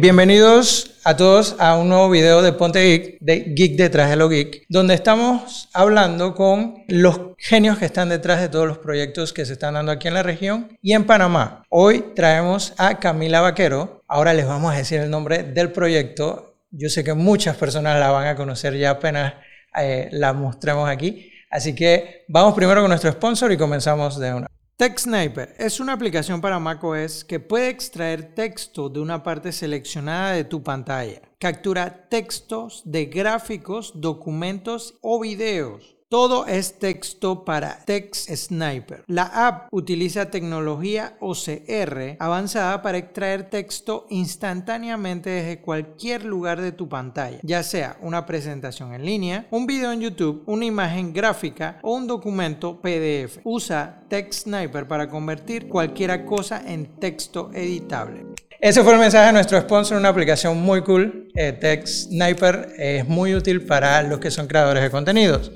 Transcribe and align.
Bienvenidos 0.00 0.92
a 1.02 1.16
todos 1.16 1.56
a 1.58 1.76
un 1.76 1.88
nuevo 1.88 2.08
video 2.08 2.40
de 2.40 2.52
Ponte 2.52 2.80
Geek, 2.80 3.18
de 3.18 3.40
Geek 3.56 3.76
detrás 3.76 4.08
de 4.08 4.14
lo 4.14 4.28
Geek, 4.28 4.64
donde 4.68 4.94
estamos 4.94 5.68
hablando 5.72 6.36
con 6.36 6.84
los 6.86 7.18
genios 7.36 7.78
que 7.78 7.86
están 7.86 8.08
detrás 8.08 8.40
de 8.40 8.48
todos 8.48 8.68
los 8.68 8.78
proyectos 8.78 9.32
que 9.32 9.44
se 9.44 9.54
están 9.54 9.74
dando 9.74 9.90
aquí 9.90 10.06
en 10.06 10.14
la 10.14 10.22
región 10.22 10.78
y 10.82 10.92
en 10.92 11.04
Panamá. 11.04 11.64
Hoy 11.68 12.12
traemos 12.14 12.74
a 12.78 13.00
Camila 13.00 13.40
Vaquero. 13.40 14.04
Ahora 14.06 14.34
les 14.34 14.46
vamos 14.46 14.72
a 14.72 14.76
decir 14.76 15.00
el 15.00 15.10
nombre 15.10 15.42
del 15.42 15.72
proyecto. 15.72 16.60
Yo 16.70 16.88
sé 16.90 17.02
que 17.02 17.14
muchas 17.14 17.56
personas 17.56 17.98
la 17.98 18.12
van 18.12 18.28
a 18.28 18.36
conocer 18.36 18.78
ya 18.78 18.90
apenas 18.90 19.34
eh, 19.76 20.10
la 20.12 20.32
mostremos 20.32 20.88
aquí. 20.88 21.32
Así 21.50 21.74
que 21.74 22.24
vamos 22.28 22.54
primero 22.54 22.82
con 22.82 22.90
nuestro 22.90 23.10
sponsor 23.10 23.50
y 23.50 23.56
comenzamos 23.56 24.16
de 24.20 24.32
una. 24.32 24.46
TechSniper 24.78 25.56
es 25.58 25.80
una 25.80 25.92
aplicación 25.92 26.40
para 26.40 26.60
macOS 26.60 27.24
que 27.24 27.40
puede 27.40 27.68
extraer 27.68 28.36
texto 28.36 28.88
de 28.88 29.00
una 29.00 29.24
parte 29.24 29.50
seleccionada 29.50 30.34
de 30.34 30.44
tu 30.44 30.62
pantalla. 30.62 31.20
Captura 31.40 32.08
textos 32.08 32.82
de 32.84 33.06
gráficos, 33.06 34.00
documentos 34.00 34.96
o 35.02 35.18
videos 35.18 35.97
todo 36.08 36.46
es 36.46 36.78
texto 36.78 37.44
para 37.44 37.84
Text 37.84 38.30
Sniper. 38.30 39.04
La 39.08 39.24
app 39.24 39.68
utiliza 39.70 40.30
tecnología 40.30 41.18
OCR 41.20 42.16
avanzada 42.18 42.80
para 42.80 42.96
extraer 42.96 43.50
texto 43.50 44.06
instantáneamente 44.08 45.28
desde 45.28 45.60
cualquier 45.60 46.24
lugar 46.24 46.62
de 46.62 46.72
tu 46.72 46.88
pantalla, 46.88 47.38
ya 47.42 47.62
sea 47.62 47.98
una 48.00 48.24
presentación 48.24 48.94
en 48.94 49.04
línea, 49.04 49.46
un 49.50 49.66
video 49.66 49.92
en 49.92 50.00
YouTube, 50.00 50.44
una 50.46 50.64
imagen 50.64 51.12
gráfica 51.12 51.78
o 51.82 51.94
un 51.94 52.06
documento 52.06 52.80
PDF. 52.80 53.40
Usa 53.44 54.02
Text 54.08 54.44
Sniper 54.44 54.88
para 54.88 55.10
convertir 55.10 55.68
cualquier 55.68 56.24
cosa 56.24 56.62
en 56.66 56.98
texto 56.98 57.50
editable. 57.52 58.24
Ese 58.60 58.82
fue 58.82 58.94
el 58.94 58.98
mensaje 58.98 59.26
de 59.26 59.32
nuestro 59.34 59.60
sponsor, 59.60 59.98
una 59.98 60.08
aplicación 60.08 60.60
muy 60.60 60.82
cool. 60.82 61.28
Eh, 61.36 61.52
Text 61.52 62.08
Sniper 62.08 62.72
es 62.76 63.06
muy 63.06 63.34
útil 63.34 63.64
para 63.64 64.02
los 64.02 64.18
que 64.18 64.32
son 64.32 64.48
creadores 64.48 64.82
de 64.82 64.90
contenidos. 64.90 65.52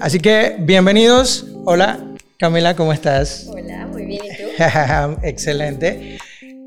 Así 0.00 0.18
que 0.18 0.56
bienvenidos. 0.58 1.46
Hola, 1.66 1.98
Camila, 2.38 2.74
¿cómo 2.74 2.90
estás? 2.92 3.46
Hola, 3.50 3.86
muy 3.86 4.06
bien. 4.06 4.22
¿Y 4.24 4.28
tú? 4.28 4.48
Excelente. 5.22 6.18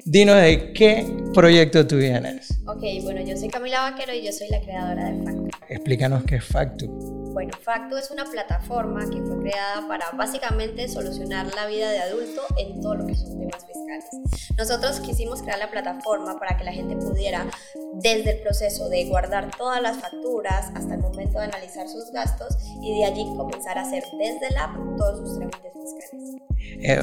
Dinos 0.05 0.39
de 0.39 0.71
qué 0.73 1.03
proyecto 1.33 1.87
tú 1.87 1.97
vienes. 1.97 2.59
Ok, 2.67 2.83
bueno, 3.01 3.21
yo 3.21 3.35
soy 3.35 3.49
Camila 3.49 3.89
Vaquero 3.89 4.13
y 4.13 4.23
yo 4.23 4.31
soy 4.31 4.49
la 4.49 4.61
creadora 4.61 5.05
de 5.09 5.23
Factu. 5.23 5.49
Explícanos 5.67 6.23
qué 6.25 6.35
es 6.35 6.45
Factu. 6.45 7.22
Bueno, 7.33 7.51
Factu 7.63 7.97
es 7.97 8.11
una 8.11 8.25
plataforma 8.25 9.09
que 9.09 9.19
fue 9.23 9.39
creada 9.39 9.87
para 9.87 10.05
básicamente 10.13 10.87
solucionar 10.87 11.47
la 11.55 11.65
vida 11.65 11.89
de 11.89 11.99
adulto 11.99 12.43
en 12.57 12.79
todo 12.79 12.93
lo 12.93 13.07
que 13.07 13.15
son 13.15 13.39
temas 13.39 13.65
fiscales. 13.65 14.05
Nosotros 14.55 14.99
quisimos 14.99 15.41
crear 15.41 15.57
la 15.57 15.71
plataforma 15.71 16.39
para 16.39 16.55
que 16.57 16.63
la 16.63 16.71
gente 16.71 16.95
pudiera, 16.95 17.47
desde 17.95 18.33
el 18.33 18.41
proceso 18.41 18.87
de 18.87 19.05
guardar 19.05 19.49
todas 19.57 19.81
las 19.81 19.97
facturas 19.97 20.69
hasta 20.75 20.93
el 20.93 21.01
momento 21.01 21.39
de 21.39 21.45
analizar 21.45 21.89
sus 21.89 22.11
gastos 22.11 22.55
y 22.83 22.99
de 22.99 23.05
allí 23.05 23.25
comenzar 23.35 23.79
a 23.79 23.81
hacer 23.81 24.03
desde 24.19 24.53
la 24.53 24.65
app 24.65 24.75
todos 24.95 25.27
sus 25.27 25.37
trámites 25.39 25.73
fiscales. 25.73 26.43
Eh, 26.81 27.01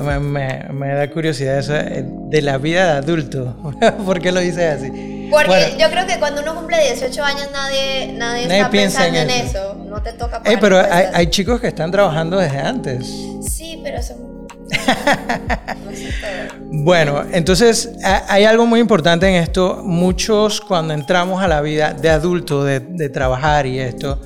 me, 0.72 0.94
da 0.94 1.10
curiosidad 1.10 1.58
eso 1.58 1.74
eh, 1.74 2.04
de 2.04 2.42
la 2.42 2.58
vida 2.58 2.84
de 2.84 2.98
adulto. 2.98 3.56
¿Por 4.06 4.20
qué 4.20 4.30
lo 4.30 4.38
dices 4.38 4.80
así? 4.80 5.28
Porque 5.30 5.76
yo 5.78 5.90
creo 5.90 6.06
que 6.06 6.18
cuando 6.18 6.42
uno 6.42 6.54
cumple 6.56 6.82
18 6.82 7.22
años 7.22 7.48
nadie, 7.52 8.12
nadie, 8.14 8.42
está 8.44 8.70
pensando 8.70 9.18
en 9.18 9.30
eso. 9.30 9.69
No 10.00 10.04
te 10.04 10.12
toca 10.14 10.42
pagar 10.42 10.60
Pero 10.60 10.78
hay, 10.78 11.04
hay, 11.12 11.26
chicos 11.26 11.60
que 11.60 11.66
están 11.66 11.90
trabajando 11.90 12.38
desde 12.38 12.58
antes. 12.58 13.06
Sí, 13.46 13.80
pero 13.84 14.02
son... 14.02 14.48
bueno, 16.84 17.22
entonces 17.32 17.90
hay 18.28 18.44
algo 18.44 18.64
muy 18.64 18.80
importante 18.80 19.28
en 19.28 19.34
esto. 19.34 19.82
Muchos 19.84 20.62
cuando 20.62 20.94
entramos 20.94 21.42
a 21.42 21.48
la 21.48 21.60
vida 21.60 21.92
de 21.92 22.08
adulto, 22.08 22.64
de, 22.64 22.80
de 22.80 23.10
trabajar 23.10 23.66
y 23.66 23.78
esto, 23.78 24.18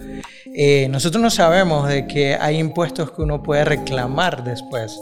eh, 0.56 0.86
nosotros 0.88 1.20
no 1.20 1.30
sabemos 1.30 1.88
de 1.88 2.06
que 2.06 2.36
hay 2.36 2.58
impuestos 2.58 3.10
que 3.10 3.22
uno 3.22 3.42
puede 3.42 3.64
reclamar 3.64 4.44
después, 4.44 4.96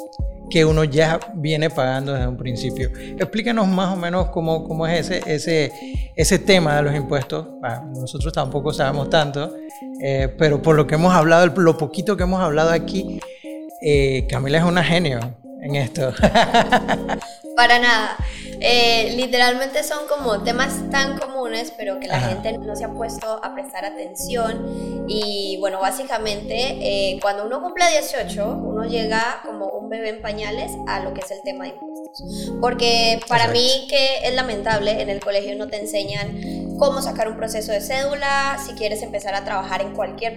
que 0.53 0.67
uno 0.67 0.85
ya 0.85 1.19
viene 1.33 1.71
pagando 1.71 2.13
desde 2.13 2.27
un 2.27 2.37
principio. 2.37 2.91
Explícanos 2.95 3.67
más 3.69 3.91
o 3.91 3.97
menos 3.97 4.29
cómo, 4.29 4.69
cómo 4.69 4.87
es 4.87 5.09
ese, 5.09 5.35
ese, 5.35 5.73
ese 6.15 6.39
tema 6.41 6.77
de 6.77 6.83
los 6.83 6.95
impuestos. 6.95 7.47
nosotros 7.95 8.35
tampoco 8.35 8.71
sabemos 8.71 9.09
tanto, 9.09 9.57
eh, 10.03 10.29
pero 10.37 10.61
por 10.61 10.77
lo 10.77 10.87
que 10.87 10.97
hemos 10.97 11.15
hablado, 11.15 11.47
lo 11.47 11.79
poquito 11.79 12.19
que 12.19 12.25
hemos 12.25 12.43
hablado 12.43 12.69
aquí, 12.69 13.19
eh, 13.81 14.27
Camila 14.29 14.59
es 14.59 14.65
una 14.65 14.85
genio 14.85 15.21
en 15.63 15.77
esto. 15.77 16.13
Para 17.57 17.79
nada. 17.79 18.17
Eh, 18.65 19.15
literalmente 19.17 19.83
son 19.83 20.07
como 20.09 20.43
temas 20.43 20.89
tan 20.91 21.19
comunes, 21.19 21.73
pero 21.77 21.99
que 21.99 22.07
la 22.07 22.21
gente 22.21 22.57
no 22.59 22.77
se 22.77 22.85
ha 22.85 22.93
puesto 22.93 23.41
a 23.43 23.55
prestar 23.55 23.85
atención. 23.85 25.05
Y 25.09 25.57
bueno, 25.59 25.81
básicamente, 25.81 26.55
eh, 26.55 27.19
cuando 27.21 27.45
uno 27.45 27.61
cumple 27.61 27.85
18, 27.91 28.61
uno 28.63 28.85
llega 28.85 29.41
como 29.45 29.67
un 29.67 29.82
bebé 29.93 30.09
en 30.09 30.23
pañales 30.23 30.73
a 30.89 31.01
lo 31.01 31.15
que 31.15 31.21
es 31.21 31.31
el 31.31 31.43
tema 31.43 31.65
de 31.65 31.71
impuestos. 31.71 32.53
Porque 32.61 33.21
para 33.29 33.49
mí, 33.49 33.87
que 33.89 34.27
es 34.27 34.35
lamentable, 34.35 35.01
en 35.01 35.09
el 35.09 35.21
colegio 35.21 35.57
no 35.57 35.69
te 35.69 35.79
enseñan 35.79 36.77
cómo 36.79 37.01
sacar 37.01 37.29
un 37.29 37.37
proceso 37.37 37.71
de 37.71 37.81
cédula, 37.81 38.59
si 38.67 38.73
quieres 38.73 39.03
empezar 39.03 39.35
a 39.35 39.45
trabajar 39.45 39.83
en 39.83 39.95
cualquier 39.95 40.37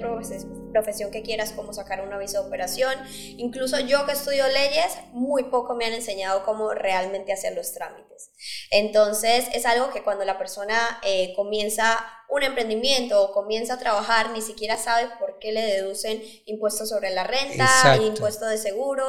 profesión 0.75 1.09
que 1.09 1.21
quieras, 1.21 1.53
cómo 1.55 1.71
sacar 1.71 2.01
un 2.01 2.11
aviso 2.11 2.41
de 2.41 2.47
operación. 2.47 2.93
Incluso 3.37 3.79
yo 3.79 4.05
que 4.05 4.11
estudio 4.11 4.45
leyes, 4.49 4.97
muy 5.13 5.43
poco 5.45 5.73
me 5.73 5.85
han 5.85 5.93
enseñado 5.93 6.43
cómo 6.43 6.73
realmente 6.73 7.31
hacer 7.31 7.55
los 7.55 7.73
trámites. 7.73 8.31
Entonces 8.71 9.45
es 9.53 9.65
algo 9.65 9.89
que 9.91 10.03
cuando 10.03 10.25
la 10.25 10.37
persona 10.37 10.99
eh, 11.01 11.33
comienza 11.33 12.05
un 12.27 12.43
emprendimiento 12.43 13.21
o 13.21 13.31
comienza 13.31 13.75
a 13.75 13.79
trabajar, 13.79 14.31
ni 14.31 14.41
siquiera 14.41 14.77
sabe 14.77 15.07
por 15.19 15.39
qué 15.39 15.53
le 15.53 15.61
deducen 15.61 16.21
impuestos 16.45 16.89
sobre 16.89 17.11
la 17.11 17.23
renta, 17.23 17.97
impuesto 18.01 18.45
de 18.45 18.57
seguro 18.57 19.05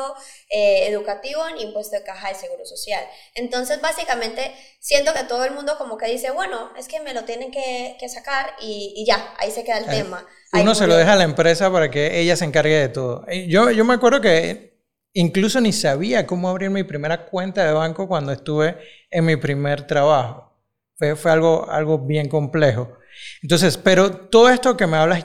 eh, 0.51 0.87
educativo, 0.87 1.43
ni 1.51 1.63
impuesto 1.63 1.97
de 1.97 2.05
caja 2.05 2.29
de 2.29 2.35
seguro 2.37 2.65
social. 2.65 3.05
Entonces 3.35 3.81
básicamente 3.81 4.55
siento 4.79 5.13
que 5.15 5.25
todo 5.25 5.45
el 5.45 5.53
mundo 5.53 5.77
como 5.79 5.97
que 5.97 6.07
dice, 6.07 6.31
bueno, 6.31 6.71
es 6.77 6.87
que 6.87 7.01
me 7.01 7.15
lo 7.15 7.25
tienen 7.25 7.51
que, 7.51 7.97
sacar 8.09 8.55
y, 8.61 9.05
ya, 9.05 9.35
ahí 9.39 9.51
se 9.51 9.65
queda 9.65 9.79
el 9.79 9.87
tema. 9.87 10.25
Uno 10.53 10.75
se 10.75 10.87
lo 10.87 10.97
deja 10.97 11.15
a 11.15 11.17
la 11.17 11.25
empresa 11.25 11.71
para 11.71 11.91
que 11.91 12.21
ella 12.21 12.37
se 12.37 12.45
encargue 12.45 12.77
de 12.77 12.89
todo. 12.89 13.25
Yo, 13.49 13.71
yo 13.71 13.85
me 13.85 13.95
acuerdo 13.95 14.21
que 14.21 14.77
Incluso 15.19 15.63
ni 15.63 15.73
sabía 15.73 16.27
cómo 16.27 16.47
abrir 16.51 16.69
mi 16.69 16.85
primera 16.85 17.25
cuenta 17.25 17.65
de 17.65 17.73
banco 17.73 18.07
cuando 18.07 18.33
estuve 18.33 18.77
en 19.11 19.25
mi 19.25 19.37
primer 19.37 19.87
trabajo. 19.87 20.53
Fue, 20.95 21.17
fue 21.17 21.31
algo, 21.31 21.67
algo 21.71 22.07
bien 22.07 22.29
complejo. 22.29 22.99
Entonces, 23.41 23.79
pero 23.79 24.11
todo 24.11 24.51
esto 24.51 24.77
que 24.77 24.87
me 24.87 24.99
hablas 24.99 25.25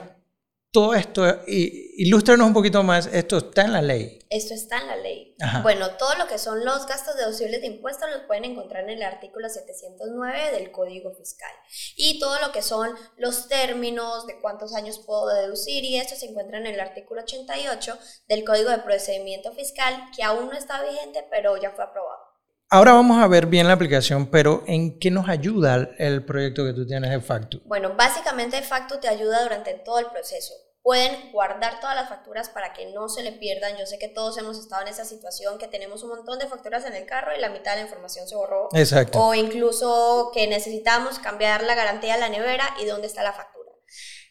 todo 0.70 0.94
esto, 0.94 1.42
y, 1.46 1.81
ilústranos 1.94 2.46
un 2.46 2.54
poquito 2.54 2.82
más, 2.82 3.06
esto 3.12 3.38
está 3.38 3.62
en 3.62 3.72
la 3.72 3.82
ley. 3.82 4.18
Esto 4.30 4.54
está 4.54 4.80
en 4.80 4.86
la 4.86 4.96
ley. 4.96 5.36
Bueno, 5.62 5.96
todo 5.96 6.14
lo 6.16 6.26
que 6.26 6.38
son 6.38 6.64
los 6.64 6.86
gastos 6.86 7.16
deducibles 7.16 7.60
de 7.60 7.66
impuestos 7.66 8.08
los 8.10 8.22
pueden 8.22 8.44
encontrar 8.44 8.84
en 8.84 8.90
el 8.90 9.02
artículo 9.02 9.48
709 9.48 10.52
del 10.52 10.70
Código 10.70 11.12
Fiscal. 11.12 11.52
Y 11.96 12.18
todo 12.18 12.40
lo 12.40 12.52
que 12.52 12.62
son 12.62 12.90
los 13.16 13.48
términos 13.48 14.26
de 14.26 14.40
cuántos 14.40 14.74
años 14.74 15.00
puedo 15.06 15.28
deducir, 15.28 15.84
y 15.84 15.98
esto 15.98 16.16
se 16.16 16.26
encuentra 16.26 16.58
en 16.58 16.66
el 16.66 16.80
artículo 16.80 17.22
88 17.22 17.98
del 18.28 18.44
Código 18.44 18.70
de 18.70 18.78
Procedimiento 18.78 19.52
Fiscal, 19.52 20.10
que 20.16 20.22
aún 20.22 20.46
no 20.46 20.52
está 20.52 20.82
vigente, 20.82 21.26
pero 21.30 21.56
ya 21.56 21.70
fue 21.72 21.84
aprobado. 21.84 22.32
Ahora 22.70 22.94
vamos 22.94 23.22
a 23.22 23.28
ver 23.28 23.46
bien 23.46 23.66
la 23.66 23.74
aplicación, 23.74 24.30
pero 24.30 24.64
¿en 24.66 24.98
qué 24.98 25.10
nos 25.10 25.28
ayuda 25.28 25.90
el 25.98 26.24
proyecto 26.24 26.64
que 26.64 26.72
tú 26.72 26.86
tienes 26.86 27.10
de 27.10 27.20
Factu? 27.20 27.60
Bueno, 27.66 27.94
básicamente 27.98 28.62
Factu 28.62 28.98
te 28.98 29.08
ayuda 29.08 29.42
durante 29.42 29.74
todo 29.74 29.98
el 29.98 30.06
proceso. 30.06 30.54
Pueden 30.82 31.30
guardar 31.30 31.78
todas 31.80 31.94
las 31.94 32.08
facturas 32.08 32.48
para 32.48 32.72
que 32.72 32.86
no 32.86 33.08
se 33.08 33.22
le 33.22 33.32
pierdan. 33.32 33.76
Yo 33.76 33.86
sé 33.86 33.98
que 33.98 34.08
todos 34.08 34.36
hemos 34.38 34.58
estado 34.58 34.82
en 34.82 34.88
esa 34.88 35.04
situación 35.04 35.58
que 35.58 35.68
tenemos 35.68 36.02
un 36.02 36.10
montón 36.10 36.38
de 36.38 36.48
facturas 36.48 36.84
en 36.84 36.94
el 36.94 37.06
carro 37.06 37.36
y 37.36 37.40
la 37.40 37.50
mitad 37.50 37.72
de 37.72 37.78
la 37.78 37.86
información 37.86 38.26
se 38.26 38.34
borró. 38.34 38.68
Exacto. 38.72 39.20
O 39.20 39.34
incluso 39.34 40.30
que 40.34 40.48
necesitamos 40.48 41.20
cambiar 41.20 41.62
la 41.62 41.76
garantía 41.76 42.14
de 42.14 42.20
la 42.20 42.28
nevera 42.28 42.74
y 42.80 42.84
dónde 42.84 43.06
está 43.06 43.22
la 43.22 43.32
factura. 43.32 43.62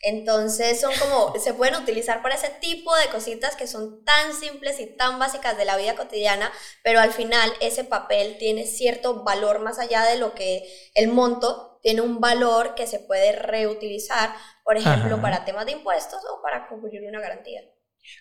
Entonces 0.01 0.81
son 0.81 0.91
como, 0.99 1.33
se 1.39 1.53
pueden 1.53 1.75
utilizar 1.75 2.21
para 2.21 2.35
ese 2.35 2.49
tipo 2.59 2.95
de 2.95 3.07
cositas 3.07 3.55
que 3.55 3.67
son 3.67 4.03
tan 4.03 4.33
simples 4.33 4.79
y 4.79 4.87
tan 4.87 5.19
básicas 5.19 5.57
de 5.57 5.65
la 5.65 5.77
vida 5.77 5.95
cotidiana, 5.95 6.51
pero 6.83 6.99
al 6.99 7.11
final 7.11 7.51
ese 7.61 7.83
papel 7.83 8.37
tiene 8.37 8.65
cierto 8.65 9.23
valor 9.23 9.59
más 9.59 9.79
allá 9.79 10.03
de 10.03 10.17
lo 10.17 10.33
que 10.33 10.63
el 10.95 11.07
monto 11.09 11.70
tiene 11.81 12.01
un 12.01 12.19
valor 12.19 12.75
que 12.75 12.87
se 12.87 12.99
puede 12.99 13.31
reutilizar, 13.33 14.33
por 14.63 14.77
ejemplo, 14.77 15.21
para 15.21 15.45
temas 15.45 15.65
de 15.65 15.73
impuestos 15.73 16.21
o 16.31 16.41
para 16.41 16.67
cubrir 16.67 17.01
una 17.07 17.19
garantía. 17.19 17.61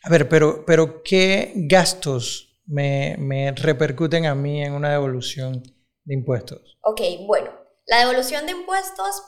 A 0.03 0.11
ver, 0.11 0.29
pero, 0.29 0.65
pero 0.67 1.03
¿qué 1.03 1.53
gastos 1.55 2.61
me, 2.67 3.17
me 3.19 3.53
repercuten 3.53 4.27
a 4.27 4.35
mí 4.35 4.63
en 4.63 4.73
una 4.73 4.91
devolución 4.91 5.63
de 6.05 6.15
impuestos? 6.15 6.79
Ok, 6.83 7.01
bueno, 7.27 7.51
la 7.87 7.99
devolución 7.99 8.47
de 8.47 8.53
impuestos 8.53 9.23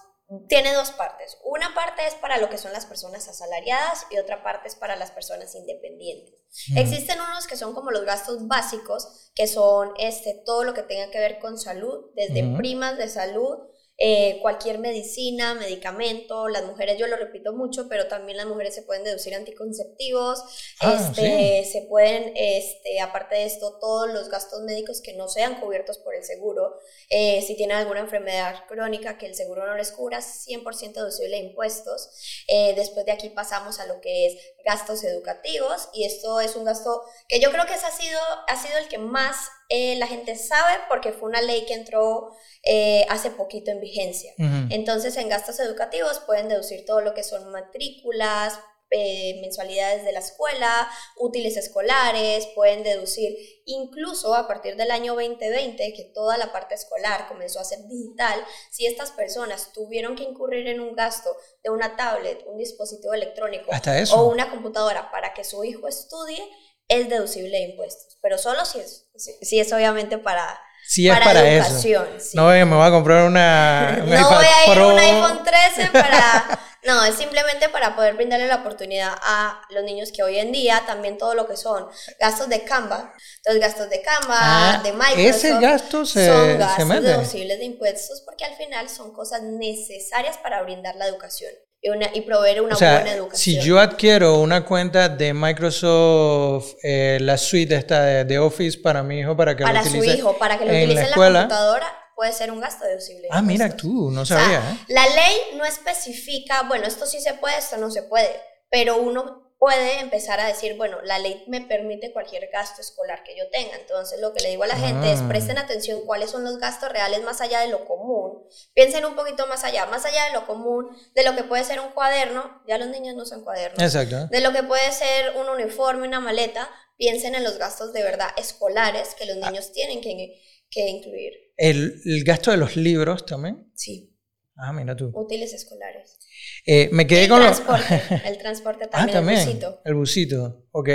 tiene 0.49 0.73
dos 0.73 0.93
partes. 0.93 1.39
Una 1.45 1.75
parte 1.75 2.07
es 2.07 2.15
para 2.15 2.39
lo 2.39 2.49
que 2.49 2.59
son 2.59 2.73
las 2.73 2.87
personas 2.87 3.29
asalariadas 3.29 4.07
y 4.11 4.19
otra 4.19 4.43
parte 4.43 4.69
es 4.69 4.77
para 4.77 4.97
las 4.97 5.11
personas 5.11 5.55
independientes. 5.55 6.35
Existen 6.77 7.19
unos 7.21 7.47
que 7.47 7.57
son 7.57 7.75
como 7.75 7.91
los 7.91 8.05
gastos 8.05 8.47
básicos, 8.47 9.31
que 9.35 9.47
son 9.47 9.93
este, 9.99 10.43
todo 10.45 10.65
lo 10.65 10.75
que 10.75 10.83
tenga 10.83 11.11
que 11.11 11.19
ver 11.19 11.39
con 11.39 11.59
salud, 11.59 12.11
desde 12.15 12.57
primas 12.57 12.99
de 12.99 13.09
salud, 13.09 13.59
eh, 13.99 14.39
cualquier 14.41 14.79
medicina, 14.79 15.55
medicamento, 15.55 16.49
las 16.49 16.65
mujeres, 16.65 16.99
yo 16.99 17.07
lo 17.07 17.17
repito 17.17 17.53
mucho, 17.53 17.89
pero 17.89 18.09
también 18.09 18.37
las 18.39 18.47
mujeres 18.47 18.75
se 18.75 18.83
pueden 18.83 19.05
deducir 19.05 19.35
anticonceptivos, 19.35 20.43
Ah, 20.81 20.99
este, 20.99 21.65
se 21.71 21.83
pueden, 21.83 22.33
este, 22.35 23.01
aparte 23.01 23.37
de 23.37 23.45
esto, 23.45 23.79
todos 23.81 24.13
los 24.13 24.29
gastos 24.29 24.63
médicos 24.63 25.01
que 25.01 25.13
no 25.13 25.29
sean 25.29 25.61
cubiertos 25.61 25.99
por 25.99 26.15
el 26.15 26.25
seguro, 26.25 26.79
eh, 27.11 27.43
si 27.47 27.55
tienen 27.57 27.77
alguna 27.77 28.01
enfermedad 28.01 28.65
crónica 28.67 29.19
que 29.19 29.27
el 29.27 29.35
seguro 29.35 29.67
no 29.67 29.77
les 29.77 29.93
cubra, 29.93 30.21
100% 30.21 31.01
deducible 31.01 31.37
de 31.37 31.45
impuestos. 31.45 32.11
Eh, 32.49 32.75
después 32.75 33.07
de 33.07 33.13
aquí 33.13 33.29
pasamos 33.31 33.79
a 33.79 33.87
lo 33.87 34.01
que 34.01 34.27
es 34.27 34.37
gastos 34.65 35.05
educativos 35.05 35.89
y 35.93 36.05
esto 36.05 36.41
es 36.41 36.57
un 36.57 36.65
gasto 36.65 37.03
que 37.29 37.41
yo 37.41 37.51
creo 37.51 37.67
que 37.67 37.75
ese 37.75 37.87
ha 37.87 37.91
sido, 37.91 38.21
ha 38.49 38.57
sido 38.57 38.79
el 38.79 38.89
que 38.89 38.99
más 38.99 39.49
eh, 39.69 39.97
la 39.97 40.07
gente 40.07 40.37
sabe 40.37 40.75
porque 40.89 41.13
fue 41.13 41.29
una 41.29 41.41
ley 41.41 41.65
que 41.67 41.75
entró 41.75 42.31
eh, 42.63 43.07
hace 43.09 43.31
poquito 43.31 43.71
en 43.71 43.81
vigencia. 43.81 44.33
Entonces, 44.71 45.17
en 45.17 45.29
gastos 45.29 45.61
educativos 45.61 46.21
pueden 46.21 46.49
deducir 46.49 46.85
todo 46.85 47.01
lo 47.01 47.15
que 47.15 47.23
son 47.23 47.51
matrículas, 47.51 48.59
eh, 48.95 49.39
mensualidades 49.41 50.05
de 50.05 50.13
la 50.13 50.19
escuela, 50.19 50.89
útiles 51.17 51.57
escolares, 51.57 52.47
pueden 52.55 52.83
deducir 52.83 53.35
incluso 53.65 54.35
a 54.35 54.47
partir 54.47 54.77
del 54.77 54.91
año 54.91 55.15
2020, 55.15 55.95
que 55.95 56.11
toda 56.15 56.37
la 56.37 56.53
parte 56.53 56.75
escolar 56.75 57.27
comenzó 57.29 57.61
a 57.61 57.65
ser 57.65 57.79
digital, 57.89 58.45
si 58.71 58.87
estas 58.87 59.11
personas 59.11 59.73
tuvieron 59.73 60.15
que 60.15 60.25
incurrir 60.25 60.69
en 60.69 60.81
un 60.81 60.95
gasto 60.95 61.35
de 61.63 61.71
una 61.71 61.97
tablet, 61.97 62.45
un 62.47 62.59
dispositivo 62.59 63.15
electrónico 63.15 63.71
eso. 63.87 64.17
o 64.21 64.31
una 64.31 64.51
computadora 64.51 65.11
para 65.11 65.33
que 65.33 65.45
su 65.45 65.65
hijo 65.65 65.89
estudie, 65.89 66.43
es 66.89 67.09
deducible 67.09 67.57
de 67.57 67.71
impuestos, 67.71 68.19
pero 68.21 68.37
solo 68.37 68.65
si 68.67 68.81
es, 68.81 69.09
si, 69.17 69.33
si 69.41 69.59
es 69.59 69.73
obviamente 69.73 70.19
para, 70.19 70.61
es 70.85 71.09
para 71.19 71.49
eso. 71.49 71.67
educación. 71.69 72.09
sí. 72.21 72.37
No 72.37 72.49
me 72.49 72.65
voy 72.65 72.87
a 72.87 72.91
comprar 72.91 73.27
una, 73.27 74.01
un 74.03 74.11
No 74.11 74.17
iPad 74.19 74.37
voy 74.37 74.45
a 74.47 74.67
ir 74.67 74.75
Pro. 74.75 74.89
un 74.89 74.99
iPhone 74.99 75.45
13 75.45 75.91
para... 75.93 76.61
No, 76.85 77.05
es 77.05 77.15
simplemente 77.15 77.69
para 77.69 77.95
poder 77.95 78.15
brindarle 78.15 78.49
la 78.49 78.57
oportunidad 78.57 79.13
a 79.23 79.63
los 79.71 79.85
niños 79.85 80.11
que 80.11 80.23
hoy 80.25 80.39
en 80.39 80.51
día 80.51 80.83
también 80.87 81.17
todo 81.17 81.35
lo 81.35 81.47
que 81.47 81.57
son 81.57 81.87
gastos 82.19 82.49
de 82.49 82.65
Canva, 82.65 83.13
los 83.47 83.57
gastos 83.59 83.89
de 83.89 84.03
Canva, 84.03 84.37
Ah, 84.41 84.81
de 84.83 84.93
Microsoft, 84.93 85.21
ese 85.45 85.59
gasto 85.61 86.05
se- 86.05 86.27
son 86.27 86.47
se 86.47 86.57
gastos 86.57 86.87
mete. 86.87 87.03
deducibles 87.07 87.59
de 87.59 87.65
impuestos 87.67 88.23
porque 88.27 88.45
al 88.45 88.55
final 88.57 88.89
son 88.89 89.13
cosas 89.13 89.43
necesarias 89.43 90.39
para 90.39 90.61
brindar 90.63 90.97
la 90.97 91.07
educación 91.07 91.53
y, 91.81 91.89
una, 91.91 92.09
y 92.15 92.23
proveer 92.23 92.61
una 92.63 92.75
O 92.75 92.79
sea, 92.79 92.95
buena 92.95 93.13
educación. 93.13 93.39
si 93.61 93.61
yo 93.65 93.79
adquiero 93.79 94.37
una 94.41 94.65
cuenta 94.65 95.09
de 95.09 95.33
Microsoft, 95.35 96.75
eh, 96.83 97.19
la 97.21 97.39
suite 97.39 97.77
esta 97.77 98.03
de, 98.03 98.25
de 98.25 98.39
Office 98.39 98.79
para 98.79 99.03
mi 99.03 99.21
hijo, 99.21 99.37
para 99.37 99.57
que 99.57 99.63
para 99.63 99.83
lo 99.83 99.89
su 99.91 99.99
utilice 99.99 100.17
hijo, 100.19 100.37
para 100.39 100.59
que 100.59 100.65
lo 100.67 100.73
en 100.73 100.85
utilice 100.91 101.11
la 101.17 101.27
en 101.27 101.33
la 101.33 101.41
computadora, 101.41 102.02
puede 102.23 102.33
ser 102.35 102.53
un 102.53 102.61
gasto 102.61 102.85
deducible. 102.85 103.23
de 103.23 103.29
Ah, 103.33 103.43
mira 103.43 103.77
tú, 103.77 104.09
no 104.13 104.21
O 104.21 104.25
sea, 104.25 104.39
sabía. 104.39 104.59
¿eh? 104.61 104.85
La 104.87 105.05
ley 105.09 105.37
no 105.57 105.65
especifica, 105.65 106.63
bueno, 106.69 106.87
esto 106.87 107.05
sí 107.05 107.21
se 107.21 107.35
puede, 107.35 107.59
esto 107.59 107.79
no 107.79 107.91
se 107.91 108.05
puede, 108.05 108.31
pero 108.71 108.97
uno 108.99 109.51
puede 109.59 109.99
empezar 109.99 110.39
a 110.39 110.47
decir, 110.47 110.77
bueno, 110.77 111.01
la 111.03 111.19
ley 111.19 111.43
me 111.49 111.61
permite 111.63 112.13
cualquier 112.13 112.49
gasto 112.53 112.81
escolar 112.81 113.25
que 113.25 113.37
yo 113.37 113.49
tenga. 113.51 113.75
Entonces, 113.77 114.21
lo 114.21 114.33
que 114.33 114.41
le 114.41 114.51
digo 114.51 114.63
a 114.63 114.69
la 114.69 114.77
gente 114.77 115.13
es, 115.13 115.19
Ah. 115.21 115.27
presten 115.29 115.59
atención 115.59 116.03
cuáles 116.07 116.31
son 116.31 116.45
los 116.45 116.59
gastos 116.59 116.93
reales 116.93 117.23
más 117.25 117.41
allá 117.41 117.59
de 117.61 117.69
lo 117.69 117.85
común. 117.87 118.45
Piensen 118.73 119.05
un 119.05 119.17
poquito 119.17 119.49
más 119.49 119.65
allá, 119.65 119.87
más 119.87 120.05
allá 120.05 120.27
de 120.27 120.33
lo 120.33 120.47
común, 120.47 120.97
de 121.15 121.25
lo 121.25 121.35
que 121.35 121.43
puede 121.43 121.65
ser 121.65 121.81
un 121.81 121.91
cuaderno, 121.91 122.63
ya 122.69 122.79
los 122.79 122.87
niños 122.89 123.17
no 123.17 123.25
usan 123.25 123.43
cuadernos, 123.43 123.83
Exacto. 123.83 124.29
de 124.29 124.41
lo 124.41 124.53
que 124.53 124.63
puede 124.63 124.93
ser 124.93 125.37
un 125.37 125.49
uniforme, 125.49 126.07
una 126.07 126.21
maleta, 126.21 126.71
piensen 126.97 127.35
en 127.35 127.43
los 127.43 127.59
gastos 127.59 127.93
de 127.93 128.05
verdad 128.05 128.29
escolares 128.37 129.17
que 129.17 129.27
los 129.27 129.39
Ah. 129.43 129.51
niños 129.51 129.73
tienen 129.73 130.01
que, 130.01 130.41
que 130.71 130.89
incluir. 130.89 131.33
El, 131.57 132.01
el 132.05 132.25
gasto 132.25 132.51
de 132.51 132.57
los 132.57 132.77
libros 132.77 133.27
también. 133.27 133.71
Sí, 133.75 134.09
Ah, 134.57 134.73
mira 134.73 134.95
tú. 134.95 135.11
útiles 135.15 135.53
escolares. 135.55 136.19
Eh, 136.67 136.89
me 136.93 137.07
quedé 137.07 137.25
el 137.25 137.29
con 137.31 137.41
lo- 137.41 137.47
transporte, 137.47 138.03
el 138.27 138.39
transporte 138.39 138.85
Ah, 138.93 139.07
también, 139.07 139.13
también. 139.19 139.39
el 139.41 139.47
busito. 139.47 139.81
El 139.85 139.95
busito, 139.95 140.67
ok. 140.71 140.89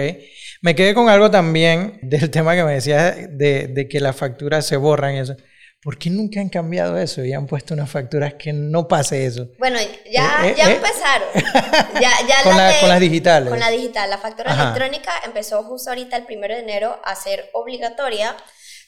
Me 0.61 0.75
quedé 0.75 0.93
con 0.93 1.09
algo 1.09 1.29
también 1.31 1.99
del 2.03 2.29
tema 2.31 2.55
que 2.55 2.63
me 2.63 2.73
decías 2.75 3.15
de, 3.31 3.67
de 3.67 3.87
que 3.89 3.99
las 3.99 4.15
facturas 4.15 4.65
se 4.65 4.77
borran 4.77 5.15
y 5.15 5.19
eso. 5.19 5.35
¿Por 5.81 5.97
qué 5.97 6.09
nunca 6.09 6.39
han 6.39 6.49
cambiado 6.49 6.97
eso 6.97 7.23
y 7.23 7.33
han 7.33 7.45
puesto 7.45 7.73
unas 7.73 7.89
facturas 7.89 8.33
que 8.35 8.51
no 8.53 8.87
pase 8.87 9.25
eso? 9.25 9.47
Bueno, 9.59 9.77
ya, 10.11 10.47
Eh, 10.47 10.51
eh, 10.51 10.55
ya 10.57 10.71
eh. 10.71 10.75
empezaron. 10.75 11.27
Ya, 12.01 12.11
ya 12.27 12.43
Con, 12.43 12.55
la 12.57 12.63
la- 12.63 12.69
ley- 12.71 12.79
con 12.79 12.89
las 12.89 12.99
digitales. 12.99 13.49
Con 13.49 13.59
la 13.59 13.69
digital. 13.69 14.09
La 14.09 14.17
factura 14.17 14.51
Ajá. 14.51 14.63
electrónica 14.63 15.11
empezó 15.25 15.63
justo 15.63 15.89
ahorita 15.89 16.15
el 16.17 16.25
primero 16.25 16.55
de 16.55 16.61
enero 16.61 16.99
a 17.03 17.15
ser 17.15 17.49
obligatoria. 17.53 18.35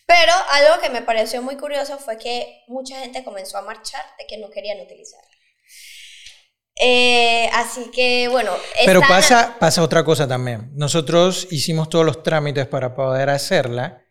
Pero 0.09 0.33
algo 0.53 0.81
que 0.81 0.89
me 0.89 1.03
pareció 1.03 1.43
muy 1.43 1.55
curioso 1.55 1.99
fue 1.99 2.17
que 2.17 2.63
mucha 2.67 2.99
gente 2.99 3.23
comenzó 3.23 3.59
a 3.59 3.61
marchar 3.61 4.01
de 4.17 4.25
que 4.25 4.39
no 4.39 4.49
querían 4.49 4.81
utilizarla. 4.81 5.29
Eh, 6.81 7.47
así 7.53 7.91
que, 7.91 8.27
bueno. 8.27 8.51
Pero 8.85 9.01
pasa, 9.01 9.57
pasa 9.59 9.83
otra 9.83 10.03
cosa 10.03 10.27
también. 10.27 10.71
Nosotros 10.73 11.47
hicimos 11.51 11.89
todos 11.89 12.03
los 12.03 12.23
trámites 12.23 12.65
para 12.65 12.95
poder 12.95 13.29
hacerla. 13.29 14.03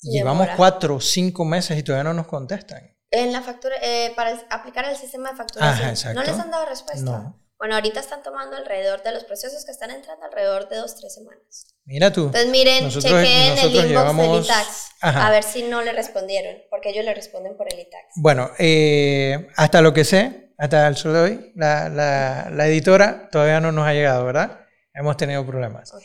Y 0.00 0.12
Llevamos 0.12 0.46
cuatro 0.56 0.94
o 0.94 1.00
cinco 1.00 1.44
meses 1.44 1.76
y 1.76 1.82
todavía 1.82 2.04
no 2.04 2.14
nos 2.14 2.28
contestan. 2.28 2.96
En 3.10 3.32
la 3.32 3.42
factura, 3.42 3.74
eh, 3.82 4.12
para 4.14 4.40
aplicar 4.48 4.84
el 4.84 4.96
sistema 4.96 5.32
de 5.32 5.36
facturación. 5.36 5.74
Ajá, 5.74 5.90
exacto. 5.90 6.20
¿No 6.20 6.24
les 6.24 6.38
han 6.38 6.52
dado 6.52 6.66
respuesta? 6.66 7.02
No. 7.04 7.49
Bueno, 7.60 7.74
ahorita 7.76 8.00
están 8.00 8.22
tomando 8.22 8.56
alrededor 8.56 9.02
de 9.02 9.12
los 9.12 9.22
procesos 9.24 9.64
que 9.66 9.70
están 9.70 9.90
entrando 9.90 10.24
alrededor 10.24 10.68
de 10.70 10.76
dos, 10.78 10.96
tres 10.96 11.14
semanas. 11.14 11.66
Mira 11.84 12.10
tú. 12.10 12.24
Entonces 12.26 12.50
miren, 12.50 12.84
Nosotros- 12.84 13.12
chequen 13.12 13.36
el 13.42 13.48
nosotros 13.50 13.64
inbox 13.64 13.84
del 13.84 13.88
llevamos- 13.90 14.44
ITAX 14.46 14.88
Ajá. 15.02 15.26
a 15.26 15.30
ver 15.30 15.42
si 15.44 15.62
no 15.64 15.82
le 15.82 15.92
respondieron, 15.92 16.56
porque 16.70 16.88
ellos 16.88 17.04
le 17.04 17.12
responden 17.14 17.56
por 17.58 17.70
el 17.72 17.78
ITAX. 17.78 18.04
Bueno, 18.16 18.50
eh, 18.58 19.48
hasta 19.56 19.82
lo 19.82 19.92
que 19.92 20.04
sé, 20.04 20.54
hasta 20.56 20.88
el 20.88 20.96
sol 20.96 21.12
de 21.12 21.20
hoy, 21.20 21.52
la, 21.54 21.90
la- 21.90 22.48
la 22.50 22.66
editora 22.66 23.28
todavía 23.30 23.60
no 23.60 23.72
nos 23.72 23.86
ha 23.86 23.92
llegado, 23.92 24.24
¿verdad? 24.24 24.60
Hemos 24.94 25.16
tenido 25.18 25.44
problemas. 25.46 25.92
Ok. 25.92 26.02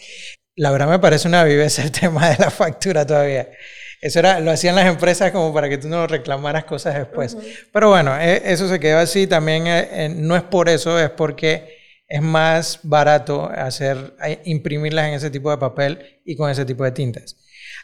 La 0.57 0.71
verdad 0.71 0.87
me 0.87 0.99
parece 0.99 1.27
una 1.27 1.43
viveza 1.45 1.81
el 1.83 1.91
tema 1.93 2.29
de 2.29 2.37
la 2.37 2.51
factura 2.51 3.05
todavía. 3.05 3.47
Eso 4.05 4.19
era, 4.19 4.39
lo 4.39 4.51
hacían 4.51 4.75
las 4.75 4.85
empresas 4.85 5.31
como 5.31 5.51
para 5.51 5.67
que 5.67 5.79
tú 5.79 5.87
no 5.87 6.05
reclamaras 6.05 6.65
cosas 6.65 6.93
después. 6.93 7.35
Pero 7.73 7.89
bueno, 7.89 8.15
eh, 8.21 8.39
eso 8.45 8.69
se 8.69 8.79
quedó 8.79 8.99
así. 8.99 9.25
También 9.25 9.65
eh, 9.65 9.87
eh, 9.91 10.09
no 10.15 10.35
es 10.35 10.43
por 10.43 10.69
eso, 10.69 10.99
es 10.99 11.09
porque 11.09 12.03
es 12.07 12.21
más 12.21 12.81
barato 12.83 13.49
hacer, 13.49 14.13
imprimirlas 14.43 15.07
en 15.07 15.15
ese 15.15 15.31
tipo 15.31 15.49
de 15.49 15.57
papel 15.57 16.21
y 16.23 16.35
con 16.35 16.51
ese 16.51 16.65
tipo 16.65 16.83
de 16.83 16.91
tintas. 16.91 17.35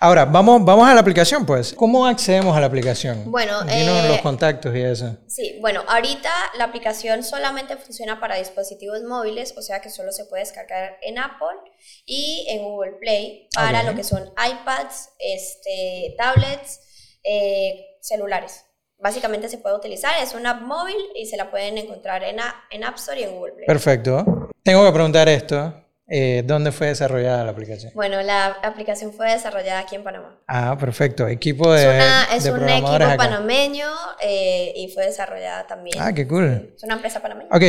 Ahora, 0.04 0.26
vamos, 0.26 0.66
vamos 0.66 0.88
a 0.90 0.96
la 0.96 1.00
aplicación, 1.02 1.46
pues. 1.46 1.74
¿Cómo 1.74 2.08
accedemos 2.08 2.58
a 2.58 2.60
la 2.60 2.66
aplicación? 2.66 3.32
Bueno, 3.32 3.62
Dinos 3.64 4.04
eh, 4.04 4.08
los 4.08 4.22
contactos 4.22 4.76
y 4.76 4.82
eso. 4.82 5.16
Sí, 5.28 5.60
bueno, 5.62 5.84
ahorita 5.88 6.32
la 6.58 6.64
aplicación 6.64 7.24
solamente 7.24 7.78
funciona 7.78 8.20
para 8.20 8.36
dispositivos 8.38 9.04
móviles, 9.04 9.54
o 9.56 9.62
sea 9.62 9.80
que 9.80 9.92
solo 9.92 10.12
se 10.12 10.26
puede 10.26 10.42
descargar 10.42 10.98
en 11.04 11.20
Apple 11.20 11.72
y 12.06 12.48
en 12.50 12.64
Google 12.64 12.94
Play 13.00 13.48
para 13.54 13.84
lo 13.84 13.94
que 13.96 14.04
son 14.04 14.24
iPads, 14.30 15.10
este, 15.20 16.16
tablets, 16.18 16.80
eh, 17.24 17.86
celulares. 18.02 18.66
Básicamente 18.98 19.50
se 19.50 19.60
puede 19.60 19.76
utilizar, 19.76 20.14
es 20.22 20.34
una 20.34 20.52
app 20.52 20.62
móvil 20.62 20.98
y 21.16 21.28
se 21.28 21.38
la 21.38 21.52
pueden 21.52 21.78
encontrar 21.78 22.24
en, 22.24 22.40
a- 22.40 22.64
en 22.72 22.84
App 22.84 22.96
Store 22.96 23.20
y 23.20 23.24
en 23.24 23.36
Google 23.36 23.54
Play. 23.54 23.68
Perfecto. 23.68 24.50
Tengo 24.64 24.84
que 24.84 24.92
preguntar 24.92 25.30
esto. 25.30 25.76
Eh, 26.14 26.44
¿Dónde 26.46 26.72
fue 26.74 26.88
desarrollada 26.88 27.44
la 27.46 27.52
aplicación? 27.52 27.92
Bueno, 27.96 28.22
la 28.22 28.48
aplicación 28.64 29.14
fue 29.14 29.32
desarrollada 29.32 29.80
aquí 29.80 29.96
en 29.96 30.04
Panamá. 30.04 30.38
Ah, 30.48 30.76
perfecto. 30.78 31.28
Equipo 31.28 31.72
de, 31.72 31.84
es 31.84 31.88
una- 31.96 32.24
es 32.36 32.44
de 32.44 32.52
un 32.52 32.68
equipo 32.70 32.90
acá. 32.90 33.16
panameño 33.18 33.88
eh, 34.22 34.74
y 34.76 34.90
fue 34.94 35.06
desarrollada 35.06 35.66
también. 35.68 35.98
Ah, 36.02 36.12
qué 36.14 36.28
cool. 36.28 36.74
Es 36.76 36.84
una 36.84 36.96
empresa 36.96 37.22
panameña. 37.22 37.50
Ok, 37.52 37.64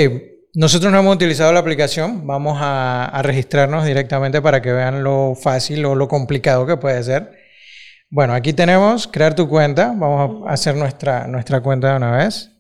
nosotros 0.55 0.91
no 0.93 0.99
hemos 0.99 1.15
utilizado 1.15 1.53
la 1.53 1.61
aplicación. 1.61 2.27
Vamos 2.27 2.59
a, 2.61 3.05
a 3.07 3.23
registrarnos 3.23 3.85
directamente 3.87 4.43
para 4.43 4.61
que 4.61 4.73
vean 4.73 5.05
lo 5.05 5.35
fácil 5.41 5.85
o 5.85 5.95
lo 5.95 6.09
complicado 6.09 6.67
que 6.67 6.77
puede 6.77 7.03
ser. 7.05 7.31
Bueno, 8.11 8.35
aquí 8.35 8.53
tenemos 8.53 9.07
crear 9.07 9.35
tu 9.35 9.49
cuenta. 9.49 9.95
Vamos 9.97 10.47
a 10.49 10.53
hacer 10.53 10.75
nuestra, 10.75 11.27
nuestra 11.29 11.61
cuenta 11.61 11.91
de 11.93 11.97
una 11.97 12.17
vez. 12.17 12.51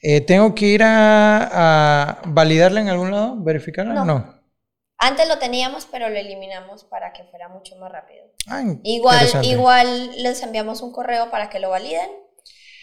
Eh, 0.00 0.20
¿Tengo 0.20 0.54
que 0.54 0.66
ir 0.66 0.82
a, 0.82 1.50
a 1.52 2.22
validarla 2.26 2.80
en 2.80 2.88
algún 2.88 3.10
lado? 3.10 3.36
¿Verificarla? 3.42 4.04
No. 4.04 4.43
Antes 4.98 5.28
lo 5.28 5.38
teníamos, 5.38 5.86
pero 5.90 6.08
lo 6.08 6.16
eliminamos 6.16 6.84
para 6.84 7.12
que 7.12 7.24
fuera 7.24 7.48
mucho 7.48 7.76
más 7.76 7.90
rápido. 7.90 8.24
Ah, 8.46 8.62
Igual, 8.82 9.28
igual 9.42 10.22
les 10.22 10.42
enviamos 10.42 10.82
un 10.82 10.92
correo 10.92 11.30
para 11.30 11.50
que 11.50 11.58
lo 11.58 11.70
validen. 11.70 12.10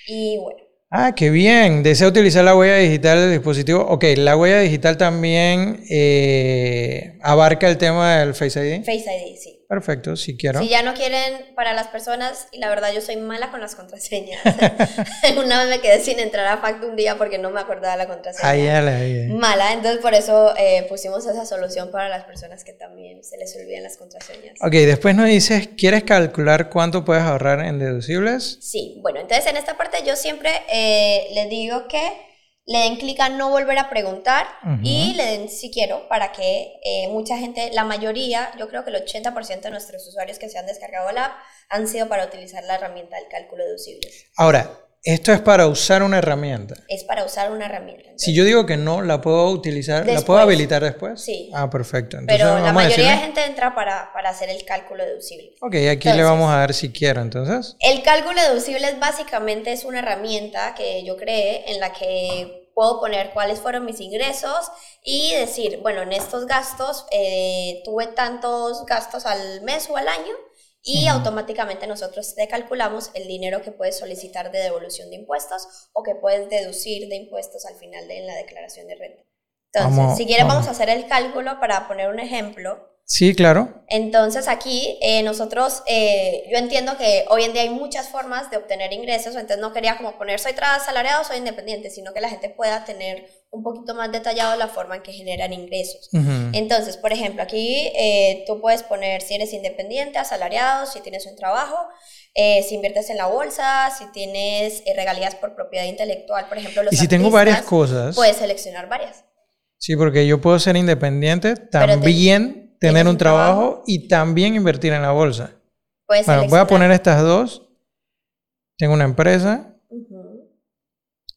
Y 0.08 0.38
bueno, 0.40 0.60
Ah, 0.94 1.14
qué 1.16 1.30
bien. 1.30 1.84
¿Desea 1.84 2.10
utilizar 2.10 2.44
la 2.44 2.54
huella 2.54 2.76
digital 2.76 3.18
del 3.18 3.32
dispositivo? 3.32 3.80
Ok, 3.88 4.04
la 4.18 4.36
huella 4.36 4.60
digital 4.60 4.98
también 4.98 5.86
eh, 5.90 7.18
abarca 7.22 7.70
el 7.70 7.78
tema 7.78 8.18
del 8.18 8.34
Face 8.36 8.60
ID. 8.60 8.84
Face 8.84 9.06
ID, 9.06 9.38
sí. 9.38 9.61
Perfecto, 9.72 10.18
si 10.18 10.36
quiero. 10.36 10.60
Si 10.60 10.68
ya 10.68 10.84
no 10.84 10.94
quieren 10.94 11.46
para 11.56 11.72
las 11.72 11.88
personas, 11.88 12.50
y 12.52 12.60
la 12.60 12.68
verdad 12.68 12.92
yo 12.94 13.00
soy 13.00 13.16
mala 13.16 13.52
con 13.52 13.62
las 13.62 13.74
contraseñas. 13.74 14.42
Una 15.38 15.60
vez 15.60 15.70
me 15.70 15.80
quedé 15.80 16.02
sin 16.02 16.20
entrar 16.20 16.46
a 16.48 16.58
Facto 16.58 16.88
un 16.88 16.98
día 16.98 17.18
porque 17.18 17.38
no 17.38 17.52
me 17.52 17.62
acordaba 17.62 17.96
la 17.96 18.06
contraseña. 18.06 18.50
Ahí. 18.50 19.30
Mala, 19.30 19.72
entonces 19.72 20.02
por 20.02 20.14
eso 20.14 20.54
eh, 20.58 20.86
pusimos 20.90 21.26
esa 21.26 21.46
solución 21.46 21.90
para 21.90 22.10
las 22.10 22.26
personas 22.26 22.66
que 22.66 22.74
también 22.74 23.24
se 23.24 23.38
les 23.38 23.56
olvidan 23.56 23.84
las 23.84 23.96
contraseñas. 23.96 24.58
Ok, 24.60 24.74
después 24.74 25.16
nos 25.16 25.28
dices, 25.28 25.70
¿quieres 25.78 26.04
calcular 26.04 26.70
cuánto 26.70 27.06
puedes 27.06 27.24
ahorrar 27.24 27.62
en 27.62 27.80
deducibles? 27.80 28.58
Sí, 28.60 29.00
bueno, 29.02 29.22
entonces 29.22 29.48
en 29.48 29.56
esta 29.56 29.78
parte 29.78 30.00
yo 30.06 30.18
siempre 30.18 30.52
eh, 30.70 31.28
les 31.34 31.50
digo 31.50 31.88
que 31.88 32.31
le 32.72 32.80
den 32.80 32.96
clic 32.98 33.20
a 33.20 33.30
no 33.30 33.50
volver 33.50 33.78
a 33.78 33.90
preguntar 33.90 34.48
y 34.82 35.14
le 35.14 35.26
den 35.26 35.50
si 35.50 35.72
quiero 35.72 36.08
para 36.08 36.32
que 36.32 36.80
eh, 36.84 37.08
mucha 37.10 37.38
gente, 37.38 37.72
la 37.74 37.84
mayoría, 37.84 38.52
yo 38.58 38.68
creo 38.70 38.84
que 38.84 38.92
el 38.92 39.06
80% 39.06 39.62
de 39.62 39.72
nuestros 39.72 40.08
usuarios 40.08 40.40
que 40.40 40.50
se 40.50 40.58
han 40.58 40.66
descargado 40.66 41.12
la 41.12 41.26
app 41.26 41.34
han 41.70 41.88
sido 41.88 42.08
para 42.08 42.26
utilizar 42.26 42.64
la 42.64 42.76
herramienta 42.76 43.18
del 43.18 43.28
cálculo 43.28 43.64
deducibles. 43.64 44.26
Ahora, 44.38 44.70
esto 45.04 45.34
es 45.34 45.42
para 45.42 45.66
usar 45.66 46.04
una 46.04 46.20
herramienta. 46.20 46.76
Es 46.88 47.04
para 47.04 47.26
usar 47.26 47.52
una 47.52 47.66
herramienta. 47.66 48.12
si 48.18 48.36
yo 48.36 48.44
digo 48.44 48.68
que 48.68 48.78
no, 48.78 49.02
¿la 49.02 49.20
puedo 49.20 49.50
utilizar? 49.50 50.06
¿La 50.06 50.22
puedo 50.22 50.40
habilitar 50.40 50.84
después? 50.84 51.20
Sí. 51.20 51.50
Ah, 51.56 51.72
perfecto. 51.72 52.20
Pero 52.28 52.60
la 52.60 52.72
mayoría 52.72 53.14
de 53.14 53.18
gente 53.18 53.44
entra 53.46 53.74
para, 53.74 54.14
para, 54.14 54.30
hacer 54.30 54.50
el 54.50 54.64
cálculo 54.64 55.04
deducible. 55.04 55.56
Ok, 55.60 55.76
aquí 55.92 56.08
le 56.10 56.22
vamos 56.22 56.52
a 56.52 56.58
dar 56.58 56.74
si 56.76 56.92
quiero, 56.92 57.22
entonces. 57.22 57.76
El 57.80 58.04
cálculo 58.04 58.40
deducible 58.44 58.88
es 58.88 59.00
básicamente 59.00 59.72
es 59.72 59.86
una 59.86 60.00
herramienta 60.00 60.76
que 60.76 61.04
yo 61.04 61.18
creé 61.18 61.72
en 61.72 61.80
la 61.80 61.92
que 61.94 62.61
puedo 62.74 63.00
poner 63.00 63.32
cuáles 63.34 63.60
fueron 63.60 63.86
mis 63.86 64.00
ingresos 64.00 64.72
y 65.04 65.34
decir, 65.36 65.80
bueno, 65.82 66.02
en 66.02 66.14
estos 66.14 66.46
gastos 66.46 67.06
eh, 67.12 67.82
tuve 67.86 68.08
tantos 68.08 68.86
gastos 68.86 69.26
al 69.26 69.62
mes 69.62 69.90
o 69.90 69.98
al 69.98 70.08
año 70.08 70.36
y 70.84 71.08
automáticamente 71.08 71.86
nosotros 71.86 72.34
te 72.34 72.48
calculamos 72.48 73.12
el 73.14 73.28
dinero 73.28 73.62
que 73.62 73.72
puedes 73.72 74.00
solicitar 74.00 74.52
de 74.52 74.60
devolución 74.60 75.10
de 75.10 75.18
impuestos 75.18 75.90
o 75.94 76.02
que 76.04 76.16
puedes 76.16 76.50
deducir 76.50 77.08
de 77.08 77.18
impuestos 77.18 77.66
al 77.66 77.76
final 77.76 78.08
de 78.08 78.22
la 78.22 78.36
declaración 78.36 78.88
de 78.88 78.96
renta. 78.96 79.24
Entonces, 79.74 80.18
si 80.18 80.26
quieres 80.26 80.48
vamos. 80.48 80.68
a 80.68 80.72
hacer 80.72 80.90
el 80.90 81.08
cálculo 81.08 81.60
para 81.60 81.88
poner 81.88 82.10
un 82.10 82.20
ejemplo. 82.20 82.91
Sí, 83.12 83.36
claro. 83.36 83.84
Entonces 83.90 84.48
aquí 84.48 84.98
eh, 85.02 85.22
nosotros, 85.22 85.84
eh, 85.86 86.46
yo 86.50 86.58
entiendo 86.58 86.96
que 86.98 87.26
hoy 87.28 87.44
en 87.44 87.52
día 87.52 87.64
hay 87.64 87.70
muchas 87.70 88.08
formas 88.08 88.50
de 88.50 88.56
obtener 88.56 88.94
ingresos, 88.94 89.36
entonces 89.36 89.58
no 89.58 89.74
quería 89.74 89.98
como 89.98 90.18
poner 90.18 90.40
soy 90.40 90.54
asalariado, 90.58 91.26
soy 91.26 91.40
independiente, 91.40 91.90
sino 91.90 92.14
que 92.14 92.22
la 92.22 92.30
gente 92.30 92.50
pueda 92.50 92.86
tener 92.86 93.26
un 93.50 93.64
poquito 93.64 93.96
más 93.96 94.14
detallado 94.14 94.56
la 94.56 94.70
forma 94.70 94.96
en 94.96 95.02
que 95.02 95.12
generan 95.12 95.52
ingresos. 95.52 96.08
Entonces, 96.54 96.96
por 96.96 97.12
ejemplo, 97.12 97.44
aquí 97.44 97.92
eh, 97.98 98.46
tú 98.48 98.62
puedes 98.62 98.82
poner 98.84 99.22
si 99.22 99.36
eres 99.36 99.52
independiente, 99.52 100.18
asalariado, 100.18 100.86
si 100.86 101.02
tienes 101.02 101.26
un 101.26 101.36
trabajo, 101.36 101.76
si 102.34 102.76
inviertes 102.76 103.10
en 103.10 103.18
la 103.18 103.26
bolsa, 103.26 103.92
si 103.92 104.06
tienes 104.14 104.84
regalías 104.96 105.36
por 105.36 105.54
propiedad 105.54 105.84
intelectual, 105.84 106.48
por 106.48 106.60
ejemplo, 106.60 106.84
los 106.84 106.94
Y 106.94 106.96
si 106.96 107.10
tengo 107.10 107.30
varias 107.30 107.64
cosas. 107.64 108.16
Puedes 108.16 108.38
seleccionar 108.38 108.88
varias. 108.88 109.26
Sí, 109.78 109.98
porque 109.98 110.26
yo 110.26 110.40
puedo 110.40 110.58
ser 110.60 110.78
independiente, 110.78 111.58
también 111.58 112.61
tener 112.82 113.08
un, 113.08 113.16
trabajo, 113.16 113.84
y 113.86 114.08
también 114.08 114.56
invertir 114.56 114.92
en 114.92 115.04
la 115.04 115.12
bolsa. 115.12 115.52
bueno, 116.08 116.48
voy 116.50 116.60
a 116.60 116.66
poner 116.66 116.90
estas 116.92 117.22
dos. 117.22 117.70
Tengo 118.78 118.96
una 118.96 119.06
empresa. 119.06 119.78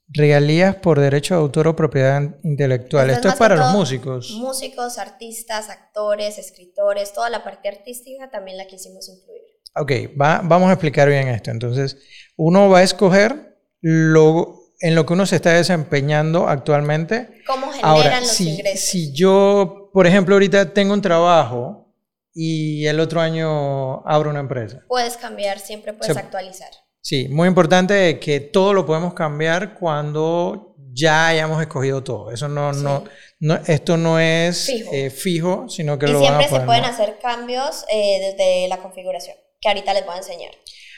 Regalías 0.09 0.77
por 0.77 1.01
derecho 1.01 1.35
de 1.35 1.41
autor 1.41 1.69
o 1.69 1.77
propiedad 1.77 2.23
intelectual. 2.45 3.11
Esto, 3.11 3.29
es 3.29 3.35
para 3.35 3.57
los 3.57 3.73
músicos. 3.73 4.31
Músicos, 4.31 4.97
artistas, 4.99 5.69
actores, 5.69 6.39
escritores, 6.39 7.13
toda 7.13 7.29
la 7.29 7.45
parte 7.45 7.69
artística 7.69 8.31
también 8.31 8.57
la 8.57 8.67
quisimos 8.67 9.09
incluir. 9.09 9.43
Ok, 9.77 10.19
va, 10.19 10.41
vamos 10.43 10.71
a 10.71 10.75
explicar 10.75 11.09
bien 11.09 11.29
esto. 11.29 11.51
Entonces, 11.51 11.99
uno 12.37 12.71
va 12.71 12.79
a 12.79 12.83
escoger 12.83 13.59
lo, 13.81 14.61
en 14.81 14.95
lo 14.95 15.05
que 15.05 15.13
uno 15.13 15.27
se 15.27 15.37
está 15.37 15.53
desempeñando 15.53 16.49
actualmente. 16.49 17.43
¿Cómo 17.47 17.71
generan 17.71 18.23
los 18.23 18.41
ingresos? 18.41 18.89
Si 18.89 19.13
yo 19.13 19.84
por 19.95 20.09
ejemplo, 20.09 20.35
ahorita 20.35 20.75
tengo 20.75 20.93
un 20.93 21.01
trabajo 21.01 21.87
y 22.35 22.85
el 22.87 22.99
otro 22.99 23.21
año 23.21 24.05
abro 24.05 24.29
una 24.29 24.41
empresa. 24.41 24.83
Puedes 24.89 25.17
cambiar, 25.17 25.61
siempre 25.61 25.93
puedes 25.93 26.17
actualizar. 26.17 26.69
Sí, 27.01 27.29
muy 27.29 27.47
importante 27.47 28.19
que 28.19 28.41
todo 28.41 28.75
lo 28.75 28.85
podemos 28.85 29.15
cambiar 29.15 29.79
cuando 29.79 30.75
ya 30.93 31.29
hayamos 31.29 31.63
escogido 31.63 32.03
todo. 32.03 32.33
Eso 32.33 32.49
no, 32.49 32.73
no, 32.73 33.05
no, 33.39 33.61
esto 33.69 33.97
no 33.97 34.19
es 34.19 34.69
fijo, 35.15 35.67
eh, 35.67 35.71
sino 35.71 35.97
que 35.97 36.07
y 36.07 36.13
lo 36.13 36.19
siempre 36.19 36.49
se 36.49 36.61
pueden 36.61 36.87
hacer 36.87 37.21
cambios 37.23 37.85
eh, 37.89 38.33
desde 38.33 38.67
la 38.67 38.79
configuración, 38.79 39.37
que 39.61 39.69
ahorita 39.69 39.95
les 39.95 40.05
voy 40.05 40.17
a 40.17 40.19
enseñar. 40.19 40.51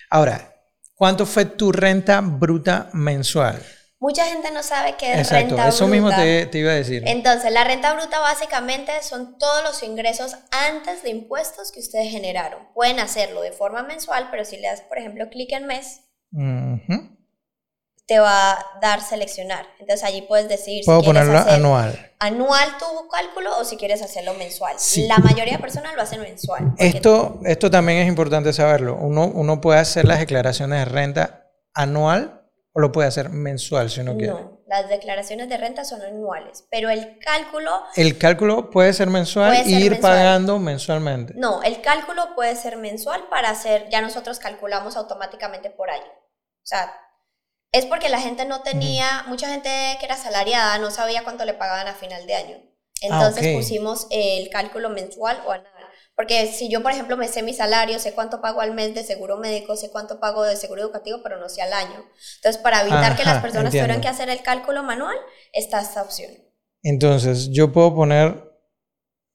Ahora, 0.09 0.55
¿cuánto 0.95 1.26
fue 1.26 1.45
tu 1.45 1.71
renta 1.71 2.23
bruta 2.23 2.88
mensual? 2.95 3.61
Mucha 4.06 4.25
gente 4.26 4.52
no 4.52 4.62
sabe 4.62 4.94
qué 4.96 5.14
es 5.14 5.18
Exacto, 5.18 5.56
renta 5.56 5.68
eso 5.68 5.88
mismo 5.88 6.10
te, 6.10 6.48
iba 6.52 6.70
a 6.70 6.75
decir. 6.76 7.02
Entonces, 7.08 7.50
la 7.50 7.64
renta 7.64 7.92
bruta 7.92 8.20
básicamente 8.20 8.92
son 9.02 9.36
todos 9.36 9.64
los 9.64 9.82
ingresos 9.82 10.36
antes 10.52 11.02
de 11.02 11.10
impuestos 11.10 11.72
que 11.72 11.80
ustedes 11.80 12.12
generaron. 12.12 12.68
Pueden 12.72 13.00
hacerlo 13.00 13.40
de 13.40 13.50
forma 13.50 13.82
mensual, 13.82 14.28
pero 14.30 14.44
si 14.44 14.58
le 14.58 14.68
das, 14.68 14.82
por 14.82 14.98
ejemplo, 14.98 15.28
clic 15.28 15.50
en 15.50 15.66
mes, 15.66 16.02
te 18.06 18.20
va 18.20 18.52
a 18.52 18.64
dar 18.80 19.00
seleccionar. 19.00 19.66
Entonces, 19.80 20.04
allí 20.04 20.22
puedes 20.22 20.48
decir 20.48 20.84
Puedo 20.84 21.00
si 21.00 21.06
ponerlo 21.06 21.38
anual. 21.38 22.12
Anual 22.20 22.78
tu 22.78 23.08
cálculo 23.08 23.58
o 23.58 23.64
si 23.64 23.76
quieres 23.76 24.02
hacerlo 24.02 24.34
mensual. 24.34 24.76
La 25.08 25.18
mayoría 25.18 25.54
de 25.54 25.58
personas 25.58 25.96
lo 25.96 26.02
hacen 26.02 26.20
mensual. 26.20 26.75
Esto, 26.78 27.40
esto 27.44 27.72
también 27.72 27.98
es 27.98 28.06
importante 28.06 28.52
saberlo. 28.52 28.94
Uno, 29.00 29.26
uno 29.26 29.60
puede 29.60 29.80
hacer 29.80 30.04
las 30.04 30.20
declaraciones 30.20 30.78
de 30.78 30.84
renta 30.84 31.50
anual 31.75 32.46
¿O 32.76 32.80
lo 32.80 32.92
puede 32.92 33.09
hacer 33.09 33.30
mensual 33.30 33.88
si 33.88 34.00
uno 34.00 34.18
quiere? 34.18 34.35
No, 34.35 34.61
las 34.66 34.90
declaraciones 34.90 35.49
de 35.49 35.56
renta 35.56 35.87
son 35.87 36.02
anuales, 36.02 36.66
pero 36.71 36.90
el 36.90 37.18
cálculo... 37.21 37.71
El 37.95 38.18
cálculo 38.18 38.68
puede 38.68 38.92
ser 38.92 39.09
mensual 39.09 39.54
e 39.64 39.71
ir 39.71 39.99
pagando 39.99 40.59
mensualmente. 40.59 41.33
No, 41.37 41.62
el 41.62 41.80
cálculo 41.80 42.35
puede 42.35 42.54
ser 42.54 42.76
mensual 42.76 43.28
para 43.30 43.49
hacer, 43.49 43.88
ya 43.88 44.02
nosotros 44.02 44.38
calculamos 44.38 44.99
automáticamente 44.99 45.71
por 45.71 45.88
año. 45.88 46.04
O 46.04 46.66
sea, 46.66 46.92
es 47.73 47.87
porque 47.87 48.11
la 48.11 48.21
gente 48.21 48.45
no 48.45 48.61
tenía, 48.61 49.25
mucha 49.26 49.49
gente 49.49 49.71
que 49.99 50.04
era 50.04 50.16
salariada 50.16 50.76
no 50.76 50.90
sabía 50.90 51.25
cuánto 51.25 51.47
le 51.47 51.54
pagaban 51.54 51.88
a 51.88 51.95
final 51.95 52.26
de 52.26 52.35
año. 52.35 52.56
Ah, 53.11 53.25
Entonces 53.30 53.56
pusimos 53.56 54.06
el 54.11 54.50
cálculo 54.50 54.90
mensual 54.90 55.40
o 55.47 55.52
anual. 55.52 55.75
Porque 56.16 56.46
si 56.46 56.70
yo, 56.70 56.82
por 56.82 56.92
ejemplo, 56.92 57.18
me 57.18 57.28
sé 57.28 57.42
mi 57.42 57.52
salario, 57.52 57.99
sé 57.99 58.14
cuánto 58.14 58.40
pago 58.40 58.62
al 58.62 58.73
mes 58.73 58.94
de 58.94 59.04
seguro 59.04 59.37
médico, 59.37 59.76
sé 59.76 59.90
cuánto 59.90 60.18
pago 60.18 60.44
de 60.44 60.56
seguro 60.56 60.80
educativo, 60.80 61.20
pero 61.23 61.38
no 61.38 61.50
sé 61.50 61.61
al 61.61 61.75
año. 61.75 62.04
Entonces, 62.37 62.61
para 62.62 62.80
evitar 62.80 63.16
que 63.16 63.25
las 63.25 63.42
personas 63.42 63.70
tuvieran 63.70 64.00
que 64.00 64.08
hacer 64.08 64.30
el 64.30 64.42
cálculo 64.42 64.82
manual, 64.82 65.16
está 65.52 65.80
esta 65.82 66.02
opción. 66.02 66.32
Entonces, 66.82 67.50
yo 67.50 67.70
puedo 67.70 67.94
poner 67.94 68.46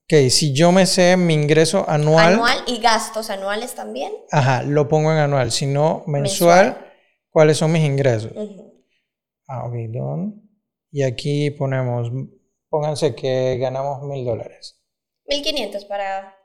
que 0.08 0.32
si 0.32 0.54
yo 0.54 0.72
me 0.72 0.88
sé 0.88 1.18
mi 1.18 1.36
ingreso 1.36 1.86
anual. 1.88 2.34
Anual 2.34 2.64
y 2.66 2.80
gastos 2.80 3.30
anuales 3.30 3.76
también. 3.76 4.12
Ajá, 4.32 4.64
lo 4.64 4.88
pongo 4.88 5.12
en 5.12 5.20
anual. 5.20 5.52
Si 5.52 5.68
no, 5.68 6.04
mensual, 6.08 6.92
¿cuáles 7.30 7.58
son 7.58 7.72
mis 7.74 7.86
ingresos? 7.86 8.32
Ah, 9.48 9.66
ok, 9.68 9.74
done. 9.90 10.34
Y 10.92 11.04
aquí 11.04 11.52
ponemos, 11.52 12.10
pónganse 12.70 13.14
que 13.14 13.58
ganamos 13.58 14.02
mil 14.02 14.26
dólares. 14.26 14.82
Mil 15.26 15.44
quinientos 15.44 15.86
para 15.86 16.36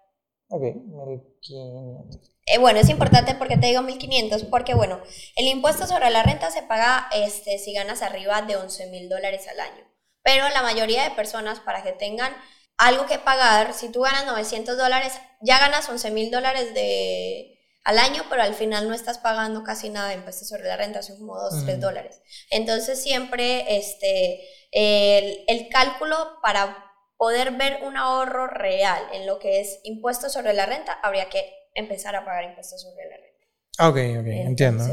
Ok, 0.48 0.62
1500. 0.62 2.36
Eh, 2.46 2.58
bueno, 2.58 2.78
es 2.78 2.88
importante 2.88 3.34
porque 3.34 3.56
te 3.56 3.66
digo 3.66 3.82
1500, 3.82 4.44
porque 4.44 4.74
bueno, 4.74 5.00
el 5.34 5.48
impuesto 5.48 5.86
sobre 5.86 6.10
la 6.10 6.22
renta 6.22 6.50
se 6.50 6.62
paga 6.62 7.08
este, 7.12 7.58
si 7.58 7.72
ganas 7.72 8.02
arriba 8.02 8.42
de 8.42 8.56
11 8.56 8.86
mil 8.90 9.08
dólares 9.08 9.48
al 9.48 9.58
año. 9.58 9.84
Pero 10.22 10.48
la 10.50 10.62
mayoría 10.62 11.02
de 11.02 11.10
personas, 11.10 11.58
para 11.60 11.82
que 11.82 11.92
tengan 11.92 12.32
algo 12.78 13.06
que 13.06 13.18
pagar, 13.18 13.74
si 13.74 13.88
tú 13.88 14.02
ganas 14.02 14.26
900 14.26 14.76
dólares, 14.76 15.14
ya 15.40 15.58
ganas 15.58 15.88
11 15.88 16.10
mil 16.12 16.30
dólares 16.30 16.72
de, 16.74 17.58
al 17.82 17.98
año, 17.98 18.24
pero 18.30 18.42
al 18.42 18.54
final 18.54 18.88
no 18.88 18.94
estás 18.94 19.18
pagando 19.18 19.64
casi 19.64 19.90
nada 19.90 20.08
de 20.10 20.16
impuestos 20.16 20.48
sobre 20.48 20.64
la 20.64 20.76
renta, 20.76 21.02
son 21.02 21.18
como 21.18 21.40
2, 21.40 21.64
3 21.64 21.80
dólares. 21.80 22.20
Entonces 22.50 23.02
siempre 23.02 23.76
este, 23.76 24.40
el, 24.70 25.44
el 25.48 25.68
cálculo 25.68 26.16
para 26.42 26.85
poder 27.16 27.52
ver 27.52 27.80
un 27.82 27.96
ahorro 27.96 28.46
real 28.46 29.02
en 29.12 29.26
lo 29.26 29.38
que 29.38 29.60
es 29.60 29.80
impuestos 29.84 30.32
sobre 30.32 30.52
la 30.52 30.66
renta, 30.66 30.92
habría 31.02 31.28
que 31.28 31.52
empezar 31.74 32.16
a 32.16 32.24
pagar 32.24 32.44
impuestos 32.44 32.82
sobre 32.82 33.04
la 33.08 33.16
renta. 33.16 33.36
Ok, 33.78 34.20
ok, 34.20 34.46
entiendo. 34.48 34.84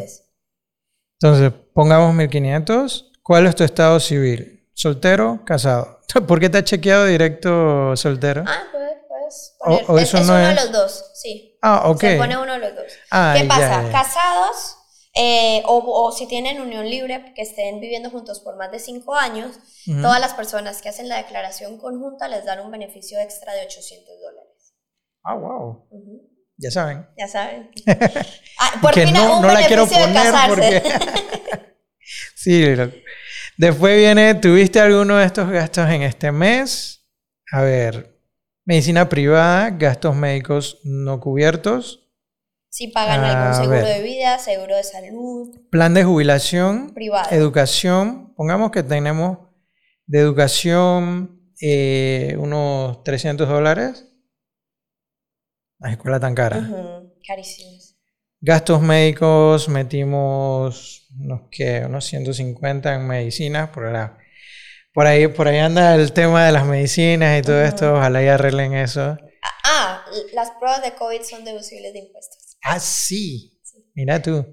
Entonces, 1.22 1.53
pongamos 1.74 2.13
1500. 2.13 3.12
¿Cuál 3.24 3.48
es 3.48 3.56
tu 3.56 3.63
estado 3.63 4.00
civil? 4.00 4.70
¿Soltero? 4.74 5.44
¿Casado? 5.46 6.01
¿Por 6.27 6.39
qué 6.39 6.50
te 6.50 6.58
has 6.58 6.63
chequeado 6.65 7.06
directo 7.06 7.96
soltero? 7.96 8.44
Ah, 8.46 8.63
pues, 8.72 9.56
poner. 9.60 9.86
O, 9.88 10.00
eso 10.00 10.18
es, 10.18 10.24
uno 10.24 10.36
de 10.36 10.56
los 10.56 10.72
dos, 10.72 11.12
sí. 11.15 11.58
Ah, 11.62 11.84
ok. 11.89 12.01
Se 12.01 12.18
pone 12.18 12.38
uno 12.38 12.53
de 12.53 12.60
los 12.60 12.75
dos. 12.75 12.86
Ah, 13.10 13.36
¿Qué 13.38 13.46
pasa? 13.46 13.89
Casados 13.92 14.77
eh, 15.15 15.62
o, 15.65 16.12
si 16.12 16.27
tienen 16.27 16.60
unión 16.60 16.89
libre, 16.89 17.34
que 17.36 17.43
estén 17.43 17.79
viviendo 17.79 18.10
juntos 18.10 18.39
por 18.39 18.58
más 18.58 18.72
de 18.72 18.79
cinco 18.79 19.15
años, 19.15 19.60
todas 20.01 20.20
las 20.20 20.34
personas 20.34 20.82
que 20.82 20.89
hacen 20.89 21.08
la 21.08 21.17
declaración 21.17 21.77
conjunta 21.77 22.27
les 22.27 22.46
dan 22.46 22.62
un 22.62 22.72
beneficio 22.72 23.20
extra 23.20 23.53
de 23.53 23.65
800 23.65 24.20
dólares. 24.20 24.74
Ah, 25.24 25.36
wow. 25.36 25.88
Ya 26.58 26.72
saben. 26.72 27.08
Ya 27.17 27.27
saben. 27.27 27.72
Ah, 28.60 28.79
por 28.82 28.93
que 28.93 29.05
fin 29.05 29.15
no, 29.15 29.38
un 29.38 29.41
no 29.41 29.51
la 29.51 29.67
quiero 29.67 29.86
poner 29.86 30.13
casarse. 30.13 30.82
porque... 30.82 30.84
sí. 32.36 32.63
Después 33.58 33.98
viene, 33.98 34.36
¿tuviste 34.36 34.79
alguno 34.79 35.17
de 35.17 35.25
estos 35.25 35.50
gastos 35.50 35.89
en 35.89 36.03
este 36.03 36.32
mes? 36.32 37.03
A 37.51 37.62
ver, 37.62 38.20
medicina 38.63 39.10
privada, 39.10 39.72
gastos 39.72 40.15
médicos 40.15 40.79
no 40.84 41.20
cubiertos, 41.20 42.02
Si 42.75 42.88
pagan 42.88 43.20
A 43.24 43.30
algún 43.51 43.53
seguro 43.62 43.86
ver. 43.88 43.98
de 43.98 44.01
vida, 44.03 44.39
seguro 44.39 44.75
de 44.75 44.84
salud, 44.84 45.56
plan 45.70 45.94
de 45.94 46.03
jubilación, 46.03 46.92
privado. 46.96 47.30
educación, 47.30 48.34
pongamos 48.36 48.72
que 48.72 48.82
tenemos 48.82 49.38
de 50.08 50.18
educación 50.20 51.39
eh, 51.62 52.36
unos 52.39 53.03
300 53.03 53.48
dólares. 53.48 54.08
La 55.77 55.92
escuela 55.92 56.20
tan 56.20 56.34
cara. 56.34 56.58
Ujú, 56.58 57.13
Carísimos. 57.27 57.96
Gastos 58.42 58.82
médicos 58.82 59.70
metimos 59.70 61.08
unos, 61.20 61.42
¿qué? 61.51 61.84
unos 61.86 62.06
150 62.06 62.96
en 62.96 63.06
medicinas. 63.08 63.70
Por, 63.70 63.92
la- 63.92 64.18
por, 64.96 65.06
ahí, 65.06 65.27
por 65.27 65.48
ahí 65.48 65.60
anda 65.60 65.94
el 65.94 66.12
tema 66.12 66.44
de 66.48 66.51
las 66.53 66.65
medicinas 66.65 67.38
y 67.38 67.44
todo 67.44 67.62
esto. 67.62 67.94
Ojalá 67.94 68.24
y 68.24 68.27
arreglen 68.30 68.74
eso. 68.74 69.15
Ah, 69.44 69.50
Ah, 69.65 70.06
las 70.34 70.51
pruebas 70.60 70.82
de 70.82 70.94
COVID 70.96 71.22
son 71.22 71.46
deducibles 71.46 71.94
de 71.94 72.00
impuestos. 72.00 72.42
Ah, 72.63 72.79
sí. 72.79 73.60
Sí. 73.63 73.91
Mira 73.93 74.22
tú. 74.22 74.46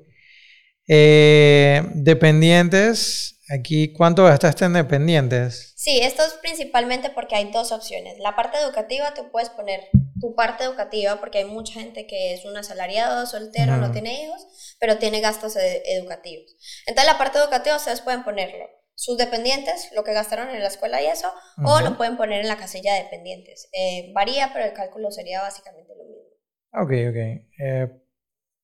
Eh, 0.87 1.83
dependientes. 1.95 3.37
Aquí, 3.53 3.93
¿cuánto 3.93 4.25
gastaste 4.25 4.65
en 4.65 4.75
dependientes? 4.75 5.73
Sí, 5.77 5.99
esto 6.03 6.23
es 6.25 6.35
principalmente 6.35 7.11
porque 7.11 7.35
hay 7.35 7.51
dos 7.51 7.73
opciones. 7.73 8.19
La 8.19 8.37
parte 8.37 8.59
educativa, 8.59 9.13
tú 9.15 9.31
puedes 9.33 9.51
poner 9.51 9.89
tu 10.21 10.35
parte 10.37 10.65
educativa 10.65 11.19
porque 11.19 11.39
hay 11.39 11.45
mucha 11.47 11.81
gente 11.81 12.07
que 12.07 12.35
es 12.35 12.45
un 12.45 12.57
asalariado, 12.57 13.27
soltero, 13.27 13.77
no 13.77 13.91
tiene 13.91 14.23
hijos, 14.23 14.47
pero 14.79 14.99
tiene 14.99 15.21
gastos 15.21 15.57
e- 15.57 15.83
educativos. 15.87 16.55
Entonces, 16.87 17.13
la 17.13 17.19
parte 17.19 17.39
educativa 17.39 17.77
ustedes 17.77 18.03
pueden 18.03 18.23
ponerlo. 18.23 18.67
Sus 18.95 19.17
dependientes, 19.17 19.91
lo 19.95 20.05
que 20.05 20.13
gastaron 20.13 20.51
en 20.51 20.61
la 20.61 20.69
escuela 20.69 21.03
y 21.03 21.07
eso, 21.07 21.33
o 21.65 21.81
lo 21.81 21.97
pueden 21.97 22.17
poner 22.17 22.43
en 22.43 22.49
la 22.49 22.59
casilla 22.59 22.95
de 22.95 23.05
dependientes. 23.05 23.69
Eh, 23.73 24.13
varía, 24.15 24.51
pero 24.53 24.67
el 24.67 24.75
cálculo 24.75 25.11
sería 25.11 25.41
básicamente 25.41 25.93
lo 25.97 26.05
mismo. 26.05 26.31
Ok, 26.73 26.91
ok. 27.09 27.17
Eh, 27.59 28.00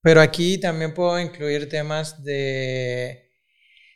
pero 0.06 0.20
aquí 0.20 0.60
también 0.60 0.94
puedo 0.94 1.18
incluir 1.18 1.68
temas 1.68 2.22
de... 2.22 3.32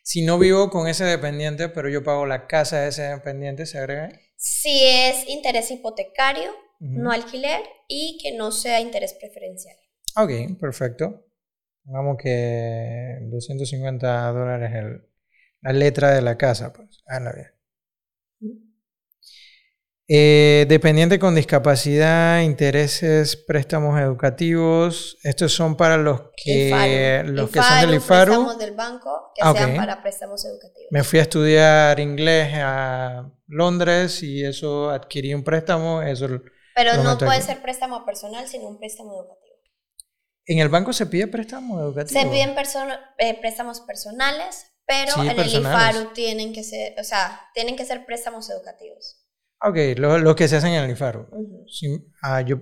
Si 0.03 0.25
no 0.25 0.41
vivo 0.41 0.69
con 0.69 0.89
ese 0.89 1.05
dependiente, 1.05 1.69
pero 1.69 1.89
yo 1.89 2.03
pago 2.03 2.27
la 2.27 2.49
casa 2.49 2.81
de 2.81 2.89
ese 2.89 3.03
dependiente, 3.03 3.65
¿se 3.65 3.79
agrega? 3.79 4.11
Si 4.35 4.83
es 4.85 5.29
interés 5.29 5.71
hipotecario, 5.71 6.51
no 6.81 7.13
alquiler, 7.13 7.61
y 7.87 8.19
que 8.21 8.33
no 8.37 8.51
sea 8.51 8.81
interés 8.81 9.15
preferencial. 9.15 9.77
Ok, 10.17 10.59
perfecto. 10.59 11.27
Pongamos 11.85 12.17
que 12.21 13.19
250 13.31 14.33
dólares 14.33 14.73
el- 14.75 15.07
la 15.61 15.73
letra 15.73 16.11
de 16.13 16.23
la 16.23 16.37
casa, 16.37 16.73
pues. 16.73 17.05
Ah, 17.07 17.21
no, 17.21 17.33
bien. 17.33 17.53
Eh, 20.13 20.67
dependiente 20.69 21.21
con 21.21 21.37
discapacidad, 21.37 22.41
intereses, 22.41 23.37
préstamos 23.37 24.01
educativos. 24.01 25.19
Estos 25.23 25.53
son 25.53 25.77
para 25.77 25.97
los 25.99 26.23
que, 26.37 26.69
IFARU. 26.71 27.33
los 27.33 27.51
que 27.51 27.63
son 27.63 27.81
del 27.83 27.95
IFARU. 27.95 28.33
préstamos 28.33 28.59
del 28.59 28.73
banco 28.73 29.31
que 29.37 29.43
Ah, 29.45 29.53
sean 29.53 29.77
para 29.77 30.03
préstamos 30.03 30.45
educativos. 30.45 30.89
Me 30.91 31.05
fui 31.05 31.21
a 31.21 31.23
estudiar 31.23 32.01
inglés 32.01 32.51
a 32.57 33.31
Londres 33.47 34.21
y 34.25 34.45
eso 34.45 34.91
adquirí 34.91 35.33
un 35.33 35.45
préstamo. 35.45 36.03
Eso, 36.03 36.27
Pero 36.75 36.97
no 37.05 37.17
puede 37.17 37.37
aquí. 37.37 37.43
ser 37.47 37.63
préstamo 37.63 38.05
personal, 38.05 38.49
sino 38.49 38.67
un 38.67 38.79
préstamo 38.81 39.13
educativo. 39.15 39.55
¿En 40.47 40.59
el 40.59 40.69
banco 40.71 40.93
se 40.93 41.07
pide 41.07 41.29
préstamo 41.29 41.81
educativo? 41.81 42.21
Se 42.21 42.27
piden 42.27 42.57
perso- 42.57 42.99
eh, 43.19 43.39
préstamos 43.41 43.81
personales, 43.83 44.67
pero 44.85 45.13
Sí, 45.13 45.21
en 45.29 45.37
personales. 45.37 45.55
el 45.55 45.61
IFARU 46.03 46.13
tienen 46.15 46.53
que 46.53 46.65
ser, 46.65 46.99
o 46.99 47.05
sea, 47.05 47.41
tienen 47.55 47.77
que 47.77 47.85
ser 47.85 48.05
préstamos 48.05 48.51
educativos. 48.51 49.19
Ok, 49.63 49.77
lo, 49.99 50.19
lo 50.19 50.35
que 50.35 50.49
se 50.49 50.57
hacen 50.57 50.73
en 50.73 50.85
el 50.85 50.91
IFARU. 50.91 51.29
Ujú. 51.31 51.67
Sí, 51.69 51.89
ah, 52.23 52.41
yo, 52.41 52.61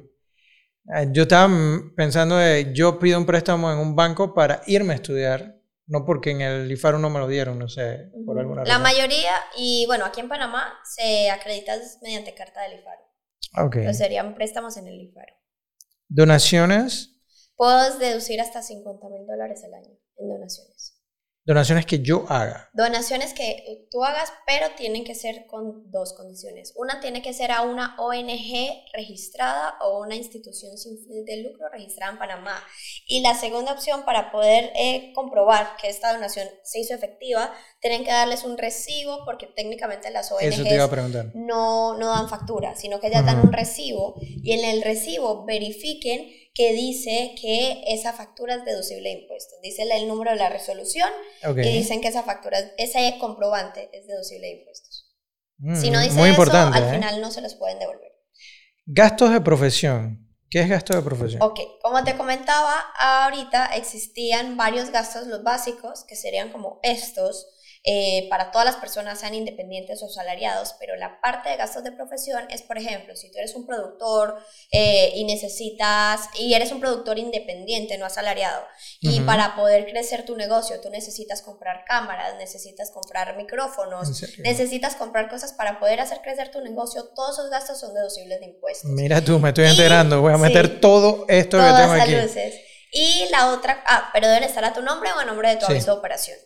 ah, 0.88 1.04
yo 1.10 1.22
estaba 1.22 1.52
pensando 1.96 2.36
de, 2.36 2.72
yo 2.74 2.98
pido 2.98 3.18
un 3.18 3.26
préstamo 3.26 3.70
en 3.72 3.78
un 3.78 3.94
banco 3.94 4.34
para 4.34 4.62
irme 4.66 4.92
a 4.94 4.96
estudiar, 4.96 5.56
no 5.86 6.04
porque 6.04 6.30
en 6.30 6.40
el 6.40 6.70
IFARU 6.72 6.98
no 6.98 7.08
me 7.10 7.20
lo 7.20 7.28
dieron, 7.28 7.58
no 7.58 7.68
sé, 7.68 8.10
por 8.26 8.38
alguna 8.38 8.64
La 8.64 8.78
razón. 8.78 8.82
mayoría, 8.82 9.32
y 9.56 9.84
bueno, 9.86 10.04
aquí 10.04 10.20
en 10.20 10.28
Panamá 10.28 10.72
se 10.84 11.30
acredita 11.30 11.74
mediante 12.02 12.34
carta 12.34 12.62
del 12.62 12.80
IFARU. 12.80 13.02
Ok. 13.66 13.76
Entonces 13.76 13.98
serían 13.98 14.34
préstamos 14.34 14.76
en 14.76 14.88
el 14.88 15.00
IFARU. 15.00 15.34
Donaciones, 16.08 17.14
Puedes 17.56 17.98
deducir 17.98 18.40
hasta 18.40 18.62
50 18.62 19.08
mil 19.08 19.26
dólares 19.26 19.64
al 19.64 19.74
año 19.74 19.90
en 20.16 20.28
donaciones. 20.28 20.77
Donaciones 21.48 21.86
que 21.86 22.00
yo 22.00 22.26
haga. 22.28 22.68
Donaciones 22.74 23.32
que 23.32 23.86
tú 23.90 24.04
hagas, 24.04 24.30
pero 24.46 24.66
tienen 24.76 25.02
que 25.04 25.14
ser 25.14 25.46
con 25.46 25.90
dos 25.90 26.12
condiciones. 26.12 26.74
Una 26.76 27.00
tiene 27.00 27.22
que 27.22 27.32
ser 27.32 27.52
a 27.52 27.62
una 27.62 27.96
ONG 27.98 28.84
registrada 28.92 29.78
o 29.80 30.02
una 30.02 30.14
institución 30.14 30.76
sin 30.76 30.98
fin 30.98 31.24
de 31.24 31.42
lucro 31.42 31.70
registrada 31.72 32.12
en 32.12 32.18
Panamá. 32.18 32.62
Y 33.06 33.22
la 33.22 33.34
segunda 33.34 33.72
opción 33.72 34.04
para 34.04 34.30
poder 34.30 34.72
eh, 34.76 35.10
comprobar 35.14 35.78
que 35.80 35.88
esta 35.88 36.12
donación 36.12 36.46
se 36.64 36.80
hizo 36.80 36.94
efectiva, 36.94 37.50
tienen 37.80 38.04
que 38.04 38.10
darles 38.10 38.44
un 38.44 38.58
recibo 38.58 39.24
porque 39.24 39.46
técnicamente 39.46 40.10
las 40.10 40.30
ONGs 40.30 41.32
no, 41.34 41.96
no 41.96 42.08
dan 42.08 42.28
factura, 42.28 42.76
sino 42.76 43.00
que 43.00 43.06
ellas 43.06 43.24
dan 43.24 43.40
un 43.40 43.52
recibo 43.54 44.16
y 44.20 44.52
en 44.52 44.66
el 44.66 44.82
recibo 44.82 45.46
verifiquen 45.46 46.30
que 46.58 46.72
dice 46.72 47.36
que 47.40 47.84
esa 47.86 48.12
factura 48.12 48.56
es 48.56 48.64
deducible 48.64 49.10
de 49.10 49.20
impuestos. 49.20 49.60
Dice 49.62 49.84
el 49.84 50.08
número 50.08 50.32
de 50.32 50.38
la 50.38 50.48
resolución 50.48 51.08
Ok. 51.48 51.58
y 51.58 51.72
dicen 51.72 52.00
que 52.00 52.08
esa 52.08 52.24
factura, 52.24 52.58
ese 52.78 53.14
comprobante 53.20 53.88
es 53.92 54.08
deducible 54.08 54.48
de 54.48 54.52
impuestos. 54.54 55.06
Si 55.80 55.90
no 55.90 56.00
Mm, 56.00 56.02
dice 56.02 56.14
Muy 56.16 56.30
eso, 56.30 56.42
al 56.52 56.82
¿eh? 56.82 56.90
final 56.94 57.20
no 57.20 57.30
se 57.30 57.42
los 57.42 57.54
pueden 57.54 57.78
devolver. 57.78 58.12
Gastos 58.86 59.30
de 59.30 59.40
profesión. 59.40 60.26
¿Qué 60.50 60.60
es 60.62 60.68
gasto 60.68 60.96
de 60.96 61.02
profesión? 61.02 61.42
Ok, 61.42 61.60
como 61.80 62.02
te 62.02 62.16
comentaba, 62.16 62.86
ahorita 62.98 63.76
existían 63.76 64.56
varios 64.56 64.90
gastos, 64.90 65.28
los 65.28 65.44
básicos, 65.44 66.02
que 66.08 66.16
serían 66.16 66.50
como 66.50 66.80
estos, 66.82 67.46
eh, 67.84 68.26
para 68.28 68.50
todas 68.50 68.64
las 68.66 68.76
personas, 68.76 69.20
sean 69.20 69.34
independientes 69.34 70.02
o 70.02 70.08
salariados, 70.08 70.74
pero 70.78 70.96
la 70.96 71.20
parte 71.20 71.48
de 71.48 71.56
gastos 71.56 71.84
de 71.84 71.92
profesión 71.92 72.44
es, 72.50 72.62
por 72.62 72.76
ejemplo, 72.78 73.14
si 73.16 73.30
tú 73.30 73.38
eres 73.38 73.54
un 73.54 73.66
productor 73.66 74.38
eh, 74.72 75.12
y 75.14 75.24
necesitas, 75.24 76.28
y 76.38 76.54
eres 76.54 76.72
un 76.72 76.80
productor 76.80 77.18
independiente, 77.18 77.96
no 77.98 78.06
asalariado, 78.06 78.62
y 79.00 79.20
para 79.20 79.56
poder 79.56 79.86
crecer 79.86 80.24
tu 80.24 80.36
negocio, 80.36 80.80
tú 80.80 80.90
necesitas 80.90 81.42
comprar 81.42 81.84
cámaras, 81.86 82.36
necesitas 82.36 82.90
comprar 82.90 83.28
¿En 83.30 83.36
micrófonos, 83.36 84.22
necesitas 84.38 84.96
comprar 84.96 85.28
cosas 85.28 85.52
para 85.52 85.78
poder 85.80 86.00
hacer 86.00 86.20
crecer 86.22 86.50
tu 86.50 86.60
negocio, 86.60 87.04
todos 87.14 87.38
esos 87.38 87.50
gastos 87.50 87.80
son 87.80 87.94
deducibles 87.94 88.40
de 88.40 88.46
impuestos. 88.46 88.90
Mira 88.90 89.20
tú, 89.20 89.38
me 89.38 89.48
estoy 89.48 89.64
Y- 89.66 89.68
enterando. 89.70 90.20
Voy 90.20 90.32
a 90.32 90.38
meter 90.38 90.66
sí. 90.66 90.72
todo 90.80 91.24
esto 91.28 91.58
que 91.58 91.64
tengo 91.64 91.92
aquí. 91.92 92.14
luces. 92.14 92.54
Y 92.90 93.28
la 93.30 93.50
otra, 93.52 93.82
ah, 93.86 94.10
pero 94.12 94.28
deben 94.28 94.44
estar 94.44 94.64
a 94.64 94.72
tu 94.72 94.82
nombre 94.82 95.10
o 95.12 95.18
a 95.18 95.24
nombre 95.24 95.50
de 95.50 95.56
tu 95.56 95.66
Sí. 95.66 95.72
aviso 95.72 95.92
de 95.92 95.98
operación. 95.98 96.38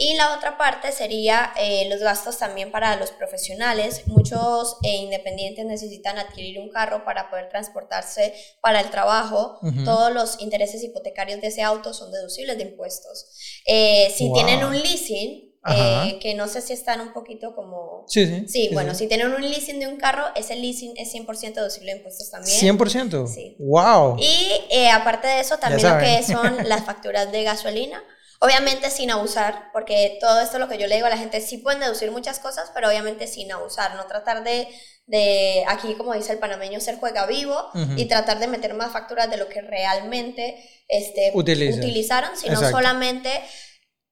Y 0.00 0.14
la 0.14 0.32
otra 0.36 0.56
parte 0.56 0.92
sería 0.92 1.52
eh, 1.58 1.88
los 1.90 1.98
gastos 1.98 2.38
también 2.38 2.70
para 2.70 2.94
los 2.94 3.10
profesionales. 3.10 4.02
Muchos 4.06 4.76
eh, 4.84 4.94
independientes 4.94 5.66
necesitan 5.66 6.18
adquirir 6.18 6.60
un 6.60 6.70
carro 6.70 7.04
para 7.04 7.28
poder 7.30 7.48
transportarse 7.48 8.32
para 8.60 8.78
el 8.80 8.90
trabajo. 8.90 9.58
Ujú. 9.60 9.82
Todos 9.82 10.12
los 10.12 10.40
intereses 10.40 10.84
hipotecarios 10.84 11.40
de 11.40 11.48
ese 11.48 11.62
auto 11.62 11.92
son 11.92 12.12
deducibles 12.12 12.56
de 12.58 12.62
impuestos. 12.62 13.26
Eh, 13.66 14.14
si 14.16 14.28
Wow. 14.28 14.34
tienen 14.34 14.64
un 14.64 14.78
leasing, 14.80 15.52
eh, 15.68 16.18
que 16.22 16.34
no 16.34 16.46
sé 16.46 16.62
si 16.62 16.74
están 16.74 17.00
un 17.00 17.12
poquito 17.12 17.56
como... 17.56 18.04
Sí, 18.06 18.24
sí. 18.24 18.48
Sí, 18.48 18.70
bueno, 18.72 18.94
si 18.94 19.08
tienen 19.08 19.32
un 19.34 19.42
leasing 19.42 19.80
de 19.80 19.88
un 19.88 19.96
carro, 19.96 20.26
ese 20.36 20.54
leasing 20.54 20.94
es 20.96 21.12
100% 21.12 21.54
deducible 21.54 21.90
de 21.90 21.98
impuestos 21.98 22.30
también. 22.30 22.56
100%. 22.78 23.26
Sí. 23.26 23.56
Wow. 23.58 24.16
Y 24.20 24.48
eh, 24.70 24.90
aparte 24.90 25.26
de 25.26 25.40
eso, 25.40 25.58
también 25.58 25.92
lo 25.92 25.98
que 25.98 26.22
son 26.22 26.56
las 26.68 26.84
facturas 26.84 27.32
de 27.32 27.42
gasolina. 27.42 28.00
Obviamente 28.40 28.90
sin 28.90 29.10
abusar, 29.10 29.70
porque 29.72 30.16
todo 30.20 30.40
esto 30.40 30.60
lo 30.60 30.68
que 30.68 30.78
yo 30.78 30.86
le 30.86 30.94
digo 30.94 31.08
a 31.08 31.10
la 31.10 31.18
gente, 31.18 31.40
sí 31.40 31.58
pueden 31.58 31.80
deducir 31.80 32.12
muchas 32.12 32.38
cosas, 32.38 32.70
pero 32.72 32.88
obviamente 32.88 33.26
sin 33.26 33.50
abusar, 33.50 33.96
no 33.96 34.06
tratar 34.06 34.44
de, 34.44 34.68
de 35.06 35.64
aquí 35.66 35.94
como 35.94 36.14
dice 36.14 36.32
el 36.32 36.38
panameño, 36.38 36.78
ser 36.78 36.98
juega 36.98 37.26
vivo 37.26 37.70
y 37.96 38.06
tratar 38.06 38.38
de 38.38 38.46
meter 38.46 38.74
más 38.74 38.92
facturas 38.92 39.28
de 39.28 39.38
lo 39.38 39.48
que 39.48 39.60
realmente 39.60 40.56
este, 40.86 41.32
utilizaron, 41.34 42.36
sino 42.36 42.54
Exacto. 42.54 42.76
solamente 42.76 43.42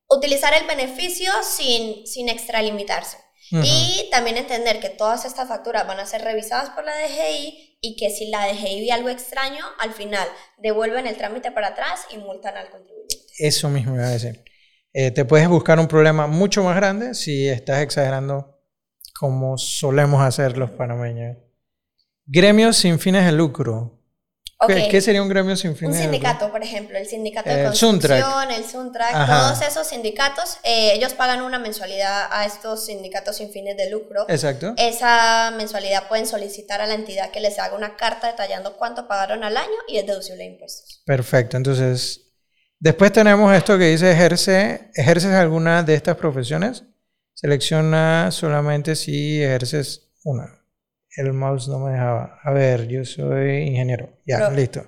utilizar 0.08 0.54
el 0.54 0.66
beneficio 0.66 1.30
sin, 1.42 2.06
sin 2.06 2.28
extralimitarse. 2.28 3.18
Y 3.62 4.08
también 4.10 4.38
entender 4.38 4.80
que 4.80 4.88
todas 4.88 5.24
estas 5.24 5.46
facturas 5.48 5.86
van 5.86 6.00
a 6.00 6.06
ser 6.06 6.22
revisadas 6.22 6.70
por 6.70 6.84
la 6.84 6.96
DGI 6.96 7.78
y 7.80 7.96
que 7.96 8.10
si 8.10 8.26
la 8.26 8.48
DGI 8.48 8.80
ve 8.80 8.92
algo 8.92 9.08
extraño, 9.08 9.64
al 9.78 9.92
final 9.92 10.28
devuelven 10.58 11.06
el 11.06 11.16
trámite 11.16 11.52
para 11.52 11.68
atrás 11.68 12.06
y 12.10 12.18
multan 12.18 12.56
al 12.56 12.70
contribuyente. 12.70 13.15
Eso 13.38 13.68
mismo 13.68 13.94
iba 13.94 14.06
a 14.06 14.10
decir. 14.10 14.44
Eh, 14.92 15.10
te 15.10 15.24
puedes 15.24 15.48
buscar 15.48 15.78
un 15.78 15.88
problema 15.88 16.26
mucho 16.26 16.62
más 16.62 16.76
grande 16.76 17.14
si 17.14 17.48
estás 17.48 17.82
exagerando 17.82 18.58
como 19.18 19.58
solemos 19.58 20.22
hacer 20.22 20.56
los 20.56 20.70
panameños. 20.70 21.36
Gremios 22.24 22.76
sin 22.76 22.98
fines 22.98 23.24
de 23.24 23.32
lucro. 23.32 23.96
¿Qué 24.66 25.00
sería 25.02 25.20
un 25.20 25.28
gremio 25.28 25.54
sin 25.54 25.76
fines 25.76 25.96
Un 25.96 25.98
de 25.98 26.02
sindicato, 26.04 26.50
por 26.50 26.62
ejemplo, 26.62 26.96
el 26.96 27.06
sindicato 27.06 27.50
de 27.50 27.64
construcción, 27.64 28.00
Suntrack. 28.00 28.56
el 28.56 28.64
Suntrack, 28.64 29.26
todos 29.26 29.60
esos 29.60 29.86
sindicatos, 29.86 30.56
eh, 30.62 30.92
ellos 30.94 31.12
pagan 31.12 31.42
una 31.42 31.58
mensualidad 31.58 32.28
a 32.30 32.46
estos 32.46 32.86
sindicatos 32.86 33.36
sin 33.36 33.50
fines 33.50 33.76
de 33.76 33.90
lucro. 33.90 34.24
Exacto. 34.28 34.72
Esa 34.78 35.52
mensualidad 35.58 36.08
pueden 36.08 36.26
solicitar 36.26 36.80
a 36.80 36.86
la 36.86 36.94
entidad 36.94 37.30
que 37.30 37.40
les 37.40 37.58
haga 37.58 37.76
una 37.76 37.96
carta 37.96 38.28
detallando 38.28 38.78
cuánto 38.78 39.06
pagaron 39.06 39.44
al 39.44 39.58
año 39.58 39.76
y 39.88 39.98
es 39.98 40.06
deducible 40.06 40.44
de 40.44 40.52
impuestos. 40.52 41.02
Perfecto, 41.04 41.58
entonces, 41.58 42.25
después 42.78 43.12
tenemos 43.12 43.54
esto 43.54 43.78
que 43.78 43.90
dice 43.90 44.10
ejerce, 44.10 44.90
¿ejerces 44.94 45.32
alguna 45.32 45.82
de 45.82 45.94
estas 45.94 46.16
profesiones? 46.16 46.84
Selecciona 47.34 48.30
solamente 48.30 48.96
si 48.96 49.42
ejerces 49.42 50.10
una. 50.24 50.64
El 51.16 51.32
mouse 51.32 51.68
no 51.68 51.78
me 51.78 51.92
dejaba. 51.92 52.38
A 52.42 52.52
ver, 52.52 52.88
yo 52.88 53.04
soy 53.04 53.62
ingeniero. 53.62 54.18
Ya, 54.26 54.50
listo. 54.50 54.84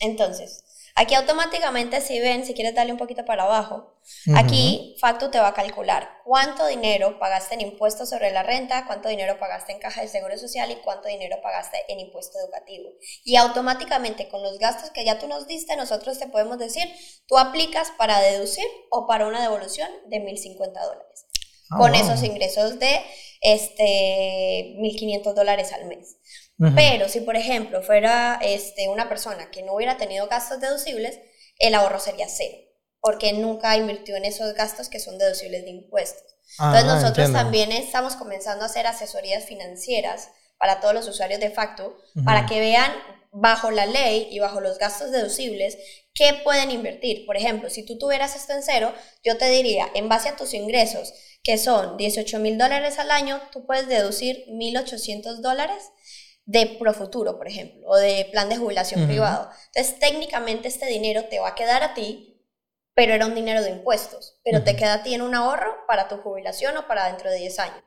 Entonces, 0.00 0.65
aquí 0.96 1.14
automáticamente 1.14 2.00
si 2.00 2.18
ven, 2.18 2.44
si 2.44 2.54
quieres 2.54 2.74
darle 2.74 2.92
un 2.92 2.98
poquito 2.98 3.24
para 3.24 3.44
abajo, 3.44 3.94
aquí 4.34 4.96
Factu 5.00 5.30
te 5.30 5.38
va 5.38 5.48
a 5.48 5.54
calcular 5.54 6.08
cuánto 6.24 6.66
dinero 6.66 7.18
pagaste 7.18 7.54
en 7.54 7.60
impuestos 7.60 8.08
sobre 8.08 8.32
la 8.32 8.42
renta, 8.42 8.86
cuánto 8.86 9.08
dinero 9.08 9.38
pagaste 9.38 9.72
en 9.72 9.78
caja 9.78 10.00
de 10.00 10.08
seguro 10.08 10.36
social 10.38 10.70
y 10.70 10.76
cuánto 10.76 11.08
dinero 11.08 11.36
pagaste 11.42 11.78
en 11.88 12.00
impuesto 12.00 12.38
educativo. 12.40 12.90
Y 13.24 13.36
automáticamente 13.36 14.28
con 14.28 14.42
los 14.42 14.58
gastos 14.58 14.90
que 14.90 15.04
ya 15.04 15.18
tú 15.18 15.28
nos 15.28 15.46
diste, 15.46 15.76
nosotros 15.76 16.18
te 16.18 16.28
podemos 16.28 16.58
decir, 16.58 16.88
tú 17.26 17.38
aplicas 17.38 17.92
para 17.98 18.20
deducir 18.20 18.66
o 18.90 19.06
para 19.06 19.26
una 19.26 19.42
devolución 19.42 19.88
de 20.08 20.18
1.050 20.18 20.72
dólares. 20.72 21.26
Ah, 21.70 21.78
con 21.78 21.92
wow. 21.92 22.00
esos 22.00 22.22
ingresos 22.22 22.78
de 22.78 23.00
este 23.40 24.76
1.500 24.78 25.34
dólares 25.34 25.72
al 25.72 25.86
mes. 25.86 26.16
Pero 26.74 27.08
si, 27.08 27.20
por 27.20 27.36
ejemplo, 27.36 27.82
fuera 27.82 28.38
este, 28.42 28.88
una 28.88 29.08
persona 29.08 29.50
que 29.50 29.62
no 29.62 29.74
hubiera 29.74 29.98
tenido 29.98 30.26
gastos 30.26 30.58
deducibles, 30.60 31.18
el 31.58 31.74
ahorro 31.74 32.00
sería 32.00 32.28
cero, 32.28 32.56
porque 33.00 33.32
nunca 33.34 33.76
invirtió 33.76 34.16
en 34.16 34.24
esos 34.24 34.54
gastos 34.54 34.88
que 34.88 34.98
son 35.00 35.18
deducibles 35.18 35.64
de 35.64 35.70
impuestos. 35.70 36.22
Entonces 36.58 36.84
Ah, 36.84 36.94
nosotros 36.94 37.26
entiendo. 37.26 37.38
también 37.38 37.72
estamos 37.72 38.16
comenzando 38.16 38.62
a 38.62 38.66
hacer 38.66 38.86
asesorías 38.86 39.44
financieras 39.44 40.30
para 40.58 40.80
todos 40.80 40.94
los 40.94 41.06
usuarios 41.08 41.40
de 41.40 41.50
Facto, 41.50 41.94
para 42.24 42.46
que 42.46 42.58
vean 42.60 42.90
bajo 43.32 43.70
la 43.70 43.84
ley 43.84 44.28
y 44.30 44.38
bajo 44.38 44.62
los 44.62 44.78
gastos 44.78 45.10
deducibles 45.10 45.76
qué 46.14 46.40
pueden 46.42 46.70
invertir. 46.70 47.26
Por 47.26 47.36
ejemplo, 47.36 47.68
si 47.68 47.84
tú 47.84 47.98
tuvieras 47.98 48.34
esto 48.34 48.54
en 48.54 48.62
cero, 48.62 48.94
yo 49.22 49.36
te 49.36 49.50
diría, 49.50 49.88
en 49.94 50.08
base 50.08 50.30
a 50.30 50.36
tus 50.36 50.54
ingresos, 50.54 51.12
que 51.42 51.58
son 51.58 51.98
18 51.98 52.38
mil 52.38 52.56
dólares 52.56 52.98
al 52.98 53.10
año, 53.10 53.42
tú 53.52 53.66
puedes 53.66 53.86
deducir 53.88 54.46
1.800 54.48 55.42
dólares 55.42 55.90
de 56.46 56.76
Profuturo, 56.78 57.36
por 57.36 57.48
ejemplo, 57.48 57.86
o 57.86 57.96
de 57.96 58.28
plan 58.30 58.48
de 58.48 58.56
jubilación 58.56 59.06
privado. 59.06 59.50
Entonces, 59.66 59.98
técnicamente 59.98 60.68
este 60.68 60.86
dinero 60.86 61.24
te 61.24 61.40
va 61.40 61.48
a 61.48 61.54
quedar 61.54 61.82
a 61.82 61.92
ti, 61.92 62.40
pero 62.94 63.12
era 63.12 63.26
un 63.26 63.34
dinero 63.34 63.62
de 63.62 63.70
impuestos, 63.70 64.38
pero 64.44 64.62
te 64.62 64.76
queda 64.76 64.94
a 64.94 65.02
ti 65.02 65.12
en 65.12 65.22
un 65.22 65.34
ahorro 65.34 65.84
para 65.86 66.08
tu 66.08 66.16
jubilación 66.18 66.76
o 66.76 66.86
para 66.86 67.08
dentro 67.08 67.30
de 67.30 67.38
10 67.38 67.58
años. 67.58 67.84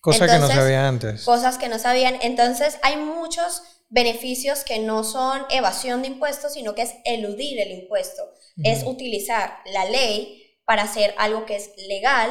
Cosa 0.00 0.26
que 0.26 0.38
no 0.38 0.48
sabía 0.48 0.86
antes. 0.86 1.24
Cosas 1.24 1.56
que 1.56 1.68
no 1.68 1.78
sabían. 1.78 2.18
Entonces, 2.20 2.78
hay 2.82 2.96
muchos 2.96 3.62
beneficios 3.88 4.64
que 4.64 4.78
no 4.78 5.02
son 5.02 5.46
evasión 5.50 6.02
de 6.02 6.08
impuestos, 6.08 6.52
sino 6.52 6.74
que 6.74 6.82
es 6.82 6.94
eludir 7.06 7.58
el 7.58 7.72
impuesto. 7.72 8.22
Es 8.62 8.84
utilizar 8.84 9.60
la 9.64 9.86
ley 9.86 10.58
para 10.66 10.82
hacer 10.82 11.14
algo 11.16 11.46
que 11.46 11.56
es 11.56 11.70
legal 11.88 12.30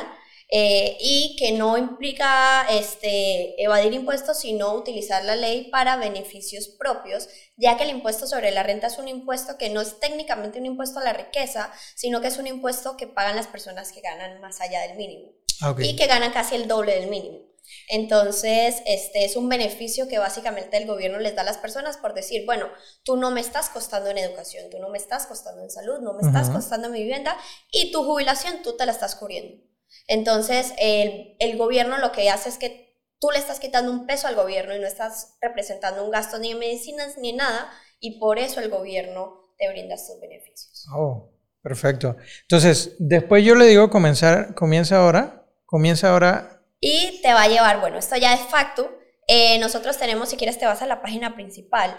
eh, 0.50 0.98
y 1.00 1.36
que 1.38 1.52
no 1.54 1.78
implica 1.78 2.66
este, 2.70 3.62
evadir 3.62 3.94
impuestos, 3.94 4.40
sino 4.40 4.74
utilizar 4.74 5.24
la 5.24 5.36
ley 5.36 5.70
para 5.70 5.98
beneficios 5.98 6.68
propios, 6.68 7.30
ya 7.58 7.78
que 7.78 7.84
el 7.84 7.90
impuesto 7.90 8.28
sobre 8.28 8.52
la 8.52 8.64
renta 8.64 8.88
es 8.88 8.98
un 8.98 9.08
impuesto 9.08 9.58
que 9.58 9.70
no 9.70 9.82
es 9.82 10.00
técnicamente 10.00 10.60
un 10.60 10.66
impuesto 10.66 11.00
a 11.00 11.04
la 11.04 11.14
riqueza, 11.14 11.72
sino 11.96 12.22
que 12.22 12.28
es 12.28 12.38
un 12.38 12.48
impuesto 12.48 12.98
que 12.98 13.08
pagan 13.08 13.36
las 13.36 13.48
personas 13.48 13.92
que 13.92 14.02
ganan 14.02 14.42
más 14.42 14.62
allá 14.62 14.82
del 14.82 14.98
mínimo 14.98 15.34
Ah, 15.62 15.76
y 15.78 15.96
que 15.96 16.08
ganan 16.08 16.32
casi 16.32 16.56
el 16.56 16.68
doble 16.68 16.96
del 17.00 17.10
mínimo. 17.10 17.40
Entonces, 17.88 18.82
este 18.86 19.24
es 19.24 19.36
un 19.36 19.48
beneficio 19.48 20.08
que 20.08 20.20
básicamente 20.20 20.78
el 20.78 20.86
gobierno 20.86 21.20
les 21.20 21.36
da 21.36 21.42
a 21.42 21.46
las 21.46 21.58
personas 21.58 21.98
por 21.98 22.14
decir, 22.14 22.46
bueno, 22.46 22.68
tú 23.04 23.16
no 23.16 23.32
me 23.32 23.42
estás 23.42 23.70
costando 23.70 24.10
en 24.10 24.18
educación, 24.18 24.70
tú 24.70 24.80
no 24.80 24.90
me 24.90 24.98
estás 24.98 25.26
costando 25.26 25.62
en 25.62 25.72
salud, 25.72 26.00
no 26.00 26.14
me 26.14 26.28
estás 26.28 26.50
costando 26.50 26.88
en 26.88 26.94
mi 26.94 27.00
vivienda 27.00 27.38
y 27.72 27.92
tu 27.92 28.04
jubilación 28.04 28.62
tú 28.64 28.76
te 28.76 28.86
la 28.86 28.92
estás 28.92 29.16
cubriendo. 29.16 29.64
Entonces, 30.08 30.74
el, 30.78 31.36
el 31.40 31.58
gobierno 31.58 31.98
lo 31.98 32.12
que 32.12 32.30
hace 32.30 32.50
es 32.50 32.58
que 32.58 32.98
tú 33.20 33.32
le 33.32 33.40
estás 33.40 33.60
quitando 33.60 33.90
un 33.90 34.06
peso 34.06 34.28
al 34.28 34.36
gobierno 34.36 34.76
y 34.76 34.80
no 34.80 34.86
estás 34.86 35.38
representando 35.40 36.04
un 36.04 36.12
gasto 36.12 36.40
ni 36.40 36.52
en 36.52 36.60
medicinas 36.60 37.18
ni 37.18 37.30
en 37.30 37.38
nada 37.38 37.72
y 38.02 38.20
por 38.20 38.38
eso 38.38 38.60
el 38.60 38.70
gobierno 38.70 39.40
te 39.58 39.70
brinda 39.70 39.96
estos 39.96 40.20
beneficios. 40.20 40.86
Oh, 40.94 41.32
perfecto. 41.62 42.18
Entonces, 42.42 42.96
después 43.00 43.46
yo 43.46 43.56
le 43.56 43.66
digo 43.66 43.90
comenzar, 43.90 44.54
comienza 44.56 44.98
ahora, 44.98 45.48
comienza 45.66 46.10
ahora. 46.10 46.66
Y 46.82 47.22
te 47.22 47.34
va 47.34 47.44
a 47.44 47.48
llevar, 47.48 47.80
bueno, 47.80 47.98
esto 47.98 48.18
ya 48.18 48.34
es 48.34 48.42
facto. 48.42 48.92
Eh, 49.30 49.58
nosotros 49.60 49.98
tenemos, 49.98 50.28
si 50.28 50.36
quieres, 50.36 50.60
te 50.60 50.66
vas 50.66 50.82
a 50.82 50.86
la 50.86 51.02
página 51.02 51.34
principal. 51.34 51.98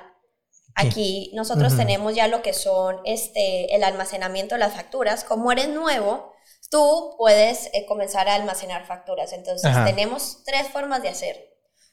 Aquí 0.74 1.30
nosotros 1.35 1.74
tenemos 1.74 2.14
ya 2.14 2.28
lo 2.28 2.42
que 2.42 2.52
son 2.52 2.96
este, 3.07 3.74
el 3.74 3.83
almacenamiento 3.83 4.57
de 4.57 4.59
las 4.59 4.74
facturas. 4.74 5.24
Como 5.24 5.52
eres 5.52 5.68
nuevo, 5.68 6.34
tú 6.70 7.14
puedes 7.18 7.70
eh, 7.72 7.87
comenzar 7.87 8.29
a 8.29 8.35
almacenar 8.35 8.87
facturas. 8.87 9.33
Entonces, 9.33 9.70
Ajá. 9.70 9.85
tenemos 9.85 10.42
tres 10.44 10.68
formas 10.68 11.03
de 11.03 11.09
hacerlo. 11.09 11.42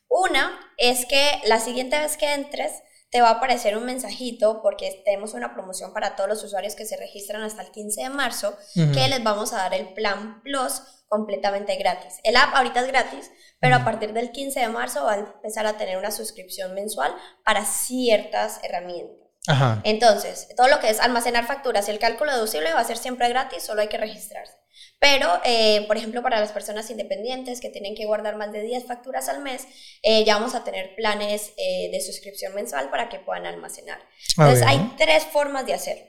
Una 0.08 0.60
es 0.78 1.06
que 1.06 1.40
la 1.46 1.60
siguiente 1.60 1.98
vez 1.98 2.18
que 2.18 2.34
entres, 2.34 2.72
te 3.12 3.22
va 3.22 3.28
a 3.28 3.34
aparecer 3.34 3.78
un 3.78 3.86
mensajito 3.86 4.62
porque 4.62 5.02
tenemos 5.04 5.34
una 5.34 5.54
promoción 5.54 5.94
para 5.94 6.16
todos 6.16 6.30
los 6.30 6.44
usuarios 6.44 6.76
que 6.76 6.86
se 6.86 6.96
registran 6.96 7.44
hasta 7.44 7.62
el 7.62 7.72
15 7.72 8.04
de 8.04 8.10
marzo 8.10 8.58
que 8.74 9.08
les 9.10 9.22
vamos 9.22 9.52
a 9.52 9.58
dar 9.58 9.74
el 9.74 9.94
plan 9.94 10.42
Plus 10.42 10.82
completamente 11.10 11.76
gratis. 11.76 12.20
El 12.24 12.38
app 12.38 12.56
ahorita 12.56 12.80
es 12.80 12.88
gratis, 12.88 13.32
pero 13.60 13.76
a 13.76 13.84
partir 13.84 14.14
del 14.14 14.32
15 14.32 14.62
de 14.62 14.70
marzo 14.70 15.04
va 15.04 15.14
a 15.14 15.18
empezar 15.18 15.66
a 15.66 15.78
tener 15.78 15.98
una 15.98 16.10
suscripción 16.10 16.74
mensual 16.74 17.14
para 17.44 17.66
ciertas 17.66 18.64
herramientas. 18.64 19.18
Ajá. 19.48 19.82
Entonces, 19.84 20.48
todo 20.56 20.70
lo 20.70 20.80
que 20.80 20.90
es 20.90 21.02
almacenar 21.02 21.46
facturas 21.46 21.90
y 21.90 21.92
el 21.92 22.00
cálculo 22.00 22.32
deducible 22.32 22.74
va 22.74 22.80
a 22.80 22.86
ser 22.86 22.98
siempre 22.98 23.28
gratis, 23.28 23.64
solo 23.64 23.82
hay 23.82 23.90
que 23.90 23.98
registrarse. 23.98 24.61
Pero, 25.00 25.28
eh, 25.46 25.86
por 25.88 25.98
ejemplo, 25.98 26.22
para 26.22 26.40
las 26.40 26.52
personas 26.52 26.90
independientes 26.90 27.60
que 27.62 27.70
tienen 27.70 27.96
que 27.96 28.06
guardar 28.06 28.36
más 28.36 28.52
de 28.52 28.62
10 28.62 28.86
facturas 28.86 29.30
al 29.30 29.42
mes, 29.42 29.66
eh, 30.04 30.24
ya 30.24 30.36
vamos 30.36 30.56
a 30.56 30.64
tener 30.64 30.96
planes 30.96 31.54
eh, 31.58 31.90
de 31.92 32.02
suscripción 32.02 32.54
mensual 32.56 32.90
para 32.90 33.10
que 33.10 33.20
puedan 33.20 33.46
almacenar. 33.46 34.00
Ah, 34.38 34.44
Entonces, 34.44 34.68
hay 34.68 34.94
tres 34.98 35.24
formas 35.26 35.66
de 35.66 35.74
hacerlo. 35.74 36.06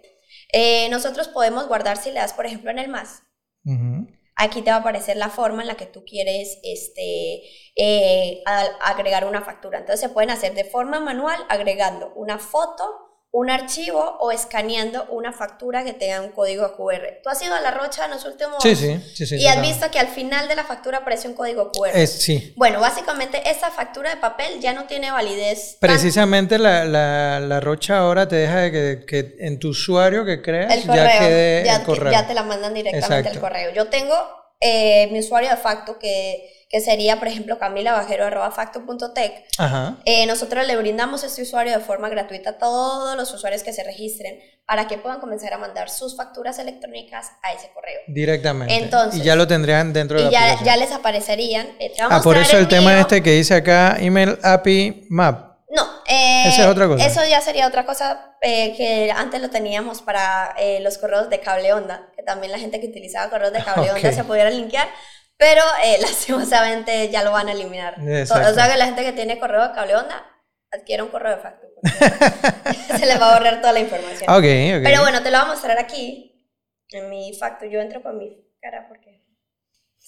Eh, 0.53 0.88
nosotros 0.90 1.29
podemos 1.29 1.66
guardar 1.68 1.96
si 1.96 2.11
le 2.11 2.20
das, 2.20 2.33
por 2.35 2.46
ejemplo, 2.46 2.70
en 2.70 2.79
el 2.79 2.88
más. 2.88 3.22
Ujú. 3.64 4.09
Aquí 4.35 4.62
te 4.62 4.70
va 4.70 4.77
a 4.79 4.81
aparecer 4.81 5.16
la 5.16 5.29
forma 5.29 5.62
en 5.62 5.68
la 5.68 5.77
que 5.77 5.87
tú 5.87 6.05
quieres 6.05 6.59
este, 6.62 7.42
eh, 7.77 8.42
a- 8.46 8.90
agregar 8.90 9.27
una 9.27 9.42
factura. 9.42 9.79
Entonces 9.79 10.01
se 10.01 10.09
pueden 10.09 10.31
hacer 10.31 10.55
de 10.55 10.64
forma 10.64 11.01
manual 11.01 11.38
agregando 11.48 12.12
una 12.16 12.38
foto, 12.38 13.12
un 13.33 13.49
archivo 13.49 14.18
o 14.21 14.31
escaneando 14.31 15.07
una 15.11 15.33
factura 15.33 15.85
que 15.85 15.95
tenga 15.95 16.21
un 16.21 16.33
código 16.33 16.77
QR. 16.77 17.21
¿Tú 17.23 17.31
has 17.31 17.42
ido 17.42 17.55
a 17.55 17.61
La 17.62 17.71
Rocha 17.71 18.05
en 18.05 18.11
los 18.11 18.27
últimos... 18.27 18.62
Sí, 18.62 18.77
sí, 18.77 19.01
sí, 19.14 19.27
sí. 19.27 19.37
y 19.37 19.47
has 19.47 19.55
claro. 19.55 19.68
visto 19.68 19.90
que 19.90 19.99
al 19.99 20.09
final 20.09 20.49
de 20.49 20.55
la 20.55 20.64
factura 20.64 20.99
aparece 20.99 21.29
un 21.29 21.35
código 21.35 21.73
QR. 21.73 21.90
Es, 21.95 22.12
sí. 22.12 22.53
Bueno, 22.57 22.79
básicamente 22.81 23.51
esa 23.51 23.71
factura 23.71 24.11
de 24.11 24.16
papel 24.18 24.61
ya 24.61 24.75
no 24.75 24.85
tiene 24.85 25.11
validez. 25.11 25.79
Precisamente 25.81 26.59
la, 26.59 26.85
la, 26.85 27.40
la 27.40 27.61
rocha 27.61 27.99
ahora 27.99 28.29
te 28.29 28.37
deja 28.37 28.59
de 28.59 28.71
que, 28.71 29.07
que 29.07 29.37
en 29.38 29.59
tu 29.59 29.71
usuario 29.71 30.27
que 30.27 30.42
creas 30.42 30.71
el 30.75 30.87
correo, 30.87 31.05
ya 31.05 31.18
quede 31.18 31.64
ya, 31.64 31.77
el 31.77 31.83
correo. 31.85 32.12
ya 32.12 32.27
te 32.27 32.35
la 32.35 32.42
mandan 32.42 32.75
directamente 32.75 33.31
al 33.31 33.40
correo. 33.40 33.73
Yo 33.73 33.87
tengo 33.88 34.41
eh, 34.62 35.09
mi 35.11 35.18
usuario 35.18 35.51
de 35.51 35.57
facto 35.57 35.98
que, 35.98 36.48
que 36.70 36.81
sería, 36.81 37.18
por 37.18 37.29
ejemplo, 37.29 37.59
camilavajero.facto.tech. 37.59 39.44
Ajá. 39.59 39.96
Eh, 40.05 40.27
nosotros 40.27 40.66
le 40.66 40.77
brindamos 40.77 41.22
este 41.25 41.42
usuario 41.42 41.72
de 41.77 41.81
forma 41.85 42.09
gratuita 42.09 42.51
a 42.51 42.59
todos 42.59 43.16
los 43.16 43.33
usuarios 43.35 43.62
que 43.62 43.72
se 43.72 43.83
registren 43.85 44.38
para 44.66 44.87
que 44.88 44.96
puedan 44.98 45.20
comenzar 45.20 45.53
a 45.53 45.59
mandar 45.59 45.90
sus 45.90 46.16
facturas 46.16 46.59
electrónicas 46.59 47.31
a 47.42 47.53
ese 47.53 47.70
correo. 47.75 48.01
Directamente. 48.07 48.75
Entonces- 48.77 49.20
y 49.20 49.22
ya 49.25 49.37
lo 49.37 49.46
tendrían 49.46 49.92
dentro 49.92 50.18
de 50.18 50.22
Y 50.22 50.27
la 50.27 50.31
ya, 50.33 50.38
aplicación. 50.55 50.66
ya 50.66 50.77
les 50.77 50.92
aparecerían. 50.92 51.66
eh, 51.79 51.92
ah, 52.01 52.20
por 52.22 52.37
eso 52.37 52.57
el 52.57 52.68
tema 52.68 52.90
mío. 52.92 53.01
este 53.01 53.22
que 53.22 53.33
dice 53.33 53.55
acá, 53.55 53.96
email 53.98 54.38
API 54.42 55.07
Map. 55.11 55.53
No, 55.75 55.83
eh, 56.07 56.44
Esa 56.48 56.62
es 56.62 56.68
otra 56.68 56.87
cosa. 56.87 57.05
Eso 57.07 57.20
ya 57.29 57.40
sería 57.40 57.66
otra 57.66 57.87
cosa 57.87 58.37
eh, 58.42 58.75
que 58.77 59.11
antes 59.11 59.40
lo 59.40 59.48
teníamos 59.51 60.03
para 60.03 60.55
eh, 60.59 60.81
los 60.81 60.98
correos 60.98 61.31
de 61.31 61.40
cable 61.40 61.72
onda, 61.72 62.12
que 62.22 62.26
también 62.26 62.52
la 62.52 62.58
gente 62.58 62.80
que 62.80 62.87
utilizaba 62.87 63.30
correos 63.30 63.52
de 63.52 63.62
cable 63.64 63.90
onda 63.90 64.08
Ok. 64.08 64.14
se 64.14 64.24
pudiera 64.24 64.50
linkear, 64.50 64.88
pero 65.37 65.62
eh, 65.85 65.98
lastimosamente 66.00 67.11
ya 67.11 67.22
lo 67.22 67.32
van 67.32 67.48
a 67.48 67.52
eliminar. 67.52 67.94
Exacto. 68.06 68.50
O 68.50 68.54
sea 68.54 68.70
que 68.70 68.76
la 68.78 68.87
gente 68.87 69.02
que 69.02 69.12
tiene 69.12 69.38
correo 69.38 69.68
de 69.68 69.74
cable 69.74 69.96
onda 69.96 70.24
adquiere 70.70 71.02
un 71.02 71.08
correo 71.11 71.37
de 71.37 71.42
facto. 71.42 71.66
se 72.98 73.06
les 73.06 73.20
va 73.20 73.32
a 73.32 73.38
borrar 73.38 73.61
toda 73.61 73.72
la 73.72 73.80
información. 73.80 74.30
Ok, 74.30 74.37
ok. 74.78 74.82
Pero 74.85 75.00
bueno, 75.02 75.22
te 75.22 75.30
lo 75.30 75.38
voy 75.38 75.46
a 75.48 75.52
mostrar 75.52 75.78
aquí 75.78 76.48
en 76.90 77.11
mi 77.11 77.32
facto. 77.35 77.66
Yo 77.66 77.80
entro 77.80 78.02
con 78.02 78.16
mi 78.18 78.37
cara 78.61 78.87
porque 78.88 79.22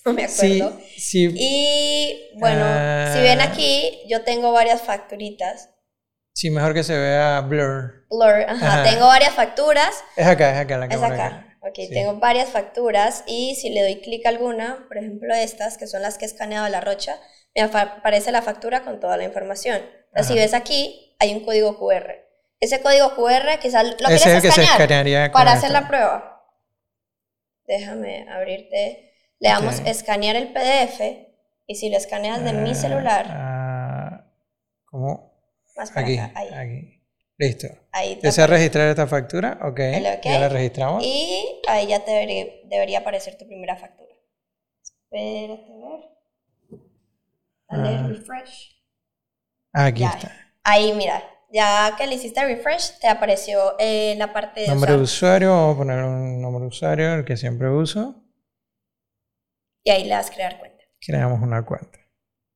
no 0.04 0.12
me 0.12 0.28
sí, 0.28 0.60
acuerdo. 0.60 0.80
sí. 0.96 1.30
Y 1.34 2.30
bueno, 2.38 2.64
Ah. 2.66 3.10
si 3.14 3.20
ven 3.20 3.40
aquí, 3.40 4.02
yo 4.08 4.22
tengo 4.22 4.52
varias 4.52 4.82
facturitas 4.82 5.70
Sí, 6.36 6.50
mejor 6.50 6.74
que 6.74 6.82
se 6.82 6.98
vea 6.98 7.40
blur. 7.42 8.06
Blur, 8.10 8.44
ajá. 8.48 8.82
Tengo 8.82 9.06
varias 9.06 9.32
facturas. 9.34 10.02
Es 10.16 10.26
acá, 10.26 10.50
es 10.52 10.58
acá 10.58 10.78
la 10.78 10.88
cámara. 10.88 11.14
Es 11.14 11.20
acá. 11.20 11.53
Ok, 11.66 11.78
tengo 11.90 12.16
varias 12.16 12.50
facturas 12.50 13.24
y 13.26 13.54
si 13.54 13.70
le 13.70 13.82
doy 13.82 14.02
clic 14.02 14.26
a 14.26 14.28
alguna, 14.28 14.84
por 14.86 14.98
ejemplo 14.98 15.34
estas, 15.34 15.78
que 15.78 15.86
son 15.86 16.02
las 16.02 16.18
que 16.18 16.26
he 16.26 16.28
escaneado 16.28 16.68
la 16.68 16.82
rocha, 16.82 17.18
me 17.54 17.62
aparece 17.62 18.32
la 18.32 18.42
factura 18.42 18.84
con 18.84 19.00
toda 19.00 19.16
la 19.16 19.24
información. 19.24 19.80
Entonces, 20.08 20.26
si 20.26 20.34
ves 20.34 20.52
aquí, 20.52 21.16
hay 21.18 21.32
un 21.32 21.42
código 21.42 21.78
QR. 21.78 22.16
Ese 22.60 22.82
código 22.82 23.14
QR 23.16 23.58
quizás 23.60 23.84
lo 23.84 23.96
quieres 23.96 24.26
es 24.26 24.44
el 24.44 24.64
escanear 24.64 25.32
para 25.32 25.52
hacer 25.52 25.70
la 25.70 25.88
prueba. 25.88 26.44
Déjame 27.66 28.26
abrirte. 28.28 29.12
Le 29.40 29.48
damos 29.48 29.80
escanear 29.86 30.36
el 30.36 30.52
PDF 30.52 31.00
y 31.66 31.76
si 31.76 31.88
lo 31.88 31.96
escaneas 31.96 32.44
de 32.44 32.52
mi 32.52 32.70
ah, 32.70 32.74
celular. 32.74 33.26
Ah, 33.30 34.24
¿Cómo? 34.84 35.32
aquí, 35.94 36.18
aquí. 36.18 36.93
Listo. 37.36 37.66
Ahí 37.90 38.18
¿Desea 38.22 38.46
registrar 38.46 38.88
esta 38.88 39.06
factura? 39.06 39.58
Ok. 39.62 39.80
Ya 40.22 40.38
la 40.38 40.48
registramos. 40.48 41.02
Y 41.04 41.60
ahí 41.68 41.88
ya 41.88 42.04
te 42.04 42.12
debería, 42.12 43.00
aparecer 43.00 43.36
tu 43.36 43.46
primera 43.46 43.76
factura. 43.76 44.14
Espérate 44.82 45.72
a 45.72 45.88
ver. 45.88 46.10
Dale 47.68 47.96
ah. 47.96 48.06
refresh. 48.08 48.82
Aquí 49.72 50.04
está. 50.04 50.32
Ahí, 50.62 50.92
mira. 50.92 51.22
Ya 51.50 51.94
que 51.96 52.06
le 52.08 52.16
hiciste 52.16 52.44
refresh, 52.44 52.98
te 52.98 53.06
apareció 53.06 53.76
eh, 53.78 54.14
la 54.16 54.32
parte 54.32 54.62
de. 54.62 54.68
Nombre 54.68 54.92
de 54.92 54.98
usuario, 54.98 55.50
vamos 55.50 55.74
a 55.74 55.78
poner 55.78 56.04
un 56.04 56.42
nombre 56.42 56.62
de 56.62 56.68
usuario, 56.68 57.14
el 57.14 57.24
que 57.24 57.36
siempre 57.36 57.68
uso. 57.68 58.24
Y 59.84 59.90
ahí 59.90 60.04
le 60.04 60.10
das 60.10 60.30
crear 60.30 60.58
cuenta. 60.58 60.82
Creamos 61.00 61.40
una 61.40 61.64
cuenta. 61.64 62.00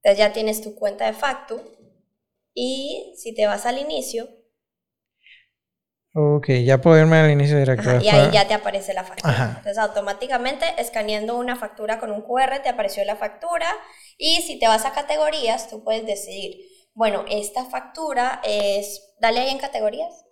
Entonces 0.02 0.18
ya 0.18 0.32
tienes 0.32 0.62
tu 0.62 0.74
cuenta 0.74 1.06
de 1.06 1.12
Factu 1.12 1.60
y 2.54 3.14
si 3.16 3.34
te 3.34 3.46
vas 3.46 3.66
al 3.66 3.78
inicio. 3.78 4.37
Ok, 6.20 6.48
ya 6.64 6.80
puedo 6.80 6.98
irme 6.98 7.16
al 7.16 7.30
inicio 7.30 7.56
directo. 7.56 8.00
y 8.00 8.08
ahí 8.08 8.28
ya 8.32 8.48
te 8.48 8.52
aparece 8.52 8.92
la 8.92 9.04
factura. 9.04 9.54
Entonces 9.58 9.78
automáticamente 9.78 10.66
escaneando 10.76 11.36
una 11.36 11.54
factura 11.54 12.00
con 12.00 12.10
un 12.10 12.22
QR 12.22 12.60
te 12.60 12.68
apareció 12.68 13.04
la 13.04 13.14
factura 13.14 13.68
y 14.16 14.42
si 14.42 14.58
te 14.58 14.66
vas 14.66 14.84
a 14.84 14.92
categorías 14.92 15.68
tú 15.68 15.84
puedes 15.84 16.04
decidir, 16.06 16.56
bueno, 16.92 17.24
esta 17.30 17.66
factura 17.66 18.40
es, 18.42 19.14
dale 19.20 19.38
ahí 19.38 19.50
en 19.50 19.58
categorías. 19.58 20.24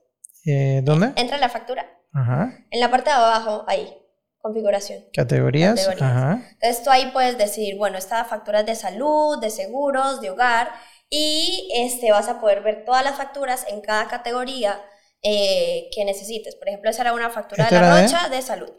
Eh, 0.45 0.81
¿Dónde? 0.83 1.13
Entra 1.15 1.37
en 1.37 1.41
la 1.41 1.49
factura. 1.49 1.87
Ajá. 2.13 2.53
En 2.71 2.81
la 2.81 2.91
parte 2.91 3.11
de 3.11 3.17
abajo, 3.17 3.65
ahí, 3.69 3.97
configuración. 4.39 5.05
Categorías. 5.15 5.87
Ajá. 5.89 6.43
Entonces 6.55 6.83
tú 6.83 6.91
ahí 6.91 7.13
puedes 7.13 7.39
decidir, 7.39 7.77
bueno, 7.77 7.97
esta 7.97 8.25
factura 8.25 8.61
es 8.61 8.67
de 8.67 8.75
salud, 8.75 9.41
de 9.41 9.51
seguros, 9.51 10.21
de 10.21 10.31
hogar 10.31 10.69
y 11.09 11.71
este, 11.77 12.11
vas 12.11 12.29
a 12.29 12.41
poder 12.41 12.63
ver 12.63 12.85
todas 12.85 13.05
las 13.05 13.15
facturas 13.15 13.65
en 13.69 13.81
cada 13.83 14.09
categoría 14.09 14.81
eh, 15.23 15.89
que 15.95 16.05
necesites. 16.05 16.55
Por 16.57 16.69
ejemplo, 16.69 16.91
esa 16.91 17.03
era 17.03 17.13
una 17.13 17.31
factura 17.31 17.67
de 17.67 17.81
la 17.81 18.03
rocha 18.03 18.29
de, 18.29 18.43
salud. 18.43 18.71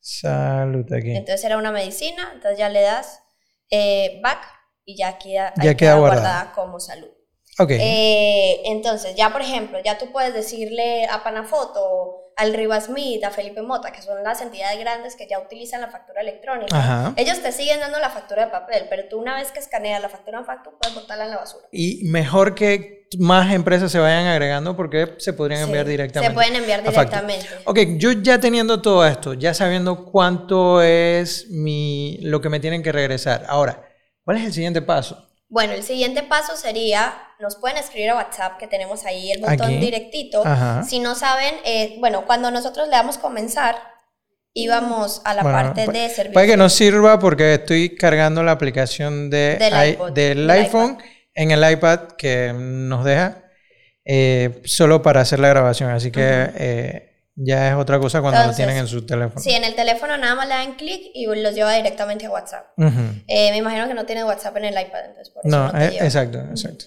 Salud 0.00 0.90
aquí. 0.92 1.10
Entonces 1.16 1.44
era 1.44 1.56
una 1.56 1.72
medicina, 1.72 2.30
entonces 2.34 2.58
ya 2.58 2.68
le 2.68 2.82
das 2.82 3.20
eh, 3.70 4.20
back 4.22 4.46
y 4.84 4.96
ya 4.96 5.18
queda, 5.18 5.54
ya 5.62 5.74
queda, 5.74 5.96
guardada. 5.96 6.52
como 6.54 6.78
salud. 6.78 7.10
Okay. 7.58 7.78
Eh, 7.80 8.62
entonces, 8.64 9.14
ya 9.14 9.30
por 9.30 9.40
ejemplo, 9.40 9.78
ya 9.82 9.96
tú 9.96 10.10
puedes 10.12 10.34
decirle 10.34 11.06
a 11.06 11.22
Panafoto 11.22 12.23
al 12.36 12.54
Rivasmith, 12.54 13.24
a 13.24 13.30
Felipe 13.30 13.62
Mota, 13.62 13.92
que 13.92 14.02
son 14.02 14.22
las 14.22 14.40
entidades 14.40 14.78
grandes 14.78 15.16
que 15.16 15.26
ya 15.28 15.38
utilizan 15.38 15.80
la 15.80 15.88
factura 15.88 16.20
electrónica, 16.20 17.12
ellos 17.16 17.40
te 17.40 17.52
siguen 17.52 17.80
dando 17.80 17.98
la 17.98 18.10
factura 18.10 18.46
de 18.46 18.50
papel, 18.50 18.86
pero 18.90 19.04
tú 19.08 19.18
una 19.18 19.36
vez 19.36 19.52
que 19.52 19.60
escaneas 19.60 20.02
la 20.02 20.08
factura 20.08 20.38
en 20.38 20.44
factura, 20.44 20.76
puedes 20.80 20.94
botarla 20.94 21.24
en 21.24 21.30
la 21.30 21.36
basura. 21.36 21.66
Y 21.70 22.04
mejor 22.04 22.54
que 22.54 23.08
más 23.18 23.52
empresas 23.52 23.92
se 23.92 23.98
vayan 23.98 24.26
agregando 24.26 24.76
porque 24.76 25.14
se 25.18 25.32
podrían 25.32 25.62
enviar 25.62 25.86
directamente. 25.86 26.30
Se 26.30 26.34
pueden 26.34 26.56
enviar 26.56 26.82
directamente. 26.82 27.46
Ok, 27.64 27.78
yo 27.96 28.12
ya 28.12 28.40
teniendo 28.40 28.82
todo 28.82 29.06
esto, 29.06 29.34
ya 29.34 29.54
sabiendo 29.54 30.04
cuánto 30.04 30.82
es 30.82 31.48
mi, 31.50 32.18
lo 32.22 32.40
que 32.40 32.48
me 32.48 32.60
tienen 32.60 32.82
que 32.82 32.92
regresar. 32.92 33.44
Ahora, 33.48 33.88
¿cuál 34.24 34.38
es 34.38 34.44
el 34.44 34.52
siguiente 34.52 34.82
paso? 34.82 35.28
Bueno, 35.54 35.72
el 35.74 35.84
siguiente 35.84 36.24
paso 36.24 36.56
sería, 36.56 37.14
nos 37.38 37.54
pueden 37.54 37.76
escribir 37.76 38.10
a 38.10 38.16
WhatsApp, 38.16 38.58
que 38.58 38.66
tenemos 38.66 39.04
ahí 39.04 39.30
el 39.30 39.40
botón 39.40 39.78
directito. 39.78 40.42
Si 40.84 40.98
no 40.98 41.14
saben, 41.14 41.54
eh, 41.64 41.94
bueno, 42.00 42.26
cuando 42.26 42.50
nosotros 42.50 42.88
le 42.88 42.96
damos 42.96 43.18
comenzar, 43.18 43.76
íbamos 44.52 45.22
a 45.24 45.32
la 45.32 45.44
parte 45.44 45.86
de 45.86 46.08
servicio. 46.08 46.32
Puede 46.32 46.48
que 46.48 46.56
nos 46.56 46.72
sirva 46.72 47.20
porque 47.20 47.54
estoy 47.54 47.94
cargando 47.94 48.42
la 48.42 48.50
aplicación 48.50 49.30
de 49.30 49.56
del, 50.12 50.50
iPhone 50.50 50.98
en 51.34 51.52
el 51.52 51.72
iPad 51.72 52.00
que 52.18 52.52
nos 52.52 53.04
deja 53.04 53.44
eh, 54.04 54.60
solo 54.64 55.02
para 55.02 55.20
hacer 55.20 55.38
la 55.38 55.50
grabación. 55.50 55.88
Así 55.90 56.10
que 56.10 57.13
ya 57.36 57.70
es 57.70 57.74
otra 57.74 57.98
cosa 57.98 58.20
cuando 58.20 58.46
lo 58.46 58.54
tienen 58.54 58.76
en 58.76 58.86
su 58.86 59.04
teléfono. 59.04 59.40
Sí, 59.40 59.50
en 59.50 59.64
el 59.64 59.74
teléfono 59.74 60.16
nada 60.16 60.34
más 60.34 60.46
le 60.46 60.54
dan 60.54 60.74
clic 60.74 61.10
y 61.14 61.26
los 61.26 61.54
lleva 61.54 61.74
directamente 61.74 62.26
a 62.26 62.30
WhatsApp. 62.30 62.66
Eh, 62.78 63.50
me 63.50 63.56
imagino 63.56 63.88
que 63.88 63.94
no 63.94 64.06
tiene 64.06 64.24
WhatsApp 64.24 64.56
en 64.58 64.66
el 64.66 64.80
iPad, 64.80 65.06
entonces 65.06 65.30
por 65.30 65.46
eso 65.46 65.56
no, 65.56 65.72
no 65.72 65.80
eh, 65.80 65.96
exacto, 66.00 66.38
exacto. 66.38 66.86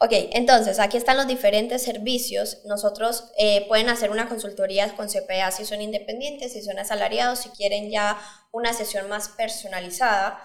Ok, 0.00 0.12
entonces 0.12 0.78
aquí 0.78 0.96
están 0.96 1.16
los 1.16 1.26
diferentes 1.26 1.82
servicios. 1.82 2.58
Nosotros 2.66 3.32
eh, 3.36 3.66
pueden 3.66 3.88
hacer 3.88 4.12
una 4.12 4.28
consultoría 4.28 4.94
con 4.94 5.08
CPA 5.08 5.50
si 5.50 5.64
son 5.64 5.80
independientes, 5.80 6.52
si 6.52 6.62
son 6.62 6.78
asalariados, 6.78 7.40
si 7.40 7.48
quieren 7.48 7.90
ya 7.90 8.16
una 8.52 8.72
sesión 8.72 9.08
más 9.08 9.30
personalizada 9.30 10.40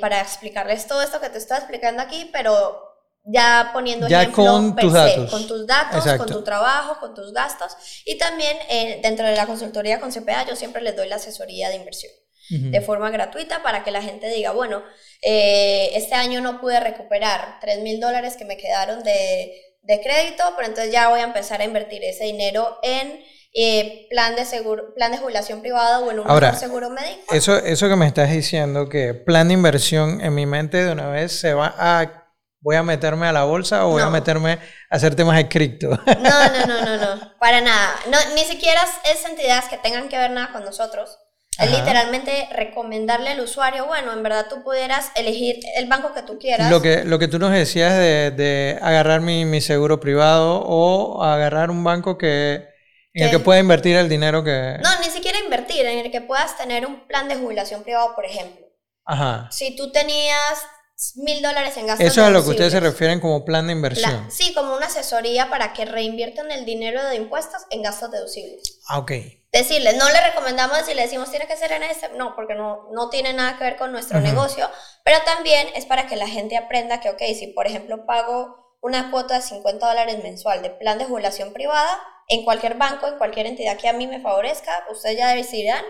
para 0.00 0.20
explicarles 0.20 0.86
todo 0.86 1.02
esto 1.02 1.20
que 1.20 1.28
te 1.28 1.38
estoy 1.38 1.56
explicando 1.56 2.02
aquí, 2.02 2.30
pero 2.32 2.83
ya 3.24 3.70
poniendo 3.72 4.06
ejemplo 4.06 4.44
con 4.44 4.76
tus 4.76 4.92
datos, 4.92 5.30
con 5.30 5.46
tus 5.46 5.66
datos, 5.66 6.04
con 6.16 6.26
tu 6.26 6.44
trabajo, 6.44 7.00
con 7.00 7.14
tus 7.14 7.32
gastos. 7.32 7.72
Y 8.04 8.18
también 8.18 8.56
eh, 8.68 9.00
dentro 9.02 9.26
de 9.26 9.34
la 9.34 9.46
consultoría 9.46 9.98
con 9.98 10.12
CPA 10.12 10.46
yo 10.46 10.56
siempre 10.56 10.82
les 10.82 10.94
doy 10.94 11.08
la 11.08 11.16
asesoría 11.16 11.68
de 11.70 11.76
inversión 11.76 12.12
de 12.50 12.80
forma 12.82 13.10
gratuita 13.10 13.62
para 13.62 13.82
que 13.84 13.90
la 13.90 14.02
gente 14.02 14.28
diga, 14.28 14.52
bueno, 14.52 14.82
eh, 15.22 15.92
este 15.94 16.14
año 16.14 16.42
no 16.42 16.60
pude 16.60 16.78
recuperar 16.78 17.58
3 17.62 17.80
mil 17.80 18.00
dólares 18.00 18.36
que 18.36 18.44
me 18.44 18.58
quedaron 18.58 19.02
de, 19.02 19.50
de, 19.80 20.00
crédito, 20.02 20.44
pero 20.54 20.68
entonces 20.68 20.92
ya 20.92 21.08
voy 21.08 21.20
a 21.20 21.24
empezar 21.24 21.62
a 21.62 21.64
invertir 21.64 22.04
ese 22.04 22.24
dinero 22.24 22.78
en 22.82 23.18
eh, 23.54 24.06
plan 24.10 24.36
de 24.36 24.44
seguro, 24.44 24.92
plan 24.94 25.10
de 25.12 25.18
jubilación 25.18 25.62
privada 25.62 26.00
o 26.00 26.10
en 26.10 26.18
un 26.18 26.56
seguro 26.56 26.90
médico. 26.90 27.32
Eso, 27.32 27.56
eso 27.56 27.88
que 27.88 27.96
me 27.96 28.06
estás 28.06 28.30
diciendo, 28.30 28.90
que 28.90 29.14
plan 29.14 29.48
de 29.48 29.54
inversión 29.54 30.20
en 30.20 30.34
mi 30.34 30.44
mente 30.44 30.84
de 30.84 30.92
una 30.92 31.08
vez 31.08 31.32
se 31.32 31.54
va 31.54 31.74
a 31.78 32.23
voy 32.64 32.76
a 32.76 32.82
meterme 32.82 33.26
a 33.26 33.32
la 33.32 33.44
bolsa 33.44 33.84
o 33.84 33.90
voy 33.90 34.02
a 34.02 34.08
meterme 34.08 34.52
a 34.52 34.96
hacer 34.96 35.14
temas 35.14 35.36
de 35.36 35.48
cripto. 35.48 35.90
No, 35.90 36.48
no, 36.48 36.66
no, 36.66 36.80
no, 36.82 36.96
no, 36.96 37.38
para 37.38 37.60
nada. 37.60 37.94
No, 38.10 38.16
ni 38.34 38.42
siquiera 38.44 38.80
es 39.04 39.24
entidades 39.26 39.66
que 39.66 39.76
tengan 39.76 40.08
que 40.08 40.16
ver 40.16 40.30
nada 40.30 40.50
con 40.50 40.64
nosotros. 40.64 41.18
Es 41.58 41.70
literalmente 41.70 42.48
recomendarle 42.52 43.30
al 43.30 43.40
usuario, 43.40 43.86
bueno, 43.86 44.12
en 44.12 44.24
verdad 44.24 44.46
tú 44.48 44.64
pudieras 44.64 45.12
elegir 45.14 45.60
el 45.76 45.86
banco 45.86 46.12
que 46.12 46.22
tú 46.22 46.36
quieras. 46.36 46.68
Lo 46.68 46.82
que, 46.82 47.04
lo 47.04 47.20
que 47.20 47.28
tú 47.28 47.38
nos 47.38 47.52
decías 47.52 47.92
de, 47.92 48.32
de 48.32 48.78
agarrar 48.82 49.20
mi, 49.20 49.44
mi, 49.44 49.60
seguro 49.60 50.00
privado 50.00 50.64
o 50.66 51.22
agarrar 51.22 51.70
un 51.70 51.84
banco 51.84 52.18
que, 52.18 52.66
en 53.12 53.26
el 53.26 53.30
que 53.30 53.38
pueda 53.38 53.60
invertir 53.60 53.94
el 53.94 54.08
dinero 54.08 54.42
que... 54.42 54.78
No, 54.82 54.98
ni 54.98 55.10
siquiera 55.10 55.38
invertir, 55.38 55.86
en 55.86 56.00
el 56.00 56.10
que 56.10 56.22
puedas 56.22 56.56
tener 56.56 56.86
un 56.86 57.06
plan 57.06 57.28
de 57.28 57.36
jubilación 57.36 57.84
privado, 57.84 58.16
por 58.16 58.24
ejemplo. 58.24 58.66
Ajá. 59.04 59.48
Si 59.52 59.76
tú 59.76 59.92
tenías 59.92 60.66
mil 61.16 61.42
dólares 61.42 61.76
en 61.76 61.86
gastos 61.86 62.06
Eso 62.06 62.20
es 62.22 62.26
a 62.26 62.30
lo 62.30 62.42
que 62.42 62.50
ustedes 62.50 62.72
se 62.72 62.80
refieren 62.80 63.20
como 63.20 63.44
plan 63.44 63.66
de 63.66 63.72
inversión. 63.72 64.30
sí, 64.30 64.52
como 64.54 64.76
una 64.76 64.86
asesoría 64.86 65.50
para 65.50 65.72
que 65.72 65.84
reinviertan 65.84 66.50
el 66.50 66.64
dinero 66.64 67.02
de 67.04 67.16
impuestos 67.16 67.62
en 67.70 67.82
gastos 67.82 68.10
deducibles. 68.10 68.80
Ah, 68.88 68.98
ok. 68.98 69.12
Decirles, 69.52 69.96
no 69.96 70.08
le 70.10 70.20
recomendamos 70.20 70.78
si 70.84 70.94
le 70.94 71.02
decimos 71.02 71.30
tiene 71.30 71.46
que 71.46 71.56
ser 71.56 71.70
en 71.72 71.84
este, 71.84 72.08
no, 72.16 72.34
porque 72.34 72.54
no, 72.54 72.88
no 72.92 73.08
tiene 73.08 73.32
nada 73.32 73.56
que 73.56 73.64
ver 73.64 73.76
con 73.76 73.92
nuestro 73.92 74.20
negocio, 74.20 74.68
pero 75.04 75.18
también 75.24 75.68
es 75.76 75.86
para 75.86 76.08
que 76.08 76.16
la 76.16 76.26
gente 76.26 76.56
aprenda 76.56 77.00
que, 77.00 77.10
ok, 77.10 77.22
si 77.38 77.48
por 77.48 77.66
ejemplo 77.66 78.04
pago 78.04 78.76
una 78.80 79.10
cuota 79.10 79.36
de 79.36 79.42
50 79.42 79.86
dólares 79.86 80.22
mensual 80.22 80.60
de 80.60 80.70
plan 80.70 80.98
de 80.98 81.04
jubilación 81.04 81.52
privada, 81.52 82.00
en 82.28 82.44
cualquier 82.44 82.74
banco, 82.74 83.06
en 83.06 83.18
cualquier 83.18 83.46
entidad 83.46 83.76
que 83.78 83.88
a 83.88 83.92
mí 83.92 84.06
me 84.06 84.20
favorezca, 84.20 84.86
ustedes 84.90 85.18
ya 85.18 85.34
decidirán 85.34 85.84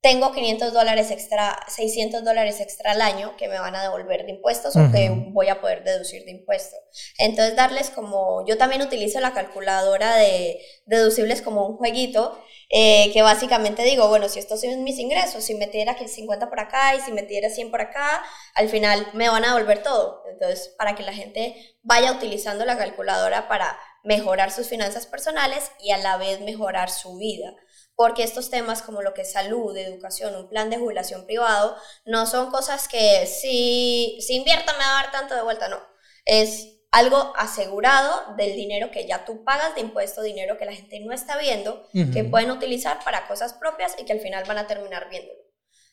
tengo 0.00 0.32
500 0.32 0.72
dólares 0.72 1.10
extra, 1.10 1.58
600 1.68 2.24
dólares 2.24 2.58
extra 2.60 2.92
al 2.92 3.02
año 3.02 3.36
que 3.36 3.48
me 3.48 3.58
van 3.58 3.76
a 3.76 3.82
devolver 3.82 4.24
de 4.24 4.32
impuestos 4.32 4.74
o 4.74 4.90
que 4.90 5.10
voy 5.28 5.48
a 5.48 5.60
poder 5.60 5.84
deducir 5.84 6.24
de 6.24 6.30
impuestos. 6.30 6.78
Entonces, 7.18 7.54
darles 7.54 7.90
como, 7.90 8.46
yo 8.46 8.56
también 8.56 8.80
utilizo 8.80 9.20
la 9.20 9.34
calculadora 9.34 10.16
de 10.16 10.58
deducibles 10.86 11.42
como 11.42 11.66
un 11.66 11.76
jueguito, 11.76 12.42
eh, 12.70 13.10
que 13.12 13.20
básicamente 13.20 13.82
digo, 13.82 14.08
bueno, 14.08 14.30
si 14.30 14.38
estos 14.38 14.62
son 14.62 14.84
mis 14.84 14.98
ingresos, 14.98 15.44
si 15.44 15.54
metiera 15.54 15.92
aquí 15.92 16.08
50 16.08 16.48
por 16.48 16.60
acá 16.60 16.94
y 16.94 17.00
si 17.00 17.12
metiera 17.12 17.50
100 17.50 17.70
por 17.70 17.82
acá, 17.82 18.22
al 18.54 18.70
final 18.70 19.06
me 19.12 19.28
van 19.28 19.44
a 19.44 19.48
devolver 19.48 19.82
todo. 19.82 20.22
Entonces, 20.32 20.74
para 20.78 20.94
que 20.94 21.02
la 21.02 21.12
gente 21.12 21.76
vaya 21.82 22.12
utilizando 22.12 22.64
la 22.64 22.78
calculadora 22.78 23.48
para 23.48 23.78
mejorar 24.02 24.50
sus 24.50 24.66
finanzas 24.66 25.04
personales 25.04 25.72
y 25.78 25.90
a 25.90 25.98
la 25.98 26.16
vez 26.16 26.40
mejorar 26.40 26.88
su 26.88 27.18
vida 27.18 27.54
porque 28.00 28.22
estos 28.22 28.48
temas 28.48 28.80
como 28.80 29.02
lo 29.02 29.12
que 29.12 29.20
es 29.20 29.32
salud, 29.32 29.76
educación, 29.76 30.34
un 30.34 30.48
plan 30.48 30.70
de 30.70 30.78
jubilación 30.78 31.26
privado, 31.26 31.76
no 32.06 32.24
son 32.24 32.50
cosas 32.50 32.88
que 32.88 33.26
si, 33.26 34.16
si 34.26 34.36
invierta 34.36 34.72
me 34.72 34.78
va 34.78 35.00
a 35.00 35.02
dar 35.02 35.12
tanto 35.12 35.34
de 35.34 35.42
vuelta, 35.42 35.68
no. 35.68 35.76
Es 36.24 36.80
algo 36.92 37.34
asegurado 37.36 38.34
del 38.38 38.56
dinero 38.56 38.90
que 38.90 39.06
ya 39.06 39.26
tú 39.26 39.44
pagas 39.44 39.74
de 39.74 39.82
impuesto, 39.82 40.22
dinero 40.22 40.56
que 40.56 40.64
la 40.64 40.72
gente 40.72 40.98
no 41.00 41.12
está 41.12 41.36
viendo, 41.36 41.86
que 41.92 42.24
pueden 42.24 42.50
utilizar 42.50 43.04
para 43.04 43.28
cosas 43.28 43.52
propias 43.52 43.94
y 43.98 44.06
que 44.06 44.14
al 44.14 44.20
final 44.20 44.44
van 44.48 44.56
a 44.56 44.66
terminar 44.66 45.10
viéndolo. 45.10 45.38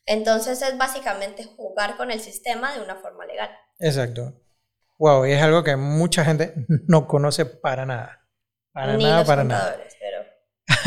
Entonces 0.06 0.62
es 0.62 0.78
básicamente 0.78 1.44
jugar 1.44 1.98
con 1.98 2.10
el 2.10 2.22
sistema 2.22 2.74
de 2.74 2.80
una 2.80 2.96
forma 2.96 3.26
legal. 3.26 3.50
Exacto. 3.80 4.46
Wow, 4.98 5.26
y 5.26 5.34
es 5.34 5.44
algo 5.44 5.62
que 5.62 5.76
mucha 5.76 6.24
gente 6.24 6.54
no 6.88 7.06
conoce 7.06 7.46
para 7.46 7.86
nada. 7.86 8.26
Para 8.72 8.96
Ni 8.96 9.04
nada, 9.04 9.18
los 9.18 9.28
para 9.28 9.44
nada. 9.44 9.78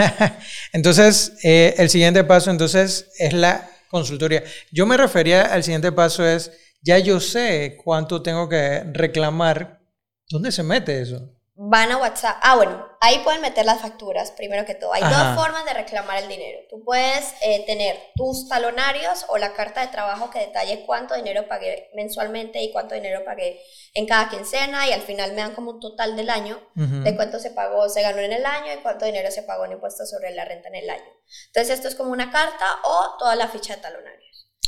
entonces, 0.73 1.33
eh, 1.43 1.75
el 1.79 1.91
siguiente 1.91 2.25
paso 2.25 2.51
entonces 2.51 3.11
es 3.19 3.33
la 3.33 3.69
consultoría. 3.91 4.43
Yo 4.71 4.87
me 4.87 4.97
refería 4.97 5.43
al 5.43 5.65
siguiente 5.65 5.93
paso 5.93 6.25
es, 6.25 6.53
ya 6.83 6.99
yo 6.99 7.21
sé 7.21 7.77
cuánto 7.83 8.23
tengo 8.23 8.49
que 8.49 8.85
reclamar. 8.93 9.81
¿Dónde 10.29 10.53
se 10.53 10.63
mete 10.63 11.01
eso? 11.01 11.31
van 11.61 11.93
a 11.93 11.99
WhatsApp. 11.99 12.39
Ah, 12.43 12.57
bueno, 12.57 12.87
ahí 13.01 13.19
pueden 13.25 13.41
meter 13.41 13.65
las 13.65 13.81
facturas, 13.81 14.31
primero 14.31 14.67
que 14.67 14.75
todo. 14.75 14.93
Hay 14.93 15.03
Ajá. 15.03 15.33
dos 15.33 15.43
formas 15.43 15.65
de 15.65 15.73
reclamar 15.73 16.19
el 16.19 16.29
dinero. 16.29 16.61
Tú 16.69 16.85
puedes 16.85 17.35
eh, 17.41 17.65
tener 17.67 17.99
tus 18.15 18.49
talonarios 18.49 19.25
o 19.29 19.39
la 19.39 19.55
carta 19.55 19.81
de 19.81 19.89
trabajo 19.89 20.31
que 20.31 20.39
detalle 20.39 20.85
cuánto 20.85 21.15
dinero 21.15 21.49
pagué 21.49 21.91
mensualmente 21.95 22.63
y 22.63 22.73
cuánto 22.73 22.95
dinero 22.95 23.25
pagué 23.25 23.61
en 23.95 24.07
cada 24.07 24.29
quincena 24.29 24.87
y 24.87 24.93
al 24.93 25.01
final 25.01 25.33
me 25.33 25.41
dan 25.41 25.55
como 25.55 25.73
un 25.73 25.81
total 25.81 26.15
del 26.15 26.31
año 26.31 26.61
de 26.75 27.17
cuánto 27.17 27.41
se 27.41 27.51
pagó, 27.51 27.89
se 27.89 28.03
ganó 28.03 28.19
en 28.19 28.33
el 28.33 28.47
año 28.47 28.73
y 28.73 28.83
cuánto 28.83 29.07
dinero 29.07 29.31
se 29.31 29.43
pagó 29.43 29.65
en 29.65 29.73
impuestos 29.73 30.09
sobre 30.11 30.31
la 30.33 30.45
renta 30.45 30.69
en 30.69 30.77
el 30.77 30.91
año. 30.91 31.11
Entonces 31.47 31.75
esto 31.75 31.89
es 31.89 31.95
como 31.95 32.13
una 32.13 32.31
carta 32.31 32.67
o 32.85 33.17
toda 33.19 33.35
la 33.35 33.49
ficha 33.49 33.77
de 33.77 33.83
talonarios. 33.83 34.20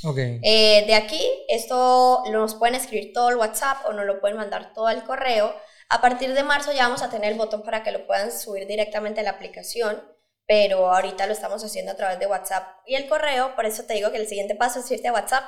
Ok. 0.04 0.18
Eh, 0.18 0.84
de 0.86 0.94
aquí, 0.94 1.20
esto 1.48 2.24
nos 2.30 2.54
pueden 2.54 2.74
escribir 2.74 3.12
todo 3.12 3.30
el 3.30 3.36
WhatsApp 3.36 3.86
o 3.86 3.92
nos 3.92 4.04
lo 4.04 4.20
pueden 4.20 4.36
mandar 4.36 4.72
todo 4.72 4.88
el 4.88 5.02
correo. 5.04 5.54
A 5.88 6.00
partir 6.00 6.34
de 6.34 6.42
marzo 6.42 6.72
ya 6.72 6.84
vamos 6.84 7.02
a 7.02 7.10
tener 7.10 7.32
el 7.32 7.38
botón 7.38 7.62
para 7.62 7.82
que 7.82 7.92
lo 7.92 8.06
puedan 8.06 8.32
subir 8.32 8.66
directamente 8.66 9.20
a 9.20 9.24
la 9.24 9.30
aplicación, 9.30 10.02
pero 10.46 10.92
ahorita 10.92 11.26
lo 11.26 11.32
estamos 11.32 11.62
haciendo 11.64 11.92
a 11.92 11.96
través 11.96 12.18
de 12.18 12.26
WhatsApp 12.26 12.66
y 12.86 12.94
el 12.94 13.08
correo. 13.08 13.54
Por 13.54 13.66
eso 13.66 13.84
te 13.84 13.94
digo 13.94 14.10
que 14.10 14.16
el 14.18 14.26
siguiente 14.26 14.54
paso 14.54 14.80
es 14.80 14.90
irte 14.90 15.08
a 15.08 15.12
WhatsApp, 15.12 15.44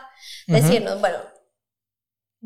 decirnos, 0.46 1.00
bueno, 1.00 1.18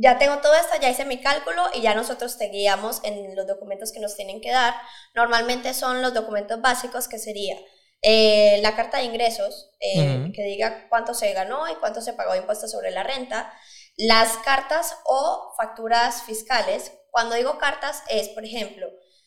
ya 0.01 0.17
tengo 0.17 0.39
todo 0.39 0.55
esto, 0.55 0.81
ya 0.81 0.91
hice 0.91 1.05
mi 1.05 1.21
cálculo 1.21 1.63
y 1.75 1.81
ya 1.81 1.93
nosotros 1.95 2.39
te 2.39 2.51
guiamos 2.51 3.01
en 3.03 3.35
los 3.35 3.49
documentos 3.49 3.91
que 3.91 3.99
nos 3.99 4.15
tienen 4.15 4.41
que 4.41 4.53
dar. 4.53 4.75
Normalmente 5.15 5.75
son 5.75 6.01
los 6.03 6.15
documentos 6.15 6.61
básicos 6.61 7.09
que 7.09 7.19
sería 7.19 7.57
eh, 8.03 8.61
la 8.63 8.77
carta 8.77 8.99
de 8.99 9.05
ingresos, 9.05 9.71
eh, 9.81 9.97
que 10.35 10.43
diga 10.43 10.89
cuánto 10.89 11.15
se 11.15 11.33
ganó 11.33 11.69
y 11.69 11.75
cuánto 11.77 12.01
se 12.01 12.13
pagó 12.13 12.33
de 12.33 12.39
impuestos 12.39 12.71
sobre 12.71 12.91
la 12.91 13.03
renta, 13.03 13.53
las 13.97 14.37
cartas 14.39 14.97
o 15.05 15.53
facturas 15.57 16.23
fiscales. 16.23 16.93
Cuando 17.11 17.35
digo 17.35 17.59
cartas 17.59 18.03
es, 18.09 18.29
por 18.29 18.45
ejemplo, 18.45 18.87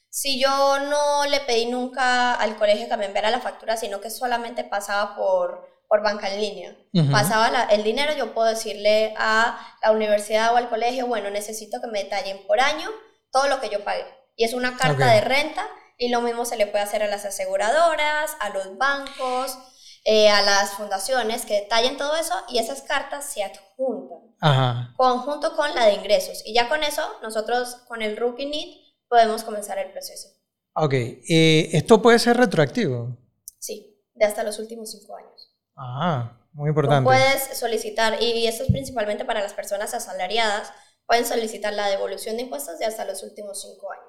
si 0.09 0.39
yo 0.41 0.79
no 0.79 1.25
le 1.25 1.39
pedí 1.41 1.65
nunca 1.67 2.33
al 2.35 2.57
colegio 2.57 2.87
que 2.87 2.97
me 2.97 3.05
enviara 3.05 3.29
la 3.31 3.39
factura, 3.41 3.77
sino 3.77 3.99
que 4.01 4.09
solamente 4.09 4.63
pasaba 4.63 5.15
por, 5.15 5.67
por 5.87 6.01
banca 6.03 6.29
en 6.33 6.41
línea, 6.41 6.75
pasaba 7.11 7.49
la- 7.49 7.63
el 7.65 7.83
dinero, 7.83 8.13
yo 8.15 8.33
puedo 8.33 8.47
decirle 8.47 9.13
a 9.17 9.57
la 9.81 9.91
universidad 9.91 10.53
o 10.53 10.57
al 10.57 10.69
colegio, 10.69 11.07
bueno, 11.07 11.29
necesito 11.29 11.79
que 11.81 11.87
me 11.87 12.03
detallen 12.03 12.45
por 12.47 12.59
año 12.61 12.89
todo 13.31 13.47
lo 13.47 13.59
que 13.61 13.69
yo 13.69 13.83
pagué. 13.83 14.05
Y 14.35 14.43
es 14.45 14.53
una 14.53 14.77
carta 14.77 15.05
de 15.13 15.21
renta 15.21 15.65
y 16.01 16.09
lo 16.09 16.21
mismo 16.21 16.45
se 16.45 16.57
le 16.57 16.65
puede 16.65 16.83
hacer 16.83 17.03
a 17.03 17.07
las 17.07 17.25
aseguradoras, 17.25 18.35
a 18.39 18.49
los 18.49 18.75
bancos, 18.79 19.55
eh, 20.03 20.29
a 20.29 20.41
las 20.41 20.71
fundaciones 20.71 21.45
que 21.45 21.61
detallen 21.61 21.95
todo 21.95 22.15
eso 22.15 22.33
y 22.49 22.57
esas 22.57 22.81
cartas 22.81 23.31
se 23.31 23.43
adjuntan 23.43 24.17
Ajá. 24.41 24.95
conjunto 24.97 25.55
con 25.55 25.75
la 25.75 25.85
de 25.85 25.93
ingresos. 25.93 26.41
Y 26.43 26.55
ya 26.55 26.67
con 26.69 26.81
eso, 26.81 27.03
nosotros 27.21 27.75
con 27.87 28.01
el 28.01 28.17
Rookie 28.17 28.47
Need 28.47 28.77
podemos 29.07 29.43
comenzar 29.43 29.77
el 29.77 29.91
proceso. 29.91 30.29
Ok. 30.73 30.93
Eh, 30.93 31.69
¿Esto 31.71 32.01
puede 32.01 32.17
ser 32.17 32.35
retroactivo? 32.35 33.15
Sí, 33.59 34.03
de 34.15 34.25
hasta 34.25 34.41
los 34.41 34.57
últimos 34.57 34.89
cinco 34.89 35.15
años. 35.15 35.55
Ajá. 35.75 36.35
Muy 36.53 36.65
Tú 36.65 36.69
importante. 36.69 37.05
puedes 37.05 37.59
solicitar, 37.59 38.19
y 38.19 38.47
esto 38.47 38.63
es 38.63 38.71
principalmente 38.71 39.23
para 39.23 39.41
las 39.41 39.53
personas 39.53 39.93
asalariadas, 39.93 40.73
pueden 41.05 41.27
solicitar 41.27 41.73
la 41.73 41.89
devolución 41.89 42.37
de 42.37 42.41
impuestos 42.41 42.79
de 42.79 42.85
hasta 42.85 43.05
los 43.05 43.21
últimos 43.21 43.61
cinco 43.61 43.91
años. 43.91 44.00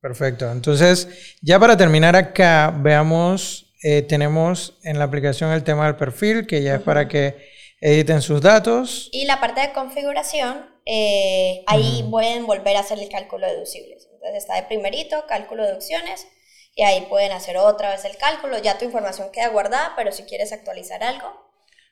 Perfecto. 0.00 0.50
Entonces, 0.50 1.36
ya 1.42 1.58
para 1.58 1.76
terminar 1.76 2.16
acá, 2.16 2.72
veamos, 2.76 3.74
eh, 3.82 4.02
tenemos 4.02 4.78
en 4.84 4.98
la 4.98 5.04
aplicación 5.04 5.50
el 5.52 5.64
tema 5.64 5.86
del 5.86 5.96
perfil, 5.96 6.46
que 6.46 6.62
ya 6.62 6.76
es 6.76 6.82
para 6.82 7.08
que 7.08 7.36
editen 7.80 8.22
sus 8.22 8.40
datos. 8.40 9.08
Y 9.12 9.24
la 9.26 9.40
parte 9.40 9.60
de 9.60 9.72
configuración, 9.72 10.66
eh, 10.84 11.64
ahí 11.66 12.06
pueden 12.10 12.46
volver 12.46 12.76
a 12.76 12.80
hacer 12.80 12.98
el 12.98 13.08
cálculo 13.08 13.46
de 13.46 13.54
deducibles. 13.54 14.08
Entonces 14.12 14.38
está 14.38 14.56
de 14.56 14.62
primerito, 14.64 15.24
cálculo 15.28 15.62
de 15.62 15.68
deducciones, 15.70 16.26
y 16.74 16.82
ahí 16.82 17.06
pueden 17.08 17.32
hacer 17.32 17.56
otra 17.56 17.90
vez 17.90 18.04
el 18.04 18.16
cálculo. 18.16 18.58
Ya 18.58 18.78
tu 18.78 18.84
información 18.84 19.28
queda 19.32 19.48
guardada, 19.48 19.92
pero 19.96 20.12
si 20.12 20.24
quieres 20.24 20.52
actualizar 20.52 21.02
algo, 21.02 21.26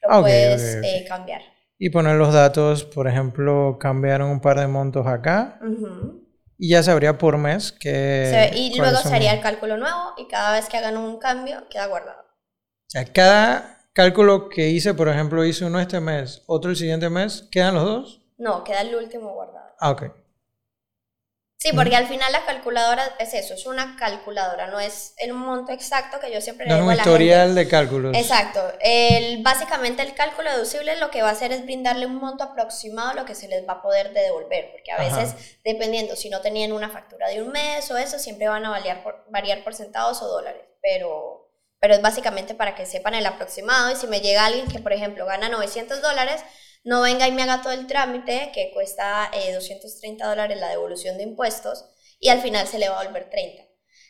lo 0.02 0.08
Ah, 0.10 0.20
puedes 0.20 0.76
eh, 0.84 1.04
cambiar. 1.08 1.42
Y 1.78 1.90
poner 1.90 2.16
los 2.16 2.32
datos, 2.32 2.84
por 2.84 3.08
ejemplo, 3.08 3.78
cambiaron 3.80 4.30
un 4.30 4.40
par 4.40 4.60
de 4.60 4.68
montos 4.68 5.06
acá 5.06 5.58
Ujú. 5.60 6.23
Y 6.64 6.68
ya 6.68 6.82
sabría 6.82 7.18
por 7.18 7.36
mes 7.36 7.72
que... 7.72 8.50
Y 8.54 8.74
luego 8.78 8.96
se 8.96 9.14
haría 9.14 9.34
el 9.34 9.42
cálculo 9.42 9.76
nuevo 9.76 10.14
y 10.16 10.26
cada 10.28 10.54
vez 10.54 10.66
que 10.66 10.78
hagan 10.78 10.96
un 10.96 11.18
cambio 11.18 11.68
queda 11.68 11.84
guardado. 11.88 12.22
O 12.22 12.88
sea, 12.88 13.04
cada 13.04 13.80
cálculo 13.92 14.48
que 14.48 14.70
hice, 14.70 14.94
por 14.94 15.10
ejemplo, 15.10 15.44
hice 15.44 15.66
uno 15.66 15.78
este 15.78 16.00
mes, 16.00 16.42
otro 16.46 16.70
el 16.70 16.76
siguiente 16.78 17.10
mes, 17.10 17.46
¿quedan 17.50 17.74
los 17.74 17.84
dos? 17.84 18.22
No, 18.38 18.64
queda 18.64 18.80
el 18.80 18.94
último 18.94 19.34
guardado. 19.34 19.74
Ah, 19.78 19.90
ok. 19.90 20.04
Sí, 21.64 21.72
porque 21.72 21.96
al 21.96 22.06
final 22.06 22.30
la 22.30 22.44
calculadora 22.44 23.16
es 23.18 23.32
eso, 23.32 23.54
es 23.54 23.64
una 23.64 23.96
calculadora, 23.96 24.66
no 24.66 24.80
es 24.80 25.14
el 25.16 25.32
monto 25.32 25.72
exacto 25.72 26.20
que 26.20 26.30
yo 26.30 26.42
siempre 26.42 26.66
No 26.66 26.74
le 26.74 26.74
es 26.74 26.80
digo 26.80 26.86
un 26.86 26.92
a 26.92 26.94
la 26.96 27.04
gente. 27.04 27.54
de 27.54 27.68
cálculos. 27.68 28.14
Exacto. 28.14 28.60
El, 28.80 29.42
básicamente 29.42 30.02
el 30.02 30.14
cálculo 30.14 30.50
deducible 30.52 30.96
lo 30.96 31.10
que 31.10 31.22
va 31.22 31.30
a 31.30 31.32
hacer 31.32 31.52
es 31.52 31.64
brindarle 31.64 32.04
un 32.04 32.16
monto 32.16 32.44
aproximado 32.44 33.10
a 33.10 33.14
lo 33.14 33.24
que 33.24 33.34
se 33.34 33.48
les 33.48 33.66
va 33.66 33.74
a 33.74 33.82
poder 33.82 34.12
de 34.12 34.20
devolver, 34.20 34.72
porque 34.72 34.92
a 34.92 34.96
Ajá. 34.96 35.24
veces, 35.24 35.56
dependiendo, 35.64 36.16
si 36.16 36.28
no 36.28 36.42
tenían 36.42 36.72
una 36.72 36.90
factura 36.90 37.28
de 37.28 37.42
un 37.42 37.50
mes 37.52 37.90
o 37.90 37.96
eso, 37.96 38.18
siempre 38.18 38.46
van 38.48 38.66
a 38.66 38.70
variar 38.70 39.02
por, 39.02 39.24
variar 39.30 39.64
por 39.64 39.74
centavos 39.74 40.20
o 40.20 40.26
dólares, 40.28 40.62
pero, 40.82 41.50
pero 41.80 41.94
es 41.94 42.02
básicamente 42.02 42.54
para 42.54 42.74
que 42.74 42.84
sepan 42.84 43.14
el 43.14 43.24
aproximado 43.24 43.90
y 43.90 43.96
si 43.96 44.06
me 44.06 44.20
llega 44.20 44.44
alguien 44.44 44.68
que, 44.68 44.80
por 44.80 44.92
ejemplo, 44.92 45.24
gana 45.24 45.48
900 45.48 46.02
dólares, 46.02 46.42
no 46.84 47.00
venga 47.02 47.26
y 47.28 47.32
me 47.32 47.42
haga 47.42 47.62
todo 47.62 47.72
el 47.72 47.86
trámite 47.86 48.50
que 48.54 48.70
cuesta 48.72 49.30
eh, 49.32 49.52
230 49.52 50.26
dólares 50.28 50.58
la 50.60 50.68
devolución 50.68 51.16
de 51.16 51.24
impuestos 51.24 51.84
y 52.20 52.28
al 52.28 52.40
final 52.40 52.66
se 52.66 52.78
le 52.78 52.88
va 52.88 53.00
a 53.00 53.04
volver 53.04 53.30
30. 53.30 53.62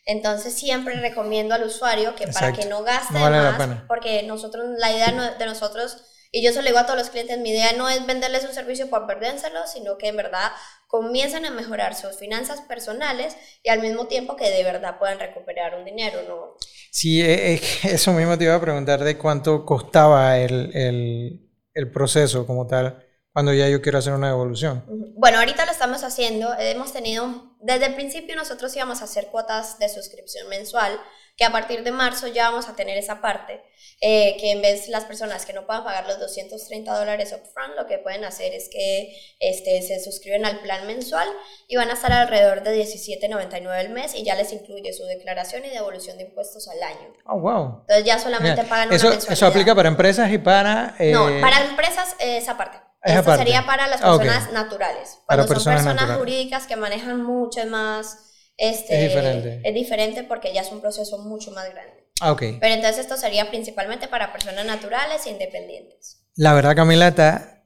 Entonces 0.07 0.53
siempre 0.55 0.95
recomiendo 1.01 1.55
al 1.55 1.63
usuario 1.65 2.15
que 2.15 2.27
para 2.27 2.53
que 2.53 2.67
no 2.67 2.83
gaste 2.83 3.15
No 3.15 3.21
vale 3.21 3.39
la 3.43 3.53
más, 3.53 3.69
porque 3.89 4.23
nosotros, 4.25 4.65
la 4.79 4.93
idea 4.93 5.35
de 5.39 5.47
nosotros, 5.47 6.05
y 6.31 6.45
yo 6.45 6.53
se 6.53 6.61
lo 6.61 6.67
digo 6.67 6.79
a 6.79 6.85
todos 6.85 6.99
los 6.99 7.11
clientes, 7.11 7.39
mi 7.39 7.51
idea 7.51 7.73
no 7.73 7.89
es 7.89 8.05
venderles 8.05 8.45
un 8.45 8.53
servicio 8.53 8.91
por 8.91 9.07
perdérselo, 9.07 9.67
sino 9.67 9.97
que 9.97 10.09
en 10.09 10.17
verdad 10.17 10.51
comiencen 10.89 11.47
a 11.47 11.51
mejorar 11.51 11.95
sus 11.95 12.17
finanzas 12.19 12.61
personales 12.63 13.37
y 13.63 13.71
al 13.71 13.81
mismo 13.81 14.07
tiempo 14.09 14.37
que 14.37 14.51
de 14.51 14.63
verdad 14.65 14.99
puedan 14.99 15.19
recuperar 15.19 15.75
un 15.77 15.85
dinero, 15.85 16.23
¿no? 16.29 16.55
Sí, 16.91 17.21
eh, 17.23 17.55
eh, 17.55 17.61
eso 17.85 18.13
mismo 18.13 18.37
te 18.39 18.45
iba 18.45 18.55
a 18.55 18.61
preguntar 18.61 19.03
de 19.03 19.19
cuánto 19.19 19.65
costaba 19.65 20.39
el, 20.39 20.71
el- 20.75 21.44
el 21.75 21.91
proceso 21.91 22.47
como 22.47 22.67
tal 22.67 23.05
cuando 23.35 23.53
ya 23.53 23.69
yo 23.69 23.83
quiero 23.83 23.99
hacer 23.99 24.13
una 24.13 24.29
devolución. 24.29 24.85
Bueno, 25.17 25.41
ahorita 25.41 25.67
lo 25.67 25.73
estamos 25.73 26.05
haciendo. 26.05 26.55
Hemos 26.57 26.93
tenido, 26.93 27.57
desde 27.61 27.87
el 27.87 27.95
principio 27.97 28.37
nosotros 28.37 28.75
íbamos 28.77 29.01
a 29.01 29.05
hacer 29.05 29.27
cuotas 29.27 29.81
de 29.81 29.89
suscripción 29.89 30.49
mensual, 30.49 31.01
que 31.37 31.45
a 31.45 31.51
partir 31.53 31.83
de 31.83 31.91
marzo 31.91 32.29
ya 32.29 32.49
vamos 32.51 32.69
a 32.69 32.77
tener 32.77 32.97
esa 32.97 33.21
parte, 33.21 33.61
eh, 34.01 34.37
que 34.39 34.53
en 34.53 34.63
vez 34.63 34.89
las 34.89 35.05
personas 35.05 35.47
que 35.47 35.53
no 35.53 35.67
puedan 35.67 35.83
pagar 35.83 36.07
los 36.07 36.21
230 36.21 36.97
dólares 36.97 37.33
upfront, 37.33 37.75
lo 37.77 37.87
que 37.87 37.99
pueden 37.99 38.25
hacer 38.25 38.55
es 38.55 38.69
que 38.71 39.17
este, 39.41 39.83
se 39.83 39.99
suscriben 40.03 40.45
al 40.47 40.61
plan 40.61 40.87
mensual 40.87 41.29
y 41.67 41.77
van 41.77 41.91
a 41.91 41.95
estar 41.95 42.13
alrededor 42.13 42.63
de 42.63 42.85
17.99 42.85 43.81
el 43.81 43.91
mes 43.91 44.15
y 44.15 44.25
ya 44.25 44.35
les 44.37 44.53
incluye 44.53 44.93
su 44.93 45.05
declaración 45.07 45.65
y 45.65 45.71
devolución 45.71 46.19
de 46.19 46.25
impuestos 46.25 46.69
al 46.69 46.83
año. 46.83 47.13
Oh, 47.27 47.39
wow. 47.41 47.79
Entonces 47.81 48.05
ya 48.05 48.19
solamente 48.19 48.51
Genial. 48.63 48.67
pagan 48.69 48.93
Eso, 48.93 49.09
una 49.09 49.17
eso 49.17 49.47
aplica 49.47 49.75
para 49.75 49.89
empresas 49.89 50.31
y 50.31 50.39
para... 50.39 50.95
eh, 50.99 51.13
No, 51.13 51.27
para 51.41 51.65
empresas 51.65 52.15
eh, 52.21 52.37
esa 52.39 52.57
parte. 52.57 52.79
Esa 53.03 53.19
Esto 53.19 53.25
parte. 53.27 53.45
sería 53.45 53.67
para 53.67 53.87
las 53.89 54.01
Ah, 54.03 54.17
personas 54.17 54.53
naturales. 54.53 55.19
Para 55.27 55.43
Cuando 55.43 55.47
son 55.47 55.55
personas 55.57 55.77
personas 55.83 55.95
naturales. 56.09 56.19
jurídicas 56.21 56.67
que 56.67 56.77
manejan 56.77 57.23
mucho 57.23 57.65
más, 57.67 58.19
este, 58.57 58.97
Es 58.97 59.13
diferente. 59.13 59.61
Es 59.65 59.75
diferente 59.75 60.25
porque 60.25 60.53
ya 60.53 60.63
es 60.63 60.71
un 60.71 60.81
proceso 60.81 61.19
mucho 61.19 61.51
más 61.51 61.69
grande. 61.71 62.05
Ah, 62.21 62.33
ok. 62.33 62.43
Pero 62.61 62.75
entonces 62.75 63.01
esto 63.01 63.17
sería 63.17 63.51
principalmente 63.51 64.09
para 64.09 64.33
personas 64.33 64.65
naturales 64.65 65.27
e 65.27 65.31
independientes. 65.31 66.25
La 66.37 66.55
verdad, 66.55 66.77
Camila, 66.77 67.09
está 67.09 67.65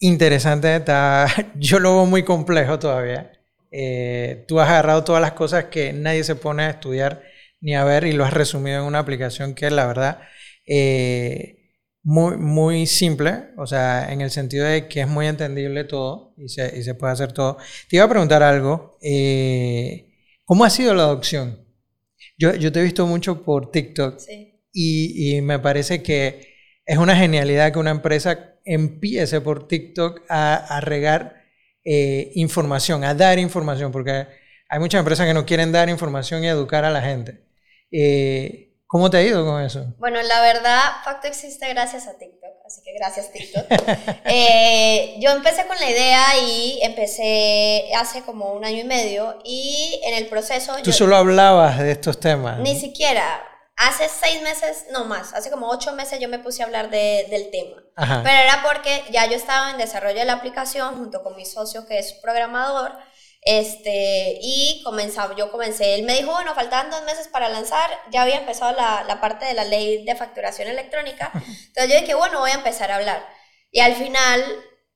interesante, 0.00 0.76
está, 0.76 1.26
yo 1.56 1.78
lo 1.78 1.94
veo 1.94 2.06
muy 2.06 2.24
complejo 2.24 2.78
todavía. 2.78 3.32
Eh, 3.70 4.44
tú 4.48 4.60
has 4.60 4.68
agarrado 4.68 5.04
todas 5.04 5.20
las 5.20 5.32
cosas 5.32 5.66
que 5.66 5.92
nadie 5.92 6.24
se 6.24 6.36
pone 6.36 6.64
a 6.64 6.70
estudiar 6.70 7.22
ni 7.60 7.74
a 7.74 7.84
ver 7.84 8.04
y 8.04 8.12
lo 8.12 8.24
has 8.24 8.32
resumido 8.32 8.78
en 8.80 8.84
una 8.84 9.00
aplicación 9.00 9.54
que 9.54 9.70
la 9.70 9.86
verdad, 9.86 10.20
eh, 10.66 11.58
muy, 12.02 12.36
muy 12.38 12.86
simple, 12.86 13.50
o 13.58 13.66
sea, 13.66 14.10
en 14.12 14.20
el 14.20 14.30
sentido 14.30 14.64
de 14.64 14.88
que 14.88 15.02
es 15.02 15.08
muy 15.08 15.26
entendible 15.26 15.84
todo 15.84 16.32
y 16.38 16.48
se, 16.48 16.78
y 16.78 16.82
se 16.82 16.94
puede 16.94 17.12
hacer 17.12 17.32
todo. 17.32 17.58
Te 17.88 17.96
iba 17.96 18.04
a 18.04 18.08
preguntar 18.08 18.42
algo, 18.42 18.96
eh, 19.02 20.07
¿cómo 20.48 20.64
ha 20.64 20.70
sido 20.70 20.94
la 20.94 21.02
adopción? 21.02 21.62
Yo, 22.38 22.54
yo 22.54 22.72
te 22.72 22.80
he 22.80 22.82
visto 22.82 23.06
mucho 23.06 23.44
por 23.44 23.70
TikTok 23.70 24.18
y, 24.72 25.36
y, 25.36 25.40
me 25.42 25.58
parece 25.58 26.02
que 26.02 26.54
es 26.86 26.96
una 26.96 27.14
genialidad 27.14 27.70
que 27.70 27.78
una 27.78 27.90
empresa 27.90 28.54
empiece 28.64 29.42
por 29.42 29.68
TikTok 29.68 30.22
a, 30.30 30.54
a 30.54 30.80
regar 30.80 31.44
eh, 31.84 32.32
información, 32.34 33.04
a 33.04 33.14
dar 33.14 33.38
información, 33.38 33.92
porque 33.92 34.26
hay 34.70 34.78
muchas 34.78 35.00
empresas 35.00 35.26
que 35.26 35.34
no 35.34 35.44
quieren 35.44 35.70
dar 35.70 35.90
información 35.90 36.42
y 36.42 36.48
educar 36.48 36.86
a 36.86 36.90
la 36.90 37.02
gente. 37.02 37.44
Eh, 37.90 38.74
¿Cómo 38.86 39.10
te 39.10 39.18
ha 39.18 39.22
ido 39.22 39.44
con 39.44 39.62
eso? 39.62 39.94
Bueno, 39.98 40.22
la 40.22 40.40
verdad, 40.40 40.80
Facto 41.04 41.28
existe 41.28 41.68
gracias 41.68 42.06
a 42.06 42.16
TikTok, 42.16 42.47
así 42.68 42.82
que 42.82 42.92
gracias 42.92 43.32
TikTok. 43.32 43.66
Eh, 44.30 45.16
yo 45.20 45.30
empecé 45.30 45.66
con 45.66 45.76
la 45.78 45.90
idea 45.90 46.22
y 46.46 46.80
empecé 46.82 47.90
hace 47.96 48.22
como 48.22 48.52
un 48.52 48.64
año 48.64 48.80
y 48.80 48.84
medio 48.84 49.38
y 49.42 50.00
en 50.04 50.14
el 50.14 50.26
proceso... 50.26 50.76
¿Tú 50.82 50.92
solo 50.92 51.16
hablabas 51.16 51.78
de 51.78 51.90
estos 51.90 52.20
temas? 52.20 52.58
Ni 52.58 52.78
siquiera. 52.78 53.42
Hace 53.76 54.08
seis 54.08 54.42
meses, 54.42 54.86
no 54.92 55.04
más, 55.04 55.32
hace 55.34 55.50
como 55.50 55.68
ocho 55.68 55.94
meses 55.94 56.18
yo 56.20 56.28
me 56.28 56.38
puse 56.40 56.62
a 56.62 56.66
hablar 56.66 56.90
de, 56.90 57.26
del 57.30 57.50
tema. 57.50 57.82
Pero 57.96 58.36
era 58.36 58.62
porque 58.62 59.04
ya 59.10 59.26
yo 59.26 59.36
estaba 59.36 59.70
en 59.70 59.78
desarrollo 59.78 60.18
de 60.18 60.24
la 60.24 60.34
aplicación 60.34 60.96
junto 60.96 61.22
con 61.22 61.36
mi 61.36 61.46
socio 61.46 61.86
que 61.86 61.98
es 61.98 62.12
programador 62.12 62.92
este, 63.42 64.38
y 64.40 64.82
comenzaba, 64.84 65.34
yo 65.36 65.50
comencé, 65.50 65.94
él 65.94 66.04
me 66.04 66.14
dijo, 66.14 66.32
bueno, 66.32 66.54
faltaban 66.54 66.90
dos 66.90 67.02
meses 67.04 67.28
para 67.28 67.48
lanzar, 67.48 67.90
ya 68.10 68.22
había 68.22 68.38
empezado 68.38 68.72
la, 68.72 69.04
la 69.04 69.20
parte 69.20 69.46
de 69.46 69.54
la 69.54 69.64
ley 69.64 70.04
de 70.04 70.16
facturación 70.16 70.68
electrónica, 70.68 71.30
entonces 71.34 71.92
yo 71.92 72.00
dije, 72.00 72.14
bueno, 72.14 72.40
voy 72.40 72.50
a 72.50 72.54
empezar 72.54 72.90
a 72.90 72.96
hablar. 72.96 73.26
Y 73.70 73.80
al 73.80 73.94
final 73.94 74.42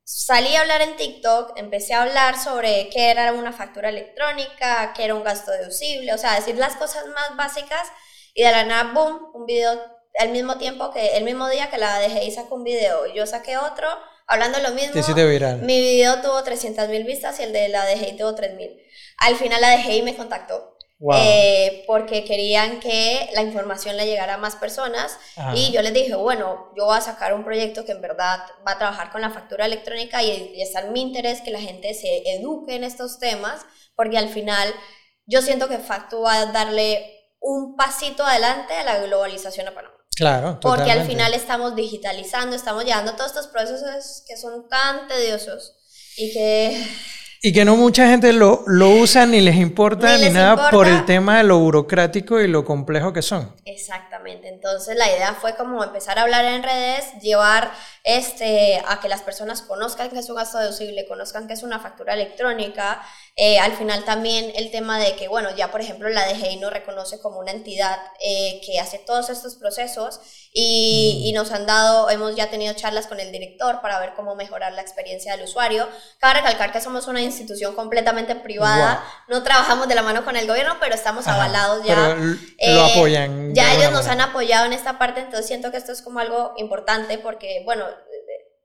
salí 0.05 0.55
a 0.57 0.61
hablar 0.61 0.83
en 0.83 0.97
TikTok, 0.97 1.53
empecé 1.57 1.95
a 1.95 2.03
hablar 2.03 2.39
sobre 2.39 2.89
qué 2.91 3.11
era 3.11 3.33
una 3.33 3.53
factura 3.53 3.89
electrónica, 3.89 4.93
qué 4.95 5.05
era 5.05 5.15
un 5.15 5.25
gasto 5.25 5.51
deducible, 5.51 6.13
o 6.13 6.19
sea, 6.19 6.35
decir 6.35 6.57
las 6.57 6.77
cosas 6.77 7.07
más 7.09 7.37
básicas. 7.37 7.89
Y 8.35 8.43
de 8.43 8.51
la 8.51 8.65
nada, 8.65 8.93
boom, 8.93 9.31
un 9.35 9.47
video 9.47 9.81
al 10.19 10.31
mismo 10.31 10.59
tiempo 10.59 10.91
que, 10.91 11.17
el 11.17 11.25
mismo 11.25 11.49
día 11.49 11.71
que 11.71 11.79
la 11.79 11.99
dejé 11.99 12.25
y 12.25 12.31
sacó 12.31 12.57
un 12.57 12.65
video 12.65 13.07
y 13.07 13.15
yo 13.15 13.27
saqué 13.27 13.57
otro 13.57 13.89
hablando 14.27 14.59
lo 14.61 14.71
mismo. 14.71 14.93
Mi 15.67 15.81
video 15.81 16.21
tuvo 16.21 16.43
300 16.43 16.89
mil 16.89 17.05
vistas 17.05 17.39
y 17.41 17.45
el 17.45 17.53
de 17.53 17.69
la 17.69 17.87
DGI 17.87 18.17
tuvo 18.17 18.35
3 18.35 18.55
mil. 18.55 18.71
Al 19.19 19.37
final 19.37 19.61
la 19.61 19.77
DGI 19.77 20.03
me 20.03 20.17
contactó. 20.17 20.73
Eh, 21.17 21.83
porque 21.89 22.23
querían 22.23 22.79
que 22.79 23.29
la 23.35 23.43
información 23.43 23.97
le 23.97 24.07
llegara 24.07 24.35
a 24.35 24.39
más 24.39 24.55
personas 24.55 25.19
y 25.53 25.73
yo 25.73 25.83
les 25.83 25.93
dije, 25.93 26.15
bueno, 26.15 26.73
yo 26.77 26.85
voy 26.85 26.97
a 26.97 27.01
sacar 27.01 27.35
un 27.35 27.43
proyecto 27.43 27.85
que 27.85 27.91
en 27.91 28.01
verdad 28.01 28.39
va 28.65 28.73
a 28.73 28.79
trabajar 28.79 29.11
con 29.11 29.21
la 29.21 29.31
factura 29.31 29.67
electrónica 29.67 30.23
y, 30.23 30.53
y 30.55 30.63
está 30.63 30.83
en 30.83 30.93
mi 30.93 31.01
interés 31.01 31.41
que 31.41 31.51
la 31.51 31.59
gente 31.59 31.93
se 31.95 32.23
eduque 32.37 32.77
en 32.77 32.85
estos 32.85 33.19
temas 33.19 33.67
porque 33.97 34.17
al 34.17 34.29
final 34.29 34.73
yo 35.27 35.43
siento 35.43 35.69
que 35.69 35.79
Factu 35.79 36.23
va 36.23 36.35
a 36.35 36.47
darle 36.47 37.21
un 37.41 37.77
pasito 37.77 38.25
adelante 38.25 38.75
a 38.75 38.85
la 38.85 38.99
globalización 38.99 39.69
a 39.69 39.75
Panamá. 39.75 39.92
Claro, 40.15 40.61
Porque 40.61 40.93
al 40.93 41.07
final 41.07 41.33
estamos 41.33 41.75
digitalizando, 41.75 42.55
estamos 42.55 42.85
llevando 42.85 43.15
todos 43.15 43.31
estos 43.31 43.47
procesos 43.47 44.23
que 44.27 44.37
son 44.37 44.69
tan 44.69 45.09
tediosos 45.09 45.75
y 46.17 46.33
que 46.33 46.87
y 47.45 47.53
que 47.53 47.65
no 47.65 47.77
mucha 47.77 48.07
gente 48.07 48.33
lo, 48.33 48.63
lo 48.69 48.91
usa 48.91 49.27
ni 49.27 49.41
les 49.41 49.57
importa 49.57 50.17
ni, 50.17 50.31
nada 50.31 50.71
por 50.71 50.87
el 50.87 51.05
tema 51.07 51.39
de 51.39 51.43
lo 51.43 51.59
burocrático 51.59 52.41
y 52.41 52.47
lo 52.47 52.65
complejo 52.65 53.13
que 53.13 53.21
son. 53.21 53.53
Exactamente. 53.65 54.49
Entonces 54.49 54.97
la 54.97 55.09
idea 55.09 55.35
fue 55.35 55.57
como 55.57 55.83
empezar 55.83 56.21
a 56.21 56.23
hablar 56.23 56.45
en 56.45 56.63
redes, 56.63 57.05
llevar 57.21 57.73
este, 58.05 58.83
a 58.87 59.01
que 59.01 59.09
las 59.09 59.23
personas 59.23 59.63
conozcan 59.63 60.11
que 60.11 60.19
es 60.19 60.29
un 60.29 60.37
gasto 60.37 60.59
deducible, 60.59 61.07
conozcan 61.07 61.47
que 61.47 61.55
es 61.55 61.63
una 61.63 61.79
factura 61.79 62.15
electrónica. 62.15 63.01
Eh, 63.37 63.59
al 63.59 63.73
final 63.73 64.05
también 64.05 64.53
el 64.57 64.71
tema 64.71 64.99
de 64.99 65.15
que, 65.15 65.29
bueno, 65.29 65.55
ya 65.55 65.71
por 65.71 65.81
ejemplo 65.81 66.09
la 66.09 66.27
DGI 66.27 66.57
nos 66.57 66.73
reconoce 66.73 67.21
como 67.21 67.39
una 67.39 67.53
entidad 67.53 67.99
eh, 68.21 68.61
que 68.67 68.81
hace 68.81 68.99
todos 68.99 69.31
estos 69.31 69.55
procesos 69.55 70.21
y, 70.53 71.23
y, 71.25 71.33
nos 71.33 71.51
han 71.51 71.65
dado, 71.65 72.11
hemos 72.11 72.37
ya 72.37 72.51
tenido 72.51 72.75
charlas 72.75 73.07
con 73.07 73.21
el 73.21 73.33
director 73.33 73.81
para 73.81 73.99
ver 74.01 74.13
cómo 74.15 74.35
mejorar 74.35 74.73
la 74.75 74.83
experiencia 74.83 75.35
del 75.35 75.47
usuario. 75.47 75.89
Cabe 76.19 76.41
recalcar 76.41 76.73
que 76.73 76.81
somos 76.81 77.07
una 77.07 77.23
institución 77.23 77.75
completamente 77.75 78.35
privada, 78.35 79.03
no 79.29 79.43
trabajamos 79.43 79.89
de 79.89 79.95
la 79.95 80.03
mano 80.03 80.25
con 80.25 80.37
el 80.37 80.47
gobierno, 80.47 80.77
pero 80.79 80.95
estamos 80.95 81.27
avalados 81.27 81.87
ya. 81.87 81.95
Pero 81.95 82.17
lo 82.17 82.37
eh, 82.59 82.93
apoyan. 82.93 83.55
Ya 83.55 83.73
ellos 83.75 83.93
nos 83.93 84.07
han 84.09 84.21
apoyado 84.21 84.67
en 84.67 84.75
esta 84.75 84.99
parte, 84.99 85.21
entonces 85.21 85.47
siento 85.47 85.71
que 85.71 85.79
esto 85.79 85.93
es 85.93 86.03
como 86.03 86.19
algo 86.19 86.53
importante 86.59 87.17
porque, 87.17 87.63
bueno, 87.65 87.87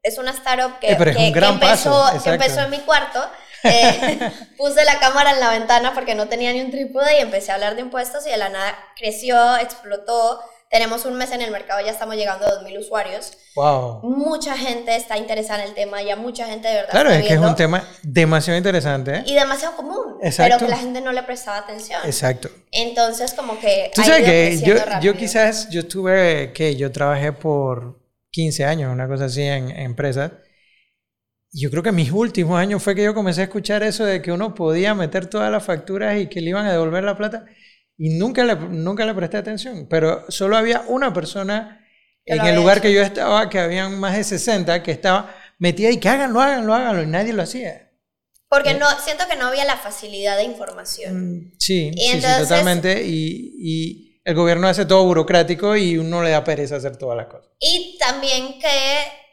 es 0.08 0.18
una 0.18 0.32
startup 0.32 0.80
que, 0.80 0.88
que, 0.88 1.45
empezó, 1.45 2.05
que 2.24 2.30
empezó 2.30 2.62
en 2.62 2.70
mi 2.70 2.80
cuarto. 2.80 3.24
Eh, 3.64 4.20
puse 4.58 4.86
la 4.86 4.99
cámara 4.99 5.32
en 5.32 5.39
la 5.39 5.49
ventana 5.49 5.93
porque 5.93 6.16
no 6.16 6.28
tenía 6.28 6.53
ni 6.53 6.62
un 6.62 6.72
trípode 6.72 7.18
y 7.18 7.22
empecé 7.22 7.51
a 7.51 7.55
hablar 7.55 7.76
de 7.76 7.82
impuestos 7.82 8.26
y 8.28 8.30
de 8.30 8.38
la 8.38 8.49
nada 8.49 8.78
creció, 8.95 9.58
explotó 9.58 10.39
tenemos 10.70 11.05
un 11.05 11.14
mes 11.16 11.32
en 11.32 11.41
el 11.41 11.51
mercado, 11.51 11.80
ya 11.86 11.91
estamos 11.91 12.16
llegando 12.16 12.45
a 12.45 12.62
2.000 12.62 12.80
usuarios. 12.80 13.32
Wow. 13.55 14.01
Mucha 14.03 14.58
gente 14.58 14.95
está 14.95 15.18
interesada 15.18 15.64
en 15.64 15.70
el 15.70 15.76
tema, 15.76 16.01
ya 16.01 16.16
mucha 16.16 16.45
gente 16.45 16.68
de 16.68 16.76
verdad. 16.76 16.91
Claro, 16.91 17.10
es 17.10 17.26
que 17.26 17.34
es 17.34 17.39
un 17.39 17.55
tema 17.55 17.88
demasiado 18.03 18.58
interesante. 18.58 19.16
¿eh? 19.16 19.24
Y 19.26 19.34
demasiado 19.34 19.78
común, 19.78 20.18
Exacto. 20.22 20.58
pero 20.58 20.66
que 20.66 20.72
la 20.72 20.78
gente 20.78 21.01
no 21.01 21.12
le 21.14 21.24
prestaba 21.24 21.58
atención. 21.58 22.01
Exacto. 22.05 22.49
Entonces, 22.72 23.34
como 23.34 23.60
que... 23.60 23.91
Tú 23.95 24.03
sabes 24.03 24.26
que 24.26 24.60
yo, 24.60 24.76
yo, 25.01 25.14
quizás, 25.16 25.70
yo 25.70 25.88
tuve, 25.88 26.51
que 26.53 26.76
yo 26.76 26.91
trabajé 26.91 27.32
por 27.32 27.97
15 28.38 28.66
años, 28.66 28.94
una 28.94 29.08
cosa 29.08 29.26
así, 29.26 29.42
en, 29.42 29.72
en 29.72 29.80
empresas. 29.80 30.32
Yo 31.52 31.72
creo 31.72 31.82
que 31.82 31.92
mis 31.92 32.12
últimos 32.12 32.60
años 32.60 32.84
fue 32.84 32.94
que 32.94 33.04
yo 33.04 33.16
comencé 33.16 33.42
a 33.42 33.46
escuchar 33.46 33.82
eso 33.82 34.06
de 34.06 34.22
que 34.22 34.32
uno 34.32 34.54
podía 34.54 34.94
meter 34.94 35.26
todas 35.26 35.52
las 35.52 35.64
facturas 35.64 36.20
y 36.22 36.28
que 36.28 36.40
le 36.40 36.52
iban 36.52 36.68
a 36.68 36.72
devolver 36.72 37.04
la 37.04 37.18
plata. 37.18 37.46
Y 37.98 38.10
nunca 38.20 38.44
le, 38.44 38.56
nunca 38.56 39.06
le 39.06 39.16
presté 39.16 39.38
atención, 39.38 39.88
pero 39.90 40.30
solo 40.30 40.56
había 40.56 40.82
una 40.88 41.12
persona 41.12 41.84
en 42.26 42.46
el 42.46 42.56
lugar 42.56 42.80
que 42.80 42.94
yo 42.94 43.02
estaba, 43.02 43.50
que 43.50 43.58
habían 43.58 44.00
más 44.00 44.16
de 44.16 44.24
60, 44.24 44.84
que 44.84 44.92
estaba 44.92 45.36
metida 45.58 45.90
y 45.90 45.98
que 45.98 46.08
háganlo, 46.08 46.40
háganlo, 46.40 46.76
háganlo, 46.76 47.02
y 47.02 47.08
nadie 47.08 47.34
lo 47.34 47.42
hacía. 47.42 47.90
Porque 48.48 48.72
eh, 48.72 48.78
no, 48.78 48.86
siento 49.04 49.24
que 49.28 49.36
no 49.36 49.48
había 49.48 49.66
la 49.66 49.78
facilidad 49.78 50.38
de 50.38 50.44
información. 50.44 51.38
Mm, 51.38 51.54
sí, 51.58 51.92
sí, 51.98 52.22
totalmente. 52.22 53.04
Y, 53.04 53.56
y, 53.58 54.07
el 54.28 54.36
gobierno 54.36 54.68
hace 54.68 54.86
todo 54.86 55.06
burocrático 55.06 55.78
y 55.78 55.98
uno 55.98 56.22
le 56.22 56.32
da 56.32 56.44
pereza 56.44 56.76
hacer 56.76 56.98
todas 56.98 57.16
las 57.16 57.28
cosas. 57.28 57.50
Y 57.62 57.98
también 57.98 58.60
que 58.60 58.68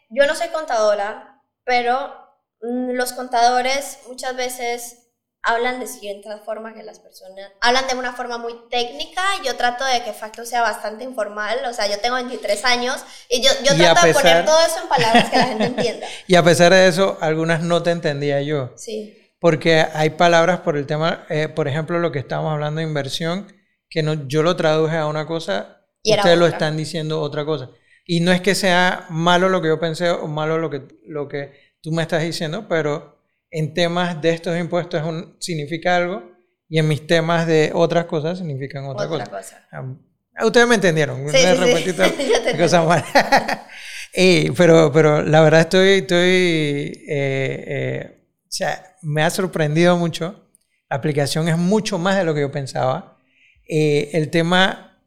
yo 0.08 0.24
no 0.24 0.36
soy 0.36 0.50
contadora, 0.50 1.42
pero 1.64 2.14
mm, 2.62 2.92
los 2.92 3.12
contadores 3.12 3.98
muchas 4.06 4.36
veces 4.36 4.98
hablan 5.42 5.80
de 5.80 5.88
siguiente 5.88 6.28
forma 6.44 6.74
que 6.74 6.84
las 6.84 7.00
personas 7.00 7.50
hablan 7.60 7.88
de 7.88 7.96
una 7.96 8.14
forma 8.14 8.38
muy 8.38 8.54
técnica 8.70 9.20
yo 9.44 9.56
trato 9.56 9.84
de 9.84 10.02
que 10.02 10.14
Facto 10.14 10.46
sea 10.46 10.62
bastante 10.62 11.04
informal 11.04 11.58
o 11.68 11.74
sea 11.74 11.86
yo 11.86 11.98
tengo 11.98 12.14
23 12.14 12.64
años 12.64 13.04
y 13.28 13.42
yo, 13.42 13.50
yo 13.62 13.76
trato 13.76 14.06
de 14.06 14.14
poner 14.14 14.46
todo 14.46 14.64
eso 14.64 14.80
en 14.80 14.88
palabras 14.88 15.28
que 15.28 15.36
la 15.36 15.44
gente 15.44 15.64
entienda. 15.64 16.06
Y 16.28 16.36
a 16.36 16.42
pesar 16.42 16.72
de 16.72 16.86
eso 16.86 17.18
algunas 17.20 17.60
no 17.60 17.82
te 17.82 17.90
entendía 17.90 18.40
yo. 18.40 18.72
Sí. 18.76 19.20
Porque 19.38 19.84
hay 19.92 20.10
palabras 20.10 20.60
por 20.60 20.78
el 20.78 20.86
tema 20.86 21.26
eh, 21.28 21.48
por 21.48 21.68
ejemplo 21.68 21.98
lo 21.98 22.10
que 22.10 22.20
estamos 22.20 22.50
hablando 22.50 22.78
de 22.78 22.86
inversión 22.86 23.53
que 23.94 24.02
no, 24.02 24.26
yo 24.26 24.42
lo 24.42 24.56
traduje 24.56 24.96
a 24.96 25.06
una 25.06 25.24
cosa 25.24 25.86
y 26.02 26.12
ustedes 26.16 26.36
lo 26.36 26.48
están 26.48 26.76
diciendo 26.76 27.20
otra 27.20 27.44
cosa 27.44 27.70
y 28.04 28.18
no 28.18 28.32
es 28.32 28.40
que 28.40 28.56
sea 28.56 29.06
malo 29.08 29.48
lo 29.48 29.62
que 29.62 29.68
yo 29.68 29.78
pensé 29.78 30.10
o 30.10 30.26
malo 30.26 30.58
lo 30.58 30.68
que 30.68 30.82
lo 31.06 31.28
que 31.28 31.52
tú 31.80 31.92
me 31.92 32.02
estás 32.02 32.24
diciendo 32.24 32.66
pero 32.68 33.22
en 33.52 33.72
temas 33.72 34.20
de 34.20 34.30
estos 34.30 34.58
impuestos 34.58 35.00
significa 35.38 35.94
algo 35.94 36.34
y 36.68 36.80
en 36.80 36.88
mis 36.88 37.06
temas 37.06 37.46
de 37.46 37.70
otras 37.72 38.06
cosas 38.06 38.38
significan 38.38 38.84
otra, 38.86 39.06
cosa. 39.06 39.64
Ah, 39.70 40.44
ustedes 40.44 40.66
me 40.66 40.74
entendieron. 40.74 41.24
Sí, 41.30 41.38
sí, 41.38 41.46
y, 44.14 44.50
pero, 44.56 44.90
pero 44.92 45.22
la 45.22 45.40
verdad 45.42 45.60
estoy, 45.60 45.88
estoy 45.98 46.18
eh, 47.06 47.64
eh, 47.68 48.24
o 48.42 48.46
sea, 48.48 48.96
me 49.02 49.22
ha 49.22 49.30
sorprendido 49.30 49.96
mucho. 49.96 50.50
La 50.90 50.96
aplicación 50.96 51.46
es 51.48 51.56
mucho 51.56 51.96
más 51.96 52.16
de 52.16 52.24
lo 52.24 52.34
que 52.34 52.40
yo 52.40 52.50
pensaba. 52.50 53.13
Eh, 53.66 54.10
el 54.12 54.30
tema 54.30 55.00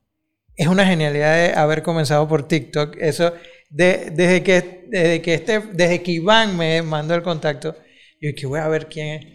es 0.56 0.68
una 0.68 0.86
genialidad 0.86 1.36
de 1.36 1.54
haber 1.54 1.84
comenzado 1.84 2.28
por 2.28 2.48
TikTok. 2.48 2.98
Eso, 3.00 3.34
de, 3.70 4.12
desde, 4.12 4.44
que, 4.44 4.86
desde, 4.90 5.22
que 5.22 5.34
este, 5.36 5.60
desde 5.74 6.02
que 6.02 6.12
Iván 6.12 6.58
me 6.58 6.82
mandó 6.82 7.14
el 7.14 7.22
contacto, 7.22 7.76
yo 8.20 8.32
que 8.36 8.48
voy 8.48 8.60
a 8.60 8.68
ver 8.68 8.88
quién 8.88 9.08
es. 9.08 9.26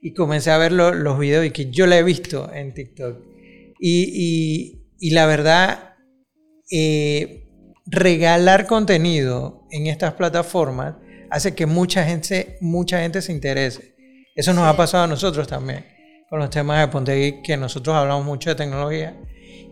Y 0.00 0.14
comencé 0.14 0.50
a 0.50 0.58
ver 0.58 0.72
los 0.72 1.18
videos 1.18 1.46
y 1.46 1.52
que 1.52 1.70
yo 1.70 1.86
la 1.86 1.96
he 1.96 2.02
visto 2.02 2.52
en 2.52 2.74
TikTok. 2.74 3.22
Y, 3.78 4.82
y, 4.98 5.10
la 5.10 5.26
verdad, 5.26 5.94
eh, 6.70 7.48
regalar 7.86 8.66
contenido 8.66 9.66
en 9.70 9.86
estas 9.86 10.14
plataformas 10.14 10.96
hace 11.30 11.54
que 11.54 11.66
mucha 11.66 12.04
gente, 12.04 12.58
mucha 12.60 13.00
gente 13.00 13.22
se 13.22 13.32
interese. 13.32 13.94
Eso 14.34 14.52
nos 14.54 14.64
ha 14.64 14.76
pasado 14.76 15.04
a 15.04 15.06
nosotros 15.06 15.46
también, 15.46 15.84
con 16.32 16.40
los 16.40 16.48
temas 16.48 16.80
de 16.80 16.88
Ponte 16.88 17.42
que 17.42 17.58
nosotros 17.58 17.94
hablamos 17.94 18.24
mucho 18.24 18.48
de 18.48 18.56
tecnología 18.56 19.14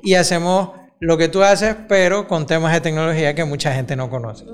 y 0.03 0.13
hacemos 0.13 0.73
lo 0.99 1.17
que 1.17 1.29
tú 1.29 1.43
haces, 1.43 1.75
pero 1.89 2.29
con 2.29 2.47
temas 2.47 2.75
de 2.75 2.83
tecnología 2.83 3.35
que 3.35 3.47
mucha 3.47 3.73
gente 3.73 3.97
no 3.97 4.11
conoce, 4.11 4.45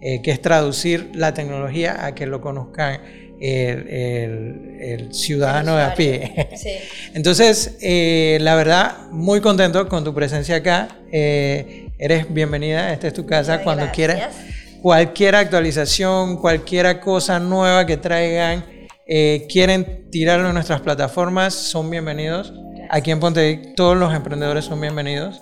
eh, 0.00 0.22
que 0.22 0.32
es 0.32 0.42
traducir 0.42 1.12
la 1.14 1.34
tecnología 1.34 2.04
a 2.04 2.16
que 2.16 2.26
lo 2.26 2.40
conozcan 2.40 3.00
el, 3.40 5.08
ciudadano 5.12 5.76
de 5.76 5.84
a 5.84 5.94
pie. 5.94 6.48
Entonces, 7.14 7.78
eh, 7.80 8.38
la 8.40 8.56
verdad, 8.56 9.06
muy 9.12 9.40
contento 9.40 9.88
con 9.88 10.02
tu 10.02 10.12
presencia 10.12 10.56
acá. 10.56 10.88
Eh, 11.12 11.90
eres 11.96 12.26
bienvenida, 12.28 12.92
esta 12.92 13.06
es 13.06 13.12
tu 13.12 13.24
casa 13.24 13.62
cuando 13.62 13.88
quieras. 13.92 14.34
Cualquier 14.82 15.36
actualización, 15.36 16.38
cualquier 16.38 16.98
cosa 16.98 17.38
nueva 17.38 17.86
que 17.86 17.98
traigan, 17.98 18.64
eh, 19.06 19.46
quieren 19.48 20.10
tirarlo 20.10 20.48
en 20.48 20.54
nuestras 20.54 20.80
plataformas, 20.80 21.54
son 21.54 21.90
bienvenidos. 21.90 22.52
Aquí 22.90 23.10
en 23.10 23.20
Ponte 23.20 23.72
todos 23.76 23.96
los 23.96 24.14
emprendedores 24.14 24.64
son 24.64 24.80
bienvenidos. 24.80 25.38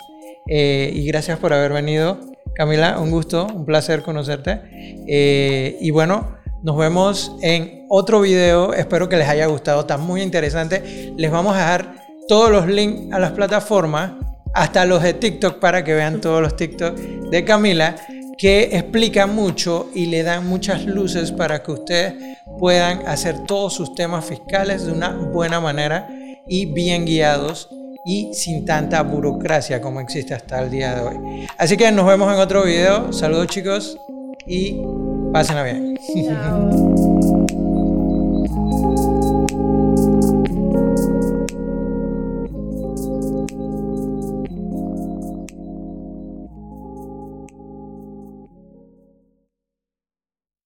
y 0.47 1.05
gracias 1.07 1.39
por 1.39 1.53
haber 1.53 1.73
venido. 1.73 2.19
Camila, 2.53 2.99
un 2.99 3.11
gusto, 3.11 3.47
un 3.47 3.65
placer 3.65 4.01
conocerte. 4.03 4.61
y 5.07 5.91
bueno, 5.91 6.37
nos 6.65 6.77
vemos 6.77 7.35
en 7.41 7.85
otro 7.89 8.21
video. 8.21 8.73
Espero 8.73 9.07
que 9.07 9.17
les 9.17 9.27
haya 9.27 9.45
gustado. 9.45 9.81
Está 9.81 9.97
muy 9.97 10.21
interesante. 10.21 11.13
Les 11.15 11.29
vamos 11.29 11.55
a 11.55 11.59
dejar 11.59 11.95
todos 12.27 12.49
los 12.49 12.67
links 12.67 13.13
a 13.13 13.19
las 13.19 13.31
plataformas, 13.31 14.13
hasta 14.53 14.85
los 14.85 15.03
de 15.03 15.13
TikTok 15.13 15.59
para 15.59 15.83
que 15.83 15.93
vean 15.93 16.21
todos 16.21 16.41
los 16.41 16.55
TikTok 16.55 16.95
de 16.95 17.45
Camila, 17.45 17.95
que 18.37 18.63
explica 18.73 19.27
mucho 19.27 19.89
y 19.93 20.07
le 20.07 20.23
dan 20.23 20.47
muchas 20.47 20.85
luces 20.85 21.31
para 21.31 21.61
que 21.61 21.71
ustedes 21.71 22.13
puedan 22.59 23.07
hacer 23.07 23.45
todos 23.45 23.73
sus 23.73 23.95
temas 23.95 24.25
fiscales 24.25 24.85
de 24.85 24.91
una 24.91 25.09
buena 25.09 25.59
manera 25.59 26.07
y 26.47 26.65
bien 26.65 27.05
guiados 27.05 27.69
y 28.05 28.33
sin 28.33 28.65
tanta 28.65 29.01
burocracia 29.01 29.81
como 29.81 29.99
existe 29.99 30.33
hasta 30.33 30.61
el 30.61 30.69
día 30.69 30.95
de 30.95 31.01
hoy. 31.01 31.47
Así 31.57 31.75
que 31.77 31.91
nos 31.91 32.05
vemos 32.05 32.31
en 32.33 32.39
otro 32.39 32.63
video. 32.63 33.11
Saludos 33.11 33.47
chicos 33.47 33.97
y 34.45 34.79
Pásenla 35.35 35.63
bien. 35.63 35.97
Chao. 36.23 37.44